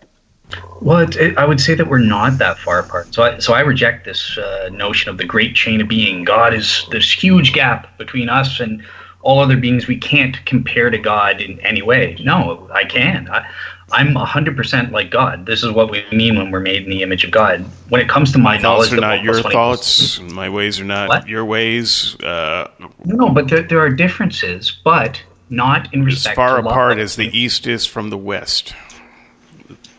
[0.80, 3.14] Well, it, it, I would say that we're not that far apart.
[3.14, 6.24] So, I, so I reject this uh, notion of the great chain of being.
[6.24, 8.82] God is this huge gap between us and
[9.22, 9.86] all other beings.
[9.86, 12.16] We can't compare to God in any way.
[12.20, 13.28] No, I can.
[13.30, 13.46] I,
[13.92, 15.44] I'm 100% like God.
[15.46, 17.60] This is what we mean when we're made in the image of God.
[17.90, 20.20] When it comes to my, My knowledge, thoughts are not your plus one equals thoughts.
[20.32, 21.28] My ways are not What?
[21.28, 22.16] your ways.
[22.20, 22.68] Uh,
[23.04, 26.32] No, but there, there are differences, but not in respect.
[26.32, 26.72] as far to love.
[26.72, 28.74] apart as the east is from the west.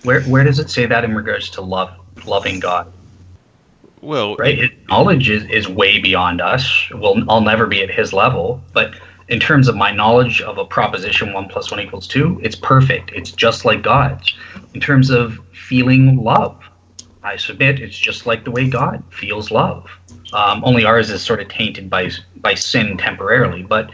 [0.03, 1.91] Where where does it say that in regards to love
[2.25, 2.91] loving God?
[4.01, 4.57] Well, Right?
[4.57, 6.89] His knowledge is, is way beyond us.
[6.93, 8.95] Well, I'll never be at his level, but
[9.33, 13.11] in terms of my knowledge of a proposition one plus one equals two, it's perfect.
[13.13, 14.31] It's just like God's.
[14.75, 16.61] In terms of feeling love,
[17.23, 19.89] I submit it's just like the way God feels love.
[20.33, 23.89] Um, only ours is sort of tainted by by sin temporarily, but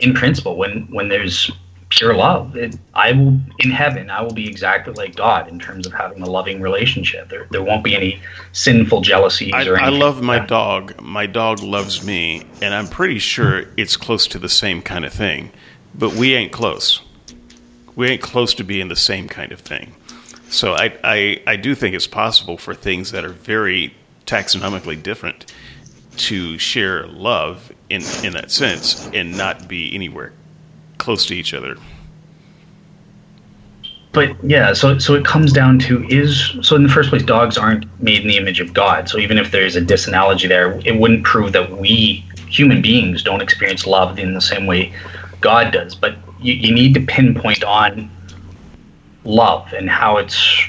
[0.00, 1.50] in principle, when when there's
[1.96, 4.10] pure love, it, I will in heaven.
[4.10, 7.28] I will be exactly like God in terms of having a loving relationship.
[7.28, 8.20] There there won't be any
[8.52, 10.48] sinful jealousies I, I love my that.
[10.48, 11.00] dog.
[11.00, 15.12] My dog loves me, and I'm pretty sure it's close to the same kind of
[15.12, 15.52] thing.
[15.94, 17.00] But we ain't close.
[17.94, 19.94] We ain't close to being the same kind of thing.
[20.50, 23.94] So I, I, I do think it's possible for things that are very
[24.26, 25.52] taxonomically different
[26.16, 30.32] to share love in, in that sense and not be anywhere
[30.98, 31.76] close to each other.
[34.12, 37.58] But yeah, so so it comes down to is so in the first place, dogs
[37.58, 39.08] aren't made in the image of God.
[39.08, 43.42] So even if there's a disanalogy there, it wouldn't prove that we human beings don't
[43.42, 44.94] experience love in the same way
[45.40, 45.96] God does.
[45.96, 48.08] But you, you need to pinpoint on
[49.24, 50.62] love and how it's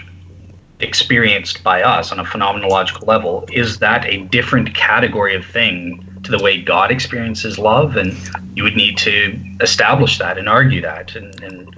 [0.80, 3.47] experienced by us on a phenomenological level.
[3.52, 7.95] Is that a different category of thing to the way God experiences love?
[7.95, 8.15] And
[8.56, 11.76] you would need to establish that and argue that and, and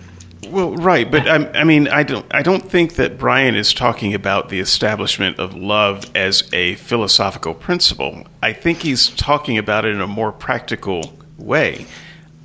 [0.49, 4.14] Well, right, but I, I mean, I don't, I don't think that Brian is talking
[4.14, 8.26] about the establishment of love as a philosophical principle.
[8.41, 11.86] I think he's talking about it in a more practical way.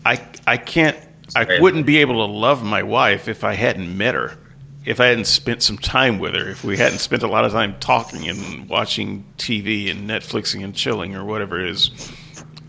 [0.04, 0.96] I, I can't,
[1.34, 4.36] I wouldn't be able to love my wife if I hadn't met her,
[4.84, 7.52] if I hadn't spent some time with her, if we hadn't spent a lot of
[7.52, 12.12] time talking and watching TV and Netflixing and chilling or whatever it is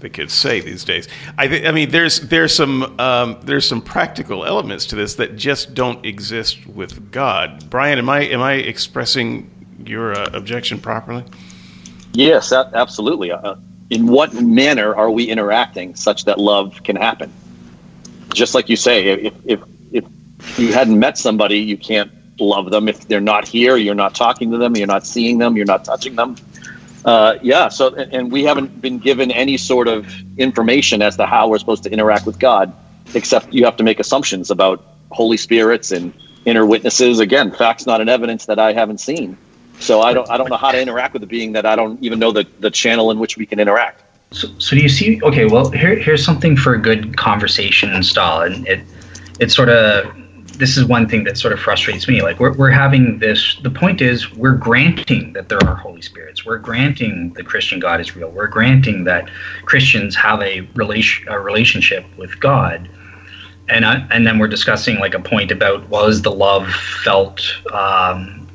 [0.03, 1.07] the kids say these days.
[1.37, 5.35] I, th- I mean, there's there's some um, there's some practical elements to this that
[5.37, 7.69] just don't exist with God.
[7.69, 9.49] Brian, am I am I expressing
[9.83, 11.23] your uh, objection properly?
[12.11, 13.31] Yes, absolutely.
[13.31, 13.55] Uh,
[13.89, 17.31] in what manner are we interacting such that love can happen?
[18.33, 19.61] Just like you say, if if
[20.57, 22.87] you hadn't met somebody, you can't love them.
[22.87, 25.85] If they're not here, you're not talking to them, you're not seeing them, you're not
[25.85, 26.35] touching them.
[27.05, 27.69] Uh, yeah.
[27.69, 30.07] So, and we haven't been given any sort of
[30.37, 32.73] information as to how we're supposed to interact with God,
[33.13, 36.13] except you have to make assumptions about Holy Spirits and
[36.45, 37.19] inner witnesses.
[37.19, 39.37] Again, facts not an evidence that I haven't seen.
[39.79, 42.01] So I don't I don't know how to interact with a being that I don't
[42.01, 44.03] even know the, the channel in which we can interact.
[44.31, 45.21] So, so do you see?
[45.21, 48.83] Okay, well, here, here's something for a good conversation style, and it,
[49.39, 50.11] it sort of,
[50.53, 52.21] this is one thing that sort of frustrates me.
[52.21, 53.57] Like we're, we're having this.
[53.63, 56.45] The point is, we're granting that there are Holy Spirits.
[56.45, 58.29] We're granting the Christian God is real.
[58.29, 59.29] We're granting that
[59.65, 62.87] Christians have a relation, a relationship with God,
[63.69, 66.69] and I, and then we're discussing like a point about was the love
[67.03, 67.41] felt
[67.73, 68.47] um,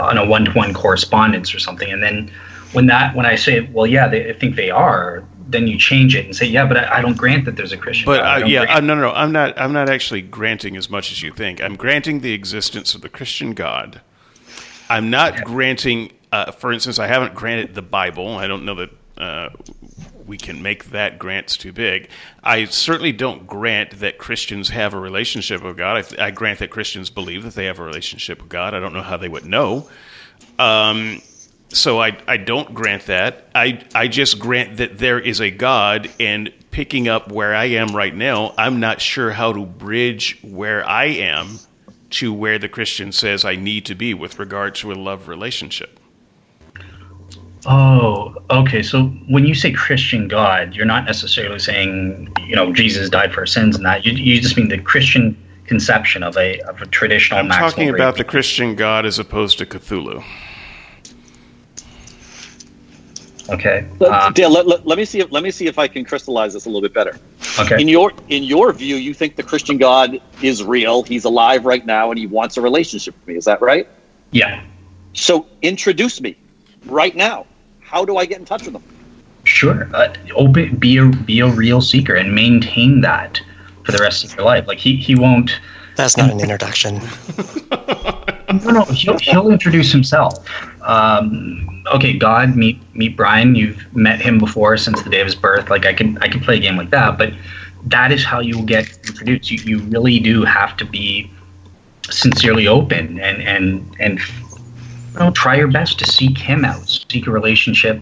[0.00, 2.30] on a one-to-one correspondence or something, and then
[2.72, 6.14] when that when I say, well, yeah, they, I think they are, then you change
[6.16, 8.06] it and say, yeah, but I, I don't grant that there's a Christian.
[8.06, 9.12] But uh, yeah, uh, no, no, no.
[9.12, 9.58] I'm not.
[9.58, 11.62] I'm not actually granting as much as you think.
[11.62, 14.00] I'm granting the existence of the Christian God.
[14.88, 16.12] I'm not granting.
[16.32, 18.36] Uh, for instance, I haven't granted the Bible.
[18.36, 19.48] I don't know that uh,
[20.26, 22.08] we can make that grants too big.
[22.42, 26.18] I certainly don't grant that Christians have a relationship with God.
[26.18, 28.74] I, I grant that Christians believe that they have a relationship with God.
[28.74, 29.88] I don't know how they would know.
[30.58, 31.22] Um,
[31.68, 33.48] so I, I don't grant that.
[33.54, 37.96] I, I just grant that there is a God, and picking up where I am
[37.96, 41.58] right now, I'm not sure how to bridge where I am
[42.10, 45.98] to where the Christian says I need to be with regard to a love relationship.
[47.66, 48.82] Oh, okay.
[48.82, 53.40] So when you say Christian God, you're not necessarily saying, you know, Jesus died for
[53.40, 54.06] our sins and that.
[54.06, 57.40] You, you just mean the Christian conception of a, of a traditional.
[57.40, 60.22] I'm talking about the Christian God as opposed to Cthulhu.
[63.48, 63.86] Okay.
[64.04, 66.54] Um, Dale, let, let, let, me see if let me see if I can crystallize
[66.54, 67.18] this a little bit better.
[67.60, 67.80] Okay.
[67.80, 71.02] In your in your view, you think the Christian God is real.
[71.02, 73.36] He's alive right now, and he wants a relationship with me.
[73.36, 73.88] Is that right?
[74.32, 74.64] Yeah.
[75.12, 76.36] So introduce me
[76.86, 77.46] right now.
[77.80, 78.82] How do I get in touch with him?
[79.44, 79.88] Sure.
[79.94, 80.76] Uh, open.
[80.76, 83.40] Be a be a real seeker and maintain that
[83.84, 84.66] for the rest of your life.
[84.66, 85.60] Like he he won't.
[85.94, 87.00] That's not an introduction.
[88.48, 88.84] no, no.
[88.84, 90.48] He'll he'll introduce himself.
[90.82, 93.54] Um, okay, God, meet meet Brian.
[93.54, 95.70] You've met him before since the day of his birth.
[95.70, 97.32] Like I can I can play a game like that, but
[97.84, 99.50] that is how you will get introduced.
[99.50, 101.30] You you really do have to be
[102.10, 107.26] sincerely open and and and you know, try your best to seek him out, seek
[107.26, 108.00] a relationship.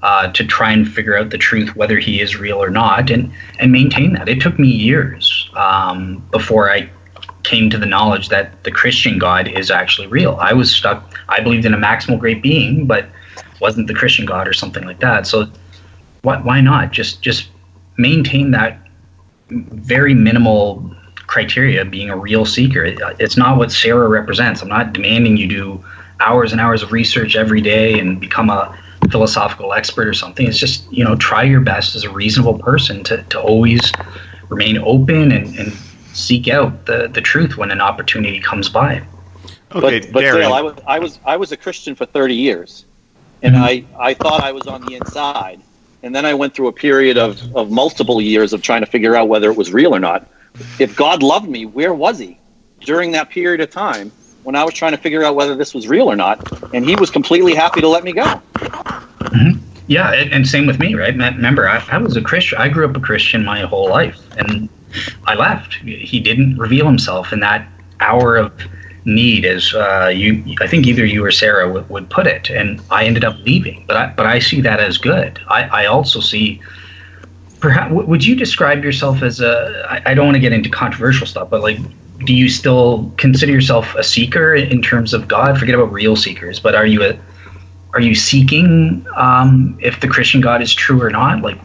[0.00, 3.32] Uh, to try and figure out the truth, whether he is real or not, and
[3.58, 4.28] and maintain that.
[4.28, 6.88] It took me years um, before I
[7.48, 10.36] came to the knowledge that the Christian God is actually real.
[10.40, 11.18] I was stuck.
[11.28, 13.08] I believed in a maximal great being, but
[13.60, 15.26] wasn't the Christian God or something like that.
[15.26, 15.46] So
[16.22, 17.48] why why not just just
[17.96, 18.78] maintain that
[19.50, 20.94] very minimal
[21.26, 22.84] criteria of being a real seeker.
[22.84, 24.62] It, uh, it's not what Sarah represents.
[24.62, 25.84] I'm not demanding you do
[26.20, 28.76] hours and hours of research every day and become a
[29.10, 30.46] philosophical expert or something.
[30.46, 33.92] It's just, you know, try your best as a reasonable person to, to always
[34.48, 35.72] remain open and, and
[36.18, 39.02] seek out the, the truth when an opportunity comes by.
[39.74, 42.84] Okay, but, but Dale, I was I was I was a Christian for thirty years,
[43.42, 43.64] and mm-hmm.
[43.98, 45.60] I I thought I was on the inside,
[46.02, 49.14] and then I went through a period of of multiple years of trying to figure
[49.14, 50.26] out whether it was real or not.
[50.78, 52.38] If God loved me, where was He
[52.80, 54.10] during that period of time
[54.42, 56.74] when I was trying to figure out whether this was real or not?
[56.74, 58.40] And He was completely happy to let me go.
[58.54, 59.58] Mm-hmm.
[59.86, 61.14] Yeah, and same with me, right?
[61.14, 62.58] Remember, I, I was a Christian.
[62.58, 64.68] I grew up a Christian my whole life, and
[65.24, 65.74] I left.
[65.74, 67.68] He didn't reveal himself in that
[68.00, 68.52] hour of
[69.04, 72.80] need, as uh, you, I think either you or Sarah would, would put it, and
[72.90, 73.84] I ended up leaving.
[73.86, 75.40] But I, but I see that as good.
[75.48, 76.60] I, I also see.
[77.60, 79.84] Perhaps would you describe yourself as a?
[79.88, 81.78] I, I don't want to get into controversial stuff, but like,
[82.24, 85.58] do you still consider yourself a seeker in terms of God?
[85.58, 87.18] Forget about real seekers, but are you a?
[87.94, 91.40] Are you seeking um, if the Christian God is true or not?
[91.40, 91.58] Like,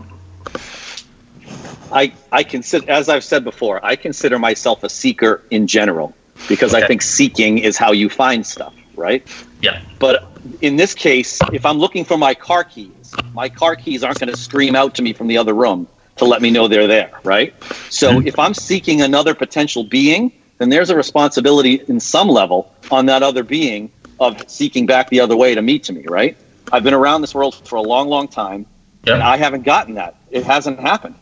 [1.94, 6.16] I, I consider, as I've said before, I consider myself a seeker in general
[6.50, 6.84] because okay.
[6.84, 9.26] I think seeking is how you find stuff, right?
[9.62, 9.82] Yeah.
[10.00, 10.28] But
[10.62, 14.32] in this case, if I'm looking for my car keys, my car keys aren't going
[14.32, 15.88] to scream out to me from the other room
[16.18, 17.54] to let me know they're there, right?
[17.90, 18.28] So mm-hmm.
[18.28, 23.24] if I'm seeking another potential being, then there's a responsibility in some level on that
[23.24, 26.38] other being of seeking back the other way to meet to me, right?
[26.72, 28.66] I've been around this world for a long, long time,
[29.06, 30.16] and I haven't gotten that.
[30.32, 31.16] It hasn't happened.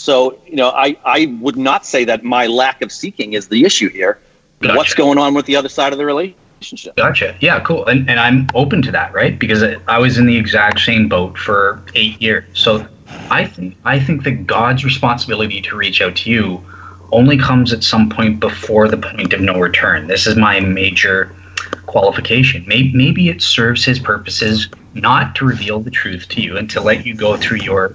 [0.00, 3.64] So, you know, I, I would not say that my lack of seeking is the
[3.64, 4.18] issue here.
[4.60, 4.76] Gotcha.
[4.76, 6.96] What's going on with the other side of the relationship?
[6.96, 7.36] Gotcha.
[7.40, 7.84] Yeah, cool.
[7.84, 9.38] And, and I'm open to that, right?
[9.38, 12.46] Because I was in the exact same boat for eight years.
[12.54, 12.88] So
[13.30, 16.64] I think I think that God's responsibility to reach out to you
[17.12, 20.06] only comes at some point before the point of no return.
[20.06, 21.34] This is my major
[21.84, 22.64] qualification.
[22.66, 26.80] Maybe, maybe it serves his purposes not to reveal the truth to you and to
[26.80, 27.94] let you go through your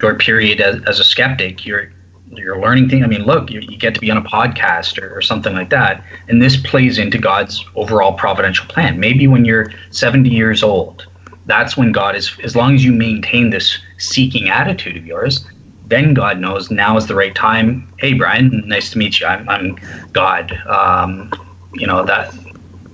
[0.00, 1.90] your period as, as a skeptic, you're
[2.28, 3.04] you're learning things.
[3.04, 5.70] I mean, look, you, you get to be on a podcast or, or, something like
[5.70, 8.98] that, and this plays into God's overall providential plan.
[8.98, 11.06] Maybe when you're 70 years old,
[11.46, 12.36] that's when God is.
[12.42, 15.46] As long as you maintain this seeking attitude of yours,
[15.86, 17.88] then God knows now is the right time.
[17.98, 19.26] Hey, Brian, nice to meet you.
[19.26, 19.78] I'm, I'm
[20.12, 20.52] God.
[20.66, 21.32] Um,
[21.74, 22.34] you know that.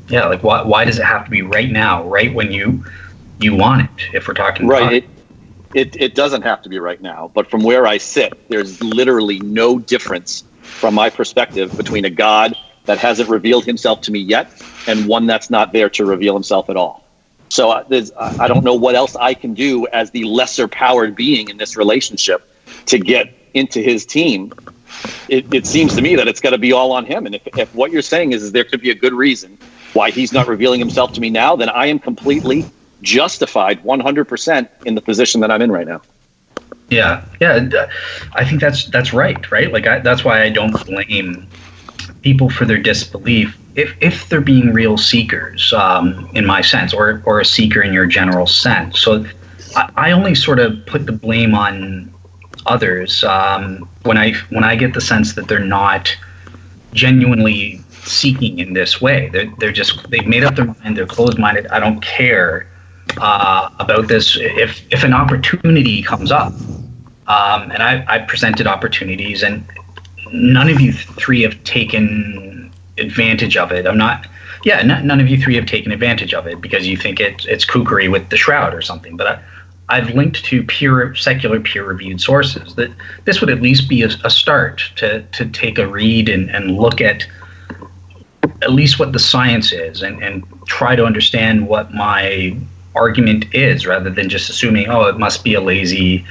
[0.09, 0.63] Yeah, like why?
[0.63, 2.07] Why does it have to be right now?
[2.07, 2.85] Right when you
[3.41, 4.15] you want it?
[4.15, 5.09] If we're talking right.
[5.75, 9.41] It, it doesn't have to be right now, but from where I sit, there's literally
[9.41, 14.63] no difference from my perspective between a God that hasn't revealed himself to me yet
[14.87, 17.03] and one that's not there to reveal himself at all.
[17.49, 17.83] So uh,
[18.39, 21.77] I don't know what else I can do as the lesser powered being in this
[21.77, 22.49] relationship
[22.87, 24.53] to get into his team.
[25.29, 27.27] It, it seems to me that it's got to be all on him.
[27.27, 29.59] And if, if what you're saying is, is there could be a good reason
[29.93, 32.65] why he's not revealing himself to me now, then I am completely
[33.03, 36.03] justified 100% in the position that I'm in right now.
[36.91, 37.87] Yeah, yeah,
[38.35, 39.73] I think that's that's right, right?
[39.73, 41.47] Like I, that's why I don't blame
[42.21, 47.23] people for their disbelief if if they're being real seekers, um, in my sense, or
[47.25, 49.01] or a seeker in your general sense.
[49.01, 49.25] So
[49.75, 52.13] I, I only sort of put the blame on
[52.67, 56.15] others um, when I when I get the sense that they're not
[56.93, 59.31] genuinely seeking in this way.
[59.31, 60.99] They're, they're just they've made up their mind.
[60.99, 61.67] They're closed minded.
[61.69, 62.69] I don't care
[63.19, 64.37] uh, about this.
[64.41, 66.55] If if an opportunity comes up,
[67.27, 69.65] um, and I I presented opportunities, and
[70.33, 73.87] none of you three have taken advantage of it.
[73.87, 74.27] I'm not.
[74.65, 77.45] Yeah, n- none of you three have taken advantage of it because you think it,
[77.47, 79.17] it's kookery with the shroud or something.
[79.17, 79.43] But I,
[79.89, 82.91] I've linked to peer secular peer reviewed sources that
[83.25, 86.79] this would at least be a, a, start to, to take a read and, and
[86.79, 87.27] look at
[88.63, 92.57] at least what the science is and, and try to understand what my
[92.95, 96.25] argument is rather than just assuming oh it must be a lazy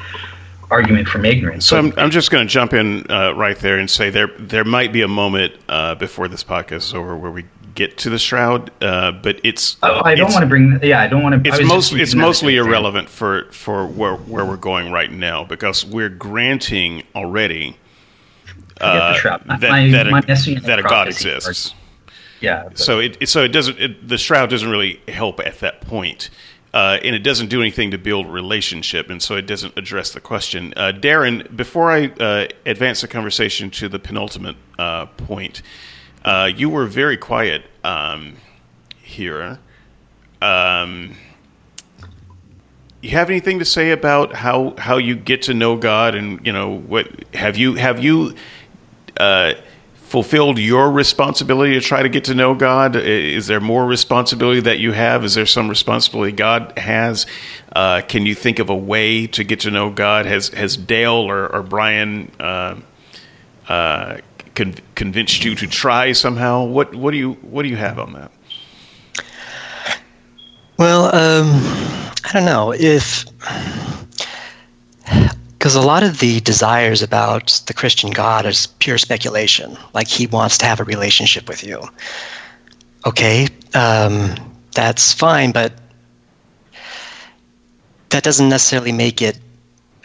[0.71, 1.65] argument from ignorance.
[1.65, 4.63] So I'm, I'm just going to jump in uh, right there and say there there
[4.63, 8.19] might be a moment uh, before this podcast is over where we get to the
[8.19, 9.77] shroud, uh, but it's.
[9.83, 10.79] Oh, I don't want to bring.
[10.81, 11.49] Yeah, I don't want to.
[11.49, 11.93] It's most.
[11.93, 17.77] It's mostly irrelevant for for where where we're going right now because we're granting already
[18.79, 21.75] uh, that my, that, my a, that a God exists.
[22.41, 22.69] Yeah.
[22.75, 23.79] So it so it doesn't.
[23.79, 26.29] It, the shroud doesn't really help at that point.
[26.73, 30.21] Uh, and it doesn't do anything to build relationship, and so it doesn't address the
[30.21, 30.73] question.
[30.77, 35.61] Uh, Darren, before I uh, advance the conversation to the penultimate uh, point,
[36.23, 38.37] uh, you were very quiet um,
[39.01, 39.59] here.
[40.41, 41.17] Um,
[43.01, 46.53] you have anything to say about how how you get to know God, and you
[46.53, 48.35] know what have you have you
[49.17, 49.55] uh,
[50.11, 52.97] fulfilled your responsibility to try to get to know God?
[52.97, 55.23] Is there more responsibility that you have?
[55.23, 57.25] Is there some responsibility God has?
[57.73, 60.25] Uh, can you think of a way to get to know God?
[60.25, 62.75] Has has Dale or, or Brian uh,
[63.69, 64.17] uh,
[64.53, 66.65] con- convinced you to try somehow?
[66.65, 68.31] What what do you what do you have on that?
[70.77, 71.51] Well, um,
[72.25, 73.23] I don't know if
[75.61, 79.77] because a lot of the desires about the Christian God is pure speculation.
[79.93, 81.79] Like he wants to have a relationship with you.
[83.05, 84.33] Okay, um,
[84.73, 85.73] that's fine, but
[88.09, 89.37] that doesn't necessarily make it.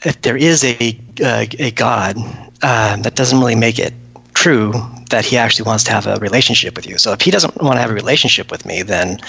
[0.05, 2.19] If there is a uh, a God,
[2.63, 3.95] uh, that doesn't really make it
[4.35, 4.75] true
[5.09, 6.99] that he actually wants to have a relationship with you.
[6.99, 9.21] So if he doesn't want to have a relationship with me, then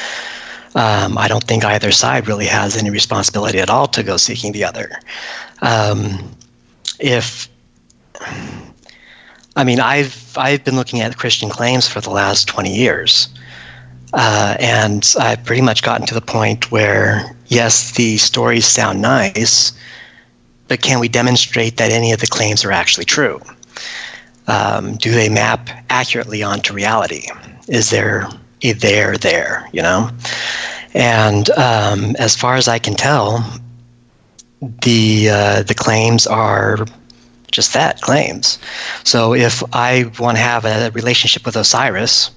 [0.75, 4.51] um, I don't think either side really has any responsibility at all to go seeking
[4.51, 4.99] the other.
[5.61, 6.31] Um,
[6.99, 7.49] if
[9.55, 13.27] I mean, I've I've been looking at Christian claims for the last twenty years,
[14.13, 19.73] uh, and I've pretty much gotten to the point where yes, the stories sound nice,
[20.67, 23.41] but can we demonstrate that any of the claims are actually true?
[24.47, 27.27] Um, do they map accurately onto reality?
[27.67, 28.29] Is there
[28.63, 29.67] a there there?
[29.73, 30.09] You know,
[30.93, 33.43] and um, as far as I can tell,
[34.61, 36.85] the uh, the claims are
[37.51, 38.59] just that claims.
[39.03, 42.31] So if I want to have a relationship with Osiris,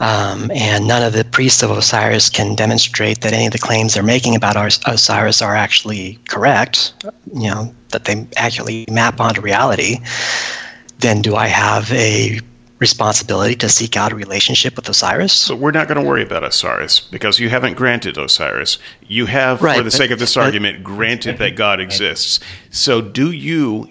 [0.00, 3.94] um, and none of the priests of Osiris can demonstrate that any of the claims
[3.94, 4.56] they're making about
[4.86, 6.94] Osiris are actually correct,
[7.34, 9.96] you know, that they accurately map onto reality,
[11.00, 12.40] then do I have a
[12.78, 15.48] responsibility to seek out a relationship with Osiris.
[15.48, 18.78] But we're not going to worry about Osiris because you haven't granted Osiris.
[19.02, 22.40] You have, right, for the but, sake of this argument, granted that God exists.
[22.70, 23.90] So do you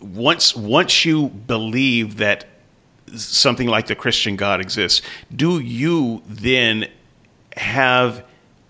[0.00, 2.46] once once you believe that
[3.14, 5.02] something like the Christian God exists,
[5.34, 6.88] do you then
[7.56, 8.24] have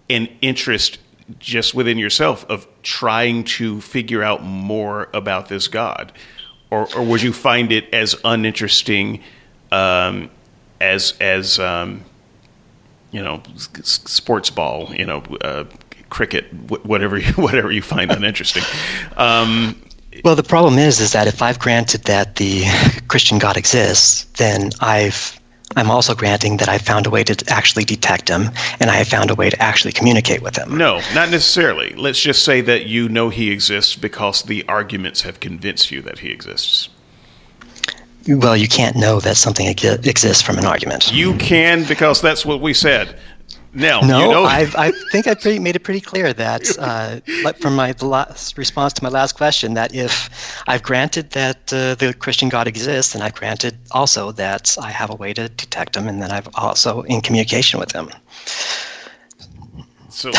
[0.09, 0.99] an interest
[1.39, 6.13] just within yourself of trying to figure out more about this God?
[6.70, 9.23] Or, or would you find it as uninteresting
[9.73, 10.31] um,
[10.81, 12.05] as as um,
[13.11, 13.43] you know
[13.82, 15.65] sports ball, you know, uh,
[16.11, 16.53] cricket,
[16.85, 18.62] whatever you, whatever you find uninteresting.
[19.16, 19.81] Um,
[20.24, 22.65] well, the problem is, is that if I've granted that the
[23.09, 25.39] Christian God exists, then I've
[25.77, 28.51] I'm also granting that I found a way to actually detect him
[28.81, 30.77] and I have found a way to actually communicate with him.
[30.77, 31.95] No, not necessarily.
[31.95, 36.20] Let's just say that you know he exists because the arguments have convinced you that
[36.20, 36.89] he exists.
[38.27, 41.12] Well, you can't know that something exists from an argument.
[41.12, 43.19] You can because that's what we said.
[43.74, 47.20] Now, no, you know- I've, I think I pretty made it pretty clear that uh,
[47.61, 52.15] from my last response to my last question that if I've granted that uh, the
[52.19, 56.09] Christian God exists, then I've granted also that I have a way to detect him,
[56.09, 58.09] and then I've also in communication with him.
[60.09, 60.32] So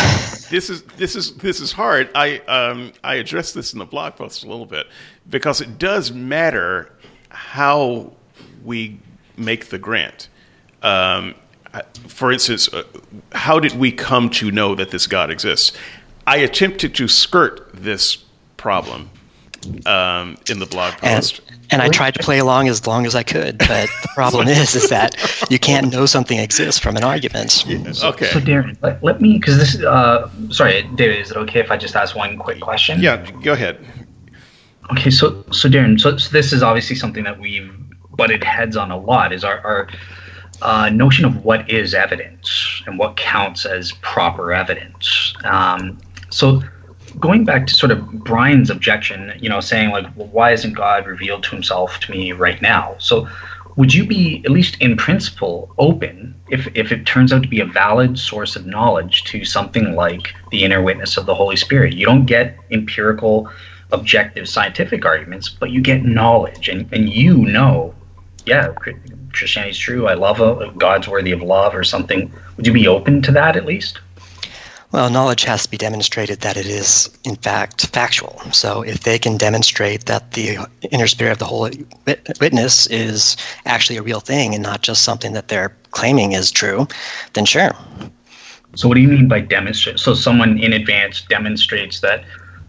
[0.49, 2.09] this is this is this is hard.
[2.15, 4.87] I um, I addressed this in the blog post a little bit
[5.29, 6.91] because it does matter
[7.29, 8.11] how
[8.65, 8.99] we
[9.37, 10.27] make the grant
[10.81, 11.35] Um,
[12.07, 12.83] for instance, uh,
[13.31, 15.75] how did we come to know that this God exists?
[16.27, 18.17] I attempted to skirt this
[18.57, 19.09] problem
[19.85, 21.41] um, in the blog post.
[21.47, 24.47] And, and I tried to play along as long as I could, but the problem
[24.47, 25.15] is, is that
[25.49, 27.65] you can't know something exists from an argument.
[27.65, 28.27] Yeah, okay.
[28.27, 31.77] So, Darren, let, let me, because this, uh, sorry, David, is it okay if I
[31.77, 33.01] just ask one quick question?
[33.01, 33.85] Yeah, go ahead.
[34.91, 37.71] Okay, so so Darren, so, so this is obviously something that we've
[38.15, 39.31] butted heads on a lot.
[39.31, 39.87] Is our, our
[40.61, 45.33] uh, notion of what is evidence and what counts as proper evidence.
[45.43, 45.97] Um,
[46.29, 46.61] so
[47.19, 51.07] going back to sort of Brian's objection, you know, saying like, well, why isn't God
[51.07, 52.95] revealed to himself to me right now?
[52.99, 53.27] So
[53.75, 57.61] would you be at least in principle open if, if it turns out to be
[57.61, 61.93] a valid source of knowledge to something like the inner witness of the Holy Spirit?
[61.93, 63.49] You don't get empirical,
[63.91, 67.95] objective scientific arguments, but you get knowledge and, and you know,
[68.45, 68.73] yeah,
[69.33, 70.07] Christianity is true.
[70.07, 72.31] I love a, God's worthy of love or something.
[72.57, 73.99] Would you be open to that at least?
[74.91, 78.41] Well, knowledge has to be demonstrated that it is, in fact, factual.
[78.51, 80.57] So if they can demonstrate that the
[80.89, 81.85] inner spirit of the Holy
[82.41, 86.87] Witness is actually a real thing and not just something that they're claiming is true,
[87.33, 87.71] then sure.
[88.75, 89.99] So what do you mean by demonstrate?
[89.99, 92.23] So someone in advance demonstrates that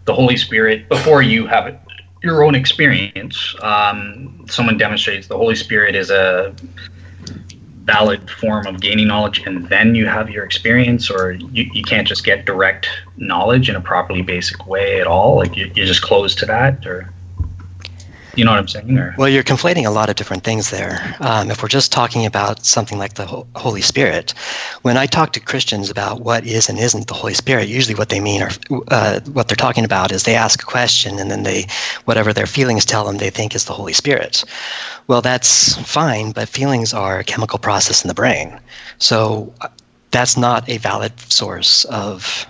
[0.05, 1.75] the Holy Spirit, before you have
[2.21, 6.55] your own experience, um, someone demonstrates the Holy Spirit is a
[7.83, 12.07] valid form of gaining knowledge and then you have your experience or you, you can't
[12.07, 12.87] just get direct
[13.17, 15.35] knowledge in a properly basic way at all.
[15.35, 17.11] Like you, you're just closed to that or
[18.35, 18.97] you know what I'm saying?
[18.97, 19.13] Or?
[19.17, 21.15] Well, you're conflating a lot of different things there.
[21.19, 23.25] Um, if we're just talking about something like the
[23.55, 24.33] Holy Spirit,
[24.83, 28.09] when I talk to Christians about what is and isn't the Holy Spirit, usually what
[28.09, 28.49] they mean or
[28.87, 31.67] uh, what they're talking about is they ask a question and then they,
[32.05, 34.43] whatever their feelings tell them, they think is the Holy Spirit.
[35.07, 38.59] Well, that's fine, but feelings are a chemical process in the brain.
[38.97, 39.67] So uh,
[40.11, 42.45] that's not a valid source of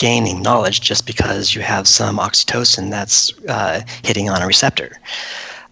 [0.00, 4.96] gaining knowledge just because you have some oxytocin that's uh, hitting on a receptor.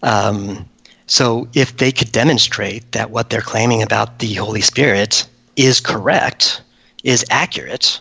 [0.03, 0.69] Um,
[1.07, 6.61] so if they could demonstrate that what they're claiming about the Holy Spirit is correct,
[7.03, 7.99] is accurate,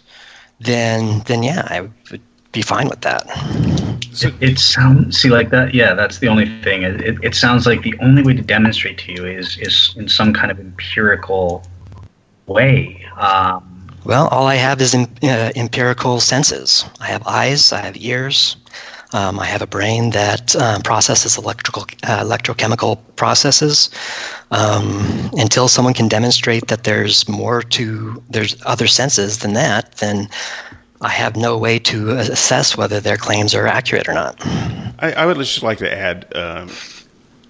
[0.60, 1.80] then then yeah, I
[2.10, 2.20] would
[2.52, 3.22] be fine with that.
[4.22, 5.72] It, it sounds see like that.
[5.72, 6.82] Yeah, that's the only thing.
[6.82, 10.08] It, it, it sounds like the only way to demonstrate to you is is in
[10.08, 11.64] some kind of empirical
[12.46, 13.06] way.
[13.16, 13.77] Um,
[14.08, 16.86] well, all I have is in, uh, empirical senses.
[16.98, 18.56] I have eyes, I have ears,
[19.12, 23.90] um, I have a brain that um, processes electrical, uh, electrochemical processes.
[24.50, 30.26] Um, until someone can demonstrate that there's more to, there's other senses than that, then
[31.02, 34.36] I have no way to assess whether their claims are accurate or not.
[35.00, 36.70] I, I would just like to add um,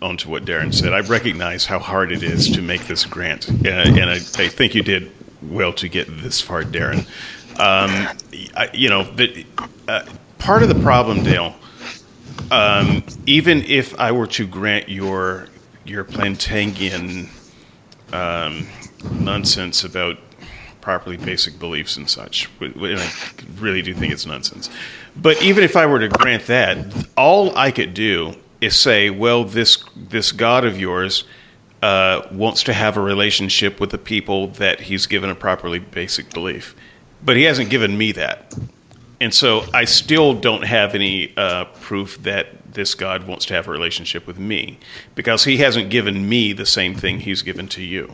[0.03, 0.93] onto what Darren said.
[0.93, 4.75] I recognize how hard it is to make this grant, uh, and I, I think
[4.75, 7.07] you did well to get this far, Darren.
[7.59, 8.17] Um,
[8.57, 9.45] I, you know, the,
[9.89, 10.07] uh,
[10.39, 11.55] part of the problem, Dale,
[12.51, 15.49] um, even if I were to grant your
[15.85, 17.29] your Plantingian
[18.13, 18.67] um,
[19.13, 20.19] nonsense about
[20.81, 23.11] properly basic beliefs and such, and I
[23.59, 24.71] really do think it's nonsense.
[25.17, 29.45] But even if I were to grant that, all I could do is say, well,
[29.45, 31.25] this this God of yours
[31.83, 36.31] uh, wants to have a relationship with the people that he's given a properly basic
[36.31, 36.75] belief.
[37.25, 38.55] But he hasn't given me that.
[39.21, 43.67] And so I still don't have any uh, proof that this God wants to have
[43.67, 44.79] a relationship with me
[45.15, 48.13] because he hasn't given me the same thing he's given to you.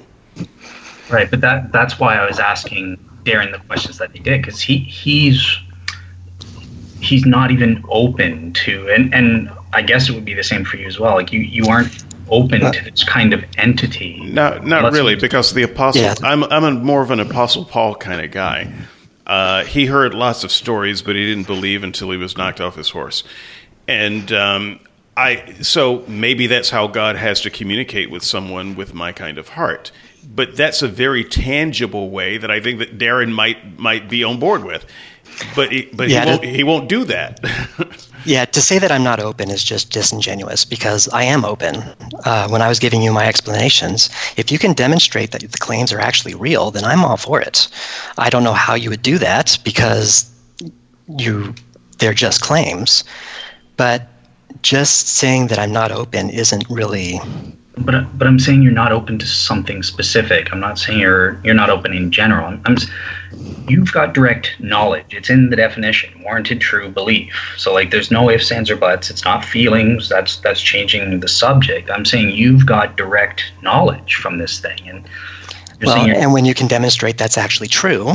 [1.11, 4.61] Right, but that that's why I was asking Darren the questions that he did because
[4.61, 5.59] he he's
[7.01, 10.78] he's not even open to and and I guess it would be the same for
[10.78, 11.15] you as well.
[11.15, 14.20] Like you you aren't open uh, to this kind of entity.
[14.20, 16.02] No, not really, because the apostle.
[16.02, 16.14] Yeah.
[16.22, 18.72] I'm I'm a more of an apostle Paul kind of guy.
[19.26, 22.76] Uh, he heard lots of stories, but he didn't believe until he was knocked off
[22.76, 23.24] his horse,
[23.88, 24.80] and um,
[25.16, 25.55] I.
[25.62, 29.92] So maybe that's how God has to communicate with someone with my kind of heart.
[30.26, 34.38] But that's a very tangible way that I think that Darren might might be on
[34.38, 34.86] board with.
[35.56, 37.40] But he, but yeah, he, won't, he won't do that.
[38.24, 41.76] Yeah, to say that I'm not open is just disingenuous because I am open.
[42.24, 45.92] Uh, when I was giving you my explanations, if you can demonstrate that the claims
[45.92, 47.68] are actually real, then I'm all for it.
[48.16, 50.30] I don't know how you would do that because
[51.18, 51.55] you
[51.98, 53.05] they're just claims,
[53.76, 54.09] but
[54.62, 57.20] just saying that I'm not open isn't really.
[57.78, 60.52] But but I'm saying you're not open to something specific.
[60.52, 62.46] I'm not saying you're you're not open in general.
[62.46, 62.76] I'm, I'm
[63.68, 65.06] you've got direct knowledge.
[65.10, 67.34] It's in the definition, warranted true belief.
[67.56, 69.10] So like there's no ifs, ands, or buts.
[69.10, 70.09] It's not feelings.
[70.09, 71.90] That's that's changing the subject.
[71.90, 74.88] I'm saying you've got direct knowledge from this thing.
[74.88, 75.09] And
[75.82, 78.14] well, and when you can demonstrate that's actually true,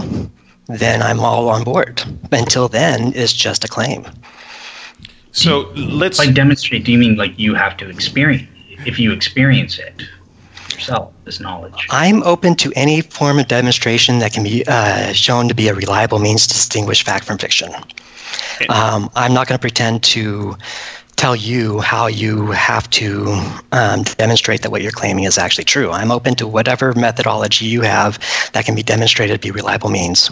[0.68, 2.02] then I'm all on board.
[2.31, 4.07] Until then, it's just a claim.
[5.31, 6.86] So let's by demonstrate.
[6.86, 8.48] Do you mean like you have to experience?
[8.86, 10.04] If you experience it,
[10.74, 11.88] yourself, this knowledge?
[11.90, 15.74] I'm open to any form of demonstration that can be uh, shown to be a
[15.74, 17.74] reliable means to distinguish fact from fiction.
[18.70, 20.56] Um, I'm not going to pretend to
[21.16, 23.28] tell you how you have to
[23.74, 25.92] um, demonstrate that what you're claiming is actually true.
[25.92, 28.20] I'm open to whatever methodology you have
[28.54, 30.30] that can be demonstrated to be reliable means.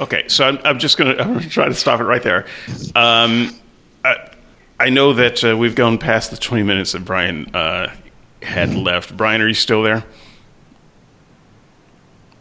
[0.00, 2.46] Okay, so I'm, I'm just going to try to stop it right there.
[2.94, 3.61] Um, I,
[4.82, 7.94] I, know that uh, we've gone past the 20 minutes that Brian uh,
[8.42, 9.16] had left.
[9.16, 10.04] Brian, are you still there?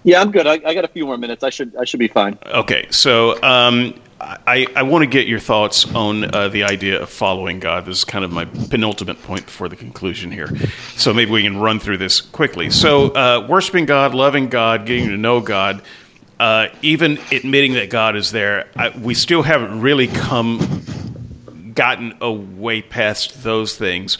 [0.03, 0.47] Yeah, I'm good.
[0.47, 1.43] I, I, got a few more minutes.
[1.43, 2.39] I should I should be fine.
[2.47, 7.09] Okay, so um, I I want to get your thoughts on uh, the idea of
[7.09, 7.85] following God.
[7.85, 10.49] This is kind of my penultimate point before the conclusion here.
[10.97, 12.71] So maybe we can run through this quickly.
[12.71, 15.83] So uh, worshiping God, loving God, getting to know God.
[16.39, 20.57] Uh, even admitting that God is there, I, we still haven't really come
[21.73, 24.17] gotten away past those things.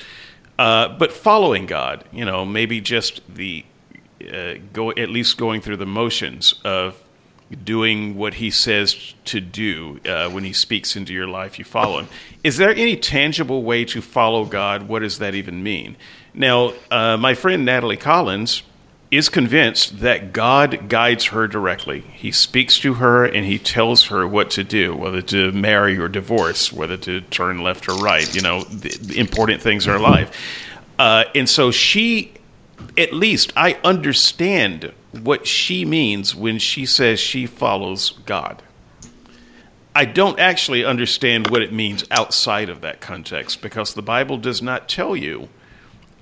[0.60, 3.66] Uh, but following God, you know, maybe just the
[4.32, 7.02] uh, go at least going through the motions of
[7.64, 11.58] doing what He says to do uh, when He speaks into your life.
[11.58, 12.08] You follow Him.
[12.44, 14.88] Is there any tangible way to follow God?
[14.88, 15.98] What does that even mean?
[16.34, 18.64] Now, uh, my friend Natalie Collins
[19.12, 22.00] is convinced that God guides her directly.
[22.00, 26.08] He speaks to her and he tells her what to do, whether to marry or
[26.08, 30.32] divorce, whether to turn left or right, you know, the, important things in her life.
[30.98, 32.32] Uh, and so she,
[32.98, 38.64] at least, I understand what she means when she says she follows God.
[39.94, 44.62] I don't actually understand what it means outside of that context because the Bible does
[44.62, 45.50] not tell you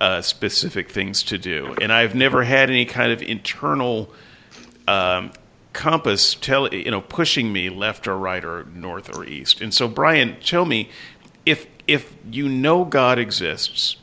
[0.00, 4.10] uh, specific things to do, and I've never had any kind of internal
[4.88, 5.32] um,
[5.72, 9.60] compass tell you know pushing me left or right or north or east.
[9.60, 10.90] And so, Brian, tell me
[11.44, 13.96] if if you know God exists,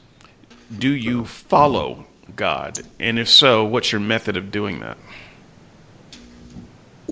[0.77, 2.05] do you follow
[2.35, 2.79] God?
[2.99, 4.97] And if so, what's your method of doing that?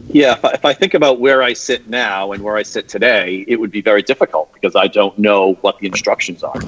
[0.07, 2.87] Yeah, if I, if I, think about where I sit now and where I sit
[2.87, 6.59] today, it would be very difficult because I don't know what the instructions are.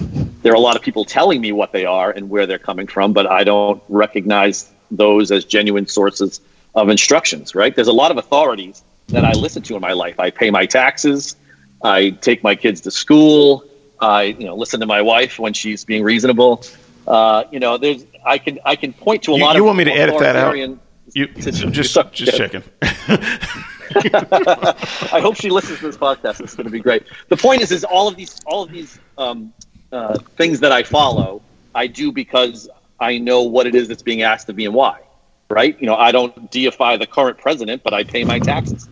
[0.47, 2.87] There are a lot of people telling me what they are and where they're coming
[2.87, 6.39] from, but I don't recognize those as genuine sources
[6.73, 7.75] of instructions, right?
[7.75, 10.21] There's a lot of authorities that I listen to in my life.
[10.21, 11.35] I pay my taxes,
[11.83, 13.65] I take my kids to school,
[13.99, 16.63] I you know listen to my wife when she's being reasonable.
[17.05, 19.57] Uh, you know, there's I can I can point to a you, lot you of.
[19.57, 20.55] You want me to edit that out?
[20.55, 21.61] You, just
[22.13, 22.63] just checking.
[25.11, 26.39] I hope she listens to this podcast.
[26.39, 27.03] It's going to be great.
[27.27, 29.53] The point is, is all of these all of these um,
[29.91, 31.41] uh, things that I follow,
[31.73, 32.69] I do because
[32.99, 35.01] I know what it is that's being asked of me and why.
[35.49, 35.79] Right?
[35.79, 38.89] You know, I don't deify the current president, but I pay my taxes.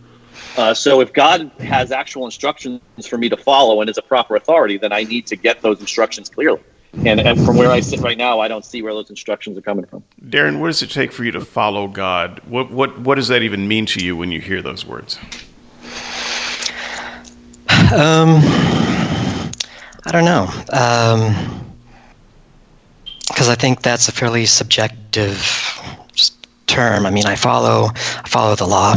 [0.56, 4.36] Uh, so if God has actual instructions for me to follow and is a proper
[4.36, 6.62] authority, then I need to get those instructions clearly.
[7.04, 9.62] And, and from where I sit right now, I don't see where those instructions are
[9.62, 10.02] coming from.
[10.24, 12.40] Darren, what does it take for you to follow God?
[12.46, 15.18] What what what does that even mean to you when you hear those words?
[17.94, 18.40] Um,
[20.06, 20.46] I don't know.
[23.26, 25.42] Because um, I think that's a fairly subjective
[26.68, 27.06] term.
[27.06, 28.94] I mean, I follow I follow the law.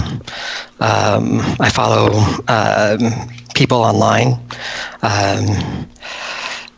[0.80, 2.12] Um, I follow
[2.48, 2.98] uh,
[3.56, 4.40] people online.
[5.02, 5.88] Um,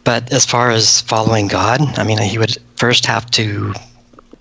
[0.06, 3.74] but as far as following God, I mean, he would first have to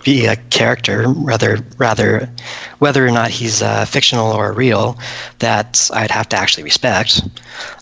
[0.04, 2.30] be a character, rather, rather,
[2.78, 4.98] whether or not he's uh, fictional or real,
[5.40, 7.22] that I'd have to actually respect.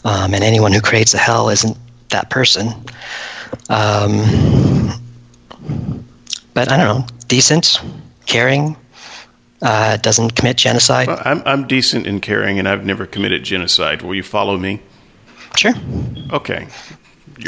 [0.05, 1.77] Um, and anyone who creates a hell isn't
[2.11, 2.69] that person.
[3.69, 4.91] Um,
[6.55, 7.81] but I don't know, decent,
[8.27, 8.77] caring,
[9.63, 11.09] uh, doesn't commit genocide.
[11.09, 14.03] Well, I'm, I'm decent and caring, and I've never committed genocide.
[14.03, 14.81] Will you follow me?
[15.57, 15.75] Sure.
[16.33, 16.69] Okay.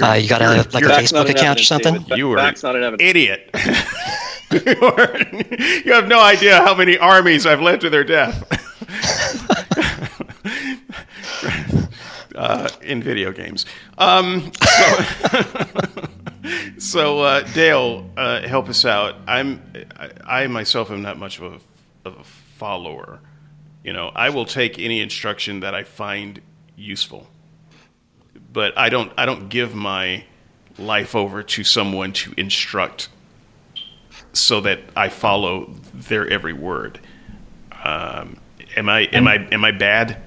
[0.01, 2.05] Uh, you got a like a Facebook account or something?
[2.17, 2.55] You were an
[3.01, 3.51] idiot.
[4.53, 8.47] you have no idea how many armies I've led to their death.
[12.35, 13.67] uh, in video games.
[14.01, 15.43] Um, so,
[16.79, 19.15] so uh, Dale, uh, help us out.
[19.29, 19.63] I'm,
[19.97, 23.21] I, I, myself am not much of a, of a follower.
[23.85, 26.41] You know, I will take any instruction that I find
[26.77, 27.29] useful
[28.53, 30.25] but I don't I don't give my
[30.79, 33.09] life over to someone to instruct
[34.33, 37.01] so that I follow their every word.
[37.85, 38.39] Um,
[38.77, 40.23] Am I am I am I bad?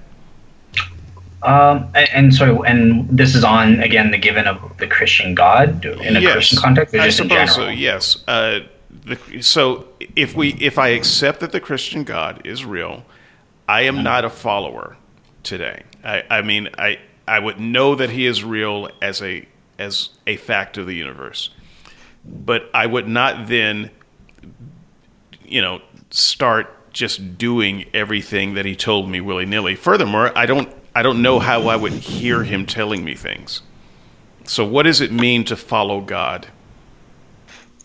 [1.44, 5.84] Um, and, and so, and this is on again the given of the Christian God
[5.86, 7.48] in a yes, Christian context, I suppose general?
[7.48, 7.68] so.
[7.68, 8.24] Yes.
[8.28, 8.60] Uh,
[9.06, 13.04] the, so if we if I accept that the Christian God is real,
[13.68, 14.96] I am not a follower
[15.44, 15.84] today.
[16.04, 19.46] I, I mean, I I would know that He is real as a
[19.78, 21.50] as a fact of the universe,
[22.24, 23.92] but I would not then,
[25.44, 29.76] you know, start just doing everything that He told me willy nilly.
[29.76, 33.62] Furthermore, I don't I don't know how I would hear Him telling me things.
[34.46, 36.48] So, what does it mean to follow God?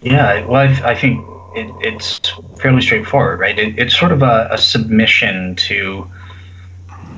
[0.01, 2.21] Yeah, well, I, I think it, it's
[2.61, 3.59] fairly straightforward, right?
[3.59, 6.11] It, it's sort of a, a submission to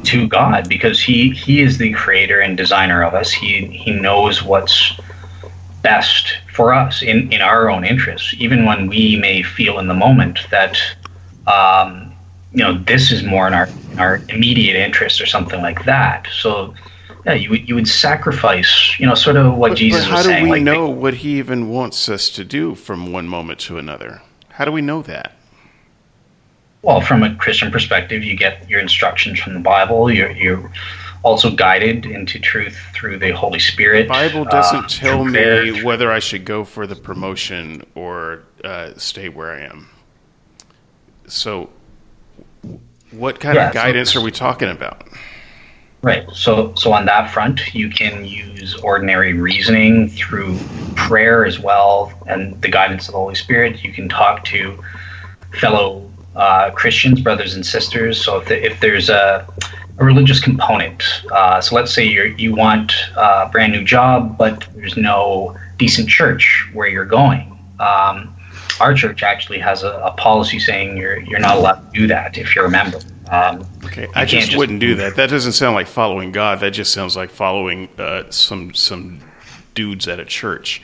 [0.05, 3.31] to God because he he is the creator and designer of us.
[3.33, 4.99] He he knows what's
[5.83, 9.95] best for us in in our own interests, even when we may feel in the
[9.95, 10.77] moment that
[11.47, 12.10] um,
[12.53, 16.27] you know this is more in our in our immediate interest or something like that.
[16.33, 16.75] So.
[17.27, 20.17] Yeah, you would you would sacrifice, you know, sort of what But, Jesus but how
[20.17, 20.45] was do saying.
[20.45, 24.23] we like, know what He even wants us to do from one moment to another?
[24.49, 25.37] How do we know that?
[26.83, 30.11] Well, from a Christian perspective, you get your instructions from the Bible.
[30.11, 30.73] You're, you're
[31.23, 34.05] also guided into truth through the Holy Spirit.
[34.05, 35.85] The Bible doesn't uh, tell me prayer.
[35.85, 39.91] whether I should go for the promotion or uh, stay where I am.
[41.27, 41.71] So,
[43.13, 45.07] what kind Yeah, of so- guidance are we talking about?
[46.03, 46.25] Right.
[46.33, 50.57] So, so on that front, you can use ordinary reasoning through
[50.97, 53.85] prayer as well, and the guidance of the Holy Spirit.
[53.85, 54.83] You can talk to
[55.61, 58.25] fellow uh, Christians, brothers and sisters.
[58.25, 59.47] So, if, the, if there's a,
[59.99, 64.67] a religious component, uh, so let's say you you want a brand new job, but
[64.75, 67.59] there's no decent church where you're going.
[67.79, 68.35] Um,
[68.81, 72.37] our church actually has a, a policy saying you're you're not allowed to do that
[72.39, 72.99] if you're a member.
[73.31, 75.17] Um, Okay, I can't just wouldn't do that.
[75.17, 76.61] That doesn't sound like following God.
[76.61, 79.21] That just sounds like following uh, some some
[79.75, 80.83] dudes at a church.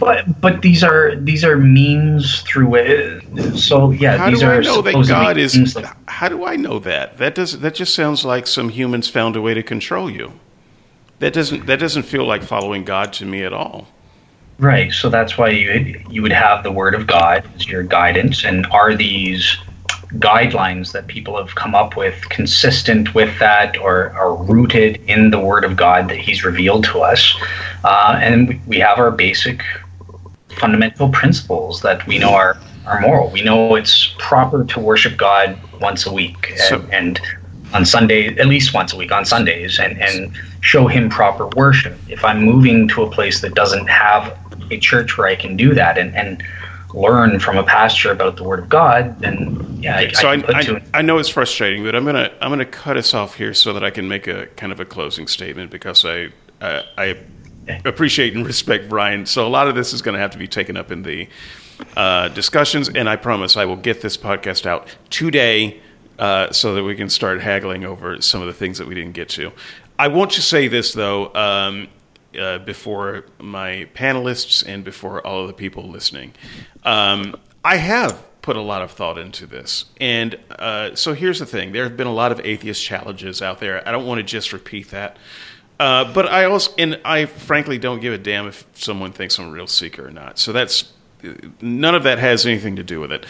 [0.00, 3.56] But but these are these are means through it.
[3.56, 5.78] So yeah, How these do are I know that God is?
[6.08, 7.18] How do I know that?
[7.18, 10.32] That does that just sounds like some humans found a way to control you.
[11.20, 13.88] That doesn't that doesn't feel like following God to me at all.
[14.58, 14.92] Right.
[14.92, 18.66] So that's why you you would have the Word of God as your guidance, and
[18.66, 19.56] are these
[20.18, 25.40] guidelines that people have come up with consistent with that, or are rooted in the
[25.40, 27.34] Word of God that He's revealed to us?
[27.82, 29.62] Uh, and we- have our basic
[30.60, 32.56] fundamental principles that we know are
[32.86, 33.30] are moral.
[33.30, 37.20] We know it's proper to worship God once a week, and, So- and
[37.72, 41.98] on Sunday, at least once a week on Sundays, and, and show Him proper worship.
[42.08, 44.36] If I'm moving to a place that doesn't have
[44.70, 46.42] a church where I can do that and, and
[46.92, 50.82] learn from a pastor about the Word of God, then yeah, I, so I I,
[50.94, 53.84] I, know it's frustrating, but I'm gonna I'm gonna cut us off here so that
[53.84, 56.28] I can make a kind of a closing statement because I
[56.60, 57.18] uh, I
[57.84, 59.26] appreciate and respect Brian.
[59.26, 61.28] So a lot of this is going to have to be taken up in the
[61.96, 65.80] uh, discussions, and I promise I will get this podcast out today
[66.18, 69.12] uh, so that we can start haggling over some of the things that we didn't
[69.12, 69.52] get to.
[69.98, 71.34] I want to say this though.
[71.34, 71.88] Um,
[72.38, 76.32] uh, before my panelists and before all of the people listening.
[76.84, 79.86] Um, I have put a lot of thought into this.
[80.00, 83.58] And uh, so here's the thing there have been a lot of atheist challenges out
[83.58, 83.86] there.
[83.88, 85.16] I don't want to just repeat that.
[85.80, 89.48] Uh, but I also, and I frankly don't give a damn if someone thinks I'm
[89.48, 90.38] a real seeker or not.
[90.38, 90.92] So that's
[91.60, 93.26] none of that has anything to do with it.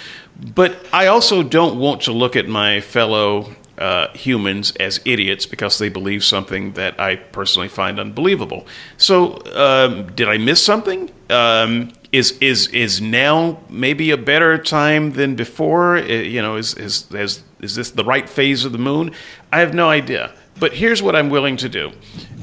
[0.54, 5.78] But I also don't want to look at my fellow uh, humans as idiots because
[5.78, 8.66] they believe something that I personally find unbelievable.
[8.96, 11.10] So, um, did I miss something?
[11.30, 15.96] Um, is is is now maybe a better time than before?
[15.96, 19.10] Uh, You know, is is is is this the right phase of the moon?
[19.52, 20.32] I have no idea.
[20.60, 21.92] But here's what I'm willing to do.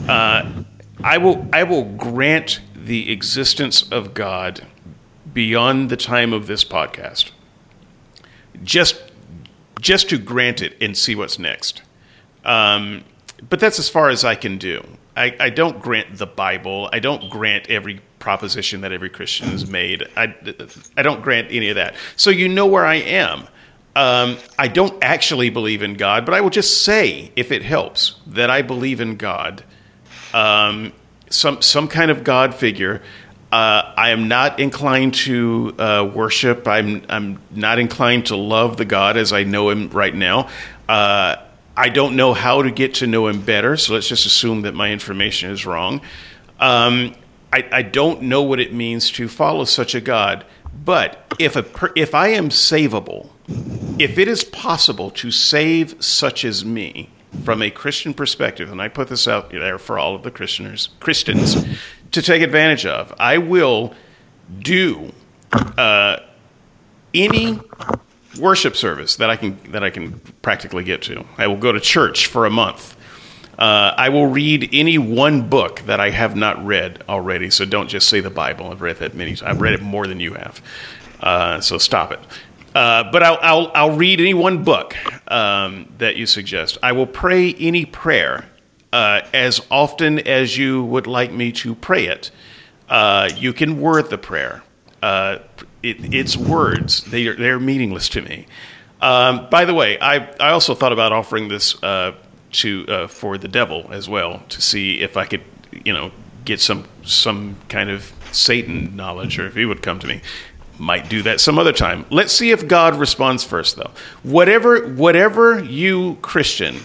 [0.07, 0.63] Uh,
[1.03, 4.67] I will I will grant the existence of God
[5.33, 7.31] beyond the time of this podcast.
[8.63, 8.95] Just
[9.81, 11.81] just to grant it and see what's next.
[12.45, 13.03] Um,
[13.49, 14.85] but that's as far as I can do.
[15.17, 16.89] I, I don't grant the Bible.
[16.93, 20.07] I don't grant every proposition that every Christian has made.
[20.15, 20.33] I,
[20.95, 21.95] I don't grant any of that.
[22.15, 23.47] So you know where I am.
[23.93, 28.15] Um, I don't actually believe in God, but I will just say, if it helps,
[28.27, 29.65] that I believe in God,
[30.33, 30.93] um,
[31.29, 33.01] some some kind of God figure.
[33.51, 36.67] Uh, I am not inclined to uh, worship.
[36.67, 40.49] I'm I'm not inclined to love the God as I know Him right now.
[40.87, 41.35] Uh,
[41.75, 44.73] I don't know how to get to know Him better, so let's just assume that
[44.73, 46.01] my information is wrong.
[46.59, 47.13] Um,
[47.51, 50.45] I, I don't know what it means to follow such a God.
[50.73, 53.29] But if a per, if I am savable,
[53.99, 57.09] if it is possible to save such as me
[57.43, 60.89] from a Christian perspective, and I put this out there for all of the Christianers,
[60.99, 61.55] Christians
[62.11, 63.93] to take advantage of, I will
[64.59, 65.13] do
[65.51, 66.17] uh,
[67.13, 67.59] any
[68.39, 71.25] worship service that I can that I can practically get to.
[71.37, 72.97] I will go to church for a month.
[73.57, 77.49] Uh, I will read any one book that I have not read already.
[77.51, 78.71] So don't just say the Bible.
[78.71, 79.35] I've read that many.
[79.35, 79.43] times.
[79.43, 80.61] I've read it more than you have.
[81.19, 82.19] Uh, so stop it.
[82.73, 84.95] Uh, but I'll, I'll, I'll read any one book
[85.29, 86.77] um, that you suggest.
[86.81, 88.49] I will pray any prayer
[88.93, 92.31] uh, as often as you would like me to pray it.
[92.89, 94.63] Uh, you can word the prayer.
[95.01, 95.39] Uh,
[95.81, 97.03] it, it's words.
[97.05, 98.47] They are, they're meaningless to me.
[99.01, 102.13] Um, by the way, I, I also thought about offering this uh,
[102.51, 105.41] to uh, for the devil as well to see if I could,
[105.85, 106.11] you know,
[106.45, 110.21] get some some kind of Satan knowledge or if he would come to me.
[110.77, 112.05] Might do that some other time.
[112.09, 113.91] Let's see if God responds first, though.
[114.23, 116.79] Whatever whatever you Christian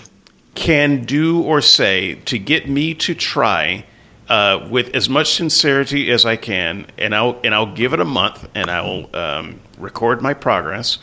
[0.57, 3.85] can do or say to get me to try
[4.29, 8.05] uh, with as much sincerity as I can, and I'll and I'll give it a
[8.05, 10.99] month, and I'll um, record my progress.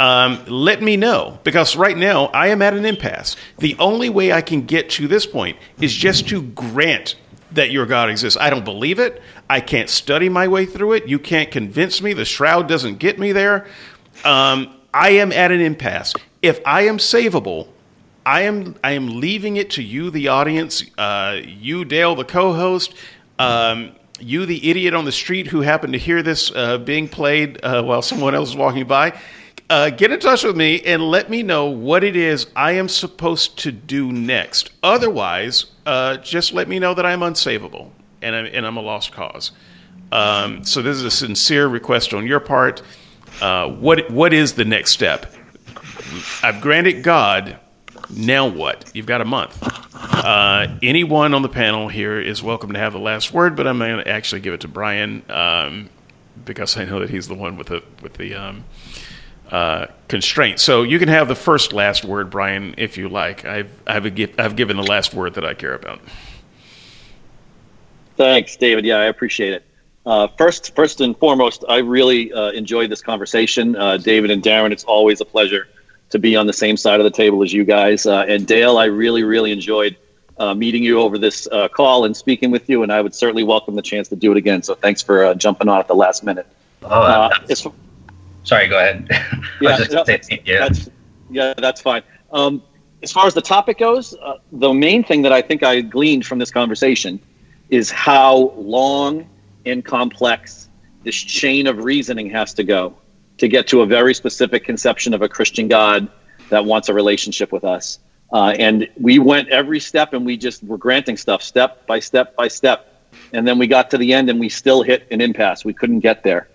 [0.00, 3.36] Um, let me know because right now I am at an impasse.
[3.58, 7.16] The only way I can get to this point is just to grant
[7.52, 8.38] that your God exists.
[8.40, 9.20] I don't believe it.
[9.50, 11.08] I can't study my way through it.
[11.08, 12.12] You can't convince me.
[12.12, 13.66] The shroud doesn't get me there.
[14.24, 16.14] Um, I am at an impasse.
[16.42, 17.68] If I am savable,
[18.24, 22.94] I am I am leaving it to you, the audience, uh, you, Dale, the co-host,
[23.38, 27.62] um, you, the idiot on the street who happened to hear this uh, being played
[27.62, 29.18] uh, while someone else is walking by.
[29.70, 32.88] Uh, get in touch with me and let me know what it is I am
[32.88, 34.70] supposed to do next.
[34.82, 37.90] Otherwise, uh, just let me know that I'm unsavable
[38.22, 39.52] and I'm, and I'm a lost cause.
[40.10, 42.82] Um, so this is a sincere request on your part.
[43.42, 45.34] Uh, what what is the next step?
[46.42, 47.58] I've granted God
[48.10, 48.90] now what?
[48.94, 49.58] You've got a month.
[49.94, 53.78] Uh, anyone on the panel here is welcome to have the last word, but I'm
[53.78, 55.90] going to actually give it to Brian um,
[56.44, 58.64] because I know that he's the one with the with the um,
[59.50, 60.60] uh, constraint.
[60.60, 63.44] So you can have the first last word, Brian, if you like.
[63.44, 64.06] I've I've,
[64.38, 66.00] I've given the last word that I care about.
[68.16, 68.84] Thanks, David.
[68.84, 69.64] Yeah, I appreciate it.
[70.04, 74.72] Uh, first, first and foremost, I really uh, enjoyed this conversation, uh, David and Darren.
[74.72, 75.68] It's always a pleasure
[76.10, 78.06] to be on the same side of the table as you guys.
[78.06, 79.96] Uh, and Dale, I really, really enjoyed
[80.38, 83.44] uh, meeting you over this uh, call and speaking with you, and I would certainly
[83.44, 84.62] welcome the chance to do it again.
[84.62, 86.46] So thanks for uh, jumping on at the last minute.
[86.82, 87.30] Oh, uh,
[88.44, 89.08] sorry, go ahead.
[89.60, 90.04] yeah, no,
[90.44, 90.58] yeah.
[90.58, 90.90] That's,
[91.30, 92.02] yeah, that's fine.
[92.32, 92.62] Um,
[93.02, 96.24] as far as the topic goes, uh, the main thing that I think I gleaned
[96.24, 97.20] from this conversation
[97.70, 99.28] is how long
[99.66, 100.68] and complex
[101.04, 102.94] this chain of reasoning has to go
[103.38, 106.08] to get to a very specific conception of a Christian God
[106.50, 107.98] that wants a relationship with us.
[108.32, 112.36] Uh, and we went every step and we just were granting stuff step by step
[112.36, 112.94] by step.
[113.32, 115.64] And then we got to the end and we still hit an impasse.
[115.64, 116.48] We couldn't get there.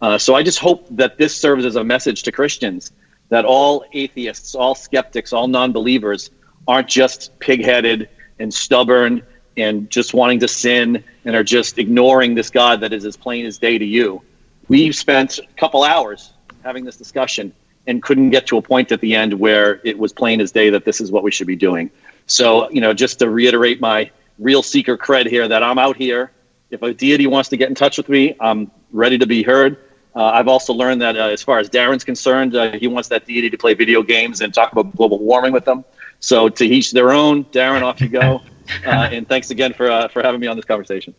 [0.00, 2.92] Uh, so I just hope that this serves as a message to Christians
[3.28, 6.30] that all atheists, all skeptics, all non believers
[6.66, 8.08] aren't just pig headed
[8.38, 9.22] and stubborn
[9.56, 13.46] and just wanting to sin and are just ignoring this God that is as plain
[13.46, 14.22] as day to you
[14.70, 16.32] we spent a couple hours
[16.62, 17.52] having this discussion
[17.88, 20.70] and couldn't get to a point at the end where it was plain as day
[20.70, 21.90] that this is what we should be doing.
[22.26, 26.30] So, you know, just to reiterate my real seeker cred here that I'm out here.
[26.70, 29.76] If a deity wants to get in touch with me, I'm ready to be heard.
[30.14, 33.26] Uh, I've also learned that uh, as far as Darren's concerned, uh, he wants that
[33.26, 35.84] deity to play video games and talk about global warming with them.
[36.20, 37.44] So to each their own.
[37.46, 38.42] Darren, off you go.
[38.86, 41.12] Uh, and thanks again for uh, for having me on this conversation.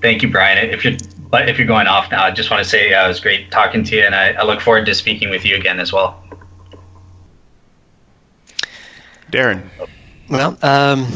[0.00, 0.70] Thank you, Brian.
[0.70, 0.96] If you're
[1.30, 3.50] but if you're going off now, I just want to say uh, it was great
[3.50, 6.22] talking to you, and I, I look forward to speaking with you again as well.
[9.30, 9.62] Darren.
[10.28, 11.06] Well, um,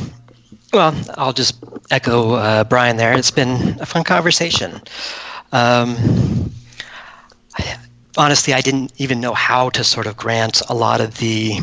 [0.73, 3.17] well, I'll just echo uh, Brian there.
[3.17, 4.81] It's been a fun conversation.
[5.53, 5.97] Um,
[8.17, 11.61] honestly, I didn't even know how to sort of grant a lot of the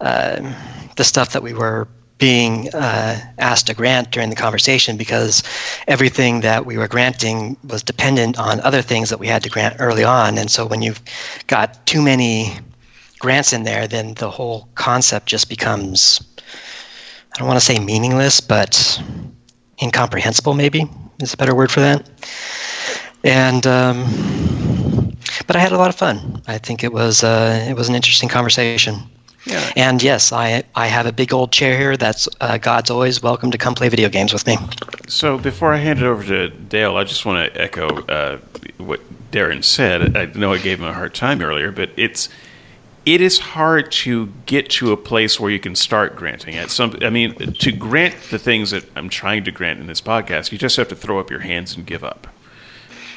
[0.00, 0.52] uh,
[0.96, 5.42] the stuff that we were being uh, asked to grant during the conversation because
[5.86, 9.76] everything that we were granting was dependent on other things that we had to grant
[9.78, 10.38] early on.
[10.38, 11.02] And so when you've
[11.46, 12.54] got too many
[13.18, 16.20] grants in there, then the whole concept just becomes,
[17.34, 19.02] I don't want to say meaningless, but
[19.82, 20.88] incomprehensible, maybe
[21.20, 22.08] is a better word for that.
[23.24, 25.16] And, um,
[25.46, 26.42] but I had a lot of fun.
[26.46, 29.02] I think it was, uh, it was an interesting conversation.
[29.46, 29.72] Yeah.
[29.76, 31.96] And yes, I I have a big old chair here.
[31.96, 34.58] That's uh, God's always welcome to come play video games with me.
[35.08, 38.38] So before I hand it over to Dale, I just want to echo uh,
[38.78, 39.00] what
[39.30, 40.16] Darren said.
[40.16, 42.28] I know I gave him a hard time earlier, but it's
[43.06, 46.70] it is hard to get to a place where you can start granting it.
[46.70, 50.50] Some, I mean, to grant the things that I'm trying to grant in this podcast,
[50.50, 52.26] you just have to throw up your hands and give up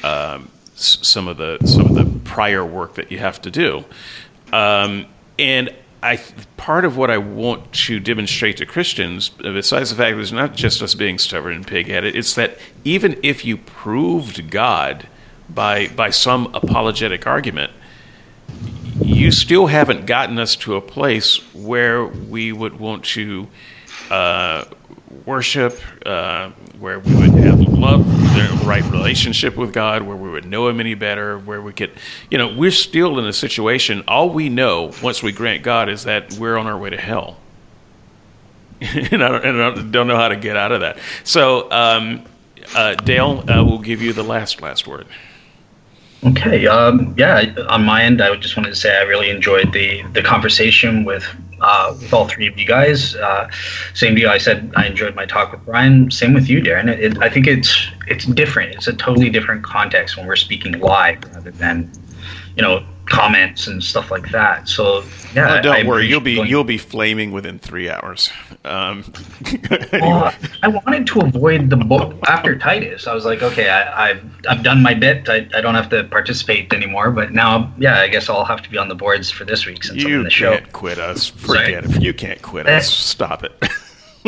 [0.04, 3.84] um, some of the some of the prior work that you have to do.
[4.52, 5.06] Um,
[5.40, 6.16] and I
[6.56, 10.54] part of what I want to demonstrate to Christians, besides the fact that it's not
[10.54, 15.06] just us being stubborn and pig-headed, it's that even if you proved God
[15.48, 17.72] by by some apologetic argument,
[19.02, 23.48] you still haven't gotten us to a place where we would want to
[24.10, 24.64] uh,
[25.26, 30.44] worship, uh, where we would have love, the right relationship with God, where we would
[30.44, 31.92] know Him any better, where we could,
[32.30, 34.04] you know, we're still in a situation.
[34.06, 37.38] All we know once we grant God is that we're on our way to hell.
[38.80, 40.98] and, I don't, and I don't know how to get out of that.
[41.24, 42.24] So, um,
[42.74, 45.06] uh, Dale, uh, will give you the last last word.
[46.24, 46.66] Okay.
[46.66, 47.54] Um, yeah.
[47.68, 51.24] On my end, I just wanted to say I really enjoyed the the conversation with
[51.60, 53.14] uh, with all three of you guys.
[53.14, 53.48] Uh,
[53.94, 54.28] same you.
[54.28, 56.10] I said I enjoyed my talk with Brian.
[56.10, 56.88] Same with you, Darren.
[56.88, 58.74] It, I think it's it's different.
[58.74, 61.90] It's a totally different context when we're speaking live rather than
[62.56, 64.68] you know comments and stuff like that.
[64.68, 68.30] So yeah, oh, don't I worry, you'll be going, you'll be flaming within three hours.
[68.64, 69.04] Um,
[69.46, 69.88] anyway.
[70.00, 73.06] well, I wanted to avoid the book after Titus.
[73.06, 75.28] I was like, okay, I, have I've done my bit.
[75.28, 77.10] I, I don't have to participate anymore.
[77.10, 79.84] But now, yeah, I guess I'll have to be on the boards for this week
[79.84, 80.52] since you I'm in the show.
[80.52, 81.26] can't quit us.
[81.26, 81.96] Forget Sorry.
[81.96, 82.02] it.
[82.02, 82.88] You can't quit us.
[82.88, 83.52] Stop it.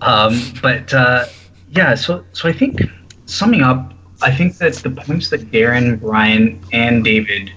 [0.00, 1.26] um, but uh,
[1.70, 2.82] yeah, so so I think
[3.26, 3.92] summing up
[4.22, 7.52] I think that the points that Darren, Brian, and David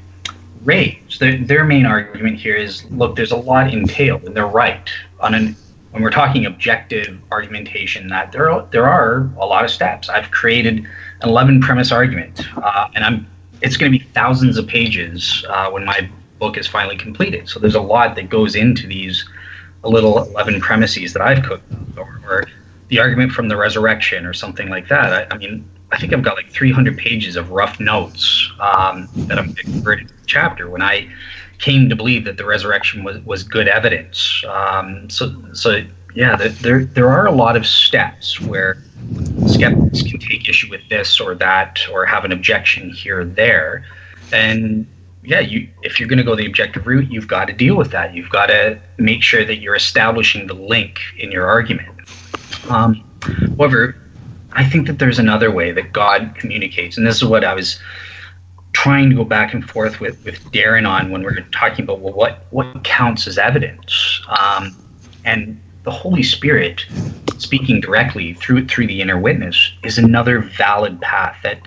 [0.64, 4.90] raise, their, their main argument here is look, there's a lot entailed, and they're right.
[5.20, 5.56] On an,
[5.92, 10.10] when we're talking objective argumentation, that there are, there are a lot of steps.
[10.10, 10.80] I've created
[11.22, 13.28] an 11 premise argument, uh, and I'm
[13.62, 17.48] it's going to be thousands of pages uh, when my book is finally completed.
[17.48, 19.26] So there's a lot that goes into these
[19.84, 22.44] little 11 premises that I've cooked or, or
[22.90, 25.32] the argument from the resurrection, or something like that.
[25.32, 29.38] I, I mean, I think I've got like 300 pages of rough notes um, that
[29.38, 31.08] I'm converted chapter when I
[31.60, 34.44] came to believe that the resurrection was, was good evidence.
[34.50, 38.78] Um, so, so yeah, there, there are a lot of steps where
[39.46, 43.86] skeptics can take issue with this or that or have an objection here or there.
[44.32, 44.88] And
[45.24, 47.92] yeah, you if you're going to go the objective route, you've got to deal with
[47.92, 48.16] that.
[48.16, 51.88] You've got to make sure that you're establishing the link in your argument.
[52.70, 53.96] Um, however,
[54.56, 57.80] I think that there's another way that God communicates, and this is what I was
[58.74, 62.00] trying to go back and forth with with Darren on when we are talking about
[62.00, 64.76] well, what what counts as evidence, um,
[65.26, 66.86] and the Holy Spirit
[67.38, 71.60] speaking directly through through the inner witness is another valid path that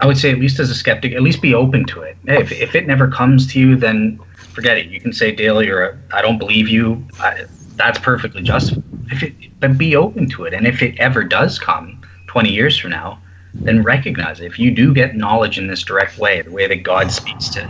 [0.00, 2.16] I would say at least as a skeptic, at least be open to it.
[2.24, 4.18] If if it never comes to you, then
[4.52, 4.86] forget it.
[4.86, 7.06] You can say, Dale, you're a, I don't believe you.
[7.18, 7.44] I,
[7.76, 8.84] that's perfectly justified.
[9.10, 11.99] If it, but be open to it, and if it ever does come,
[12.30, 13.20] 20 years from now,
[13.54, 14.44] then recognize it.
[14.44, 17.68] If you do get knowledge in this direct way, the way that God speaks to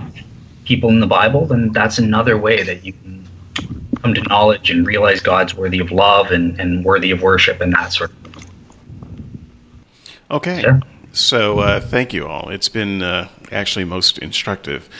[0.66, 3.26] people in the Bible, then that's another way that you can
[4.02, 7.72] come to knowledge and realize God's worthy of love and, and worthy of worship and
[7.72, 8.50] that sort of thing.
[10.30, 10.60] Okay.
[10.60, 10.78] Sure.
[11.12, 12.50] So uh, thank you all.
[12.50, 14.90] It's been uh, actually most instructive.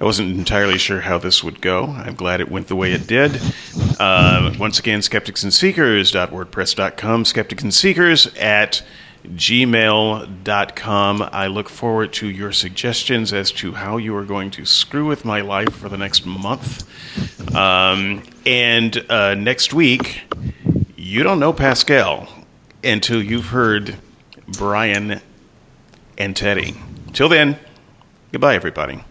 [0.00, 1.84] I wasn't entirely sure how this would go.
[1.84, 3.38] I'm glad it went the way it did.
[3.98, 8.82] Uh, once again, skepticsandseekers.wordpress.com, skeptics and seekers at
[9.24, 11.22] gmail.com.
[11.32, 15.24] I look forward to your suggestions as to how you are going to screw with
[15.24, 16.84] my life for the next month.
[17.54, 20.22] Um, and uh, next week,
[20.96, 22.28] you don't know Pascal
[22.82, 23.96] until you've heard
[24.48, 25.20] Brian
[26.18, 26.74] and Teddy.
[27.12, 27.58] Till then,
[28.32, 29.04] goodbye, everybody.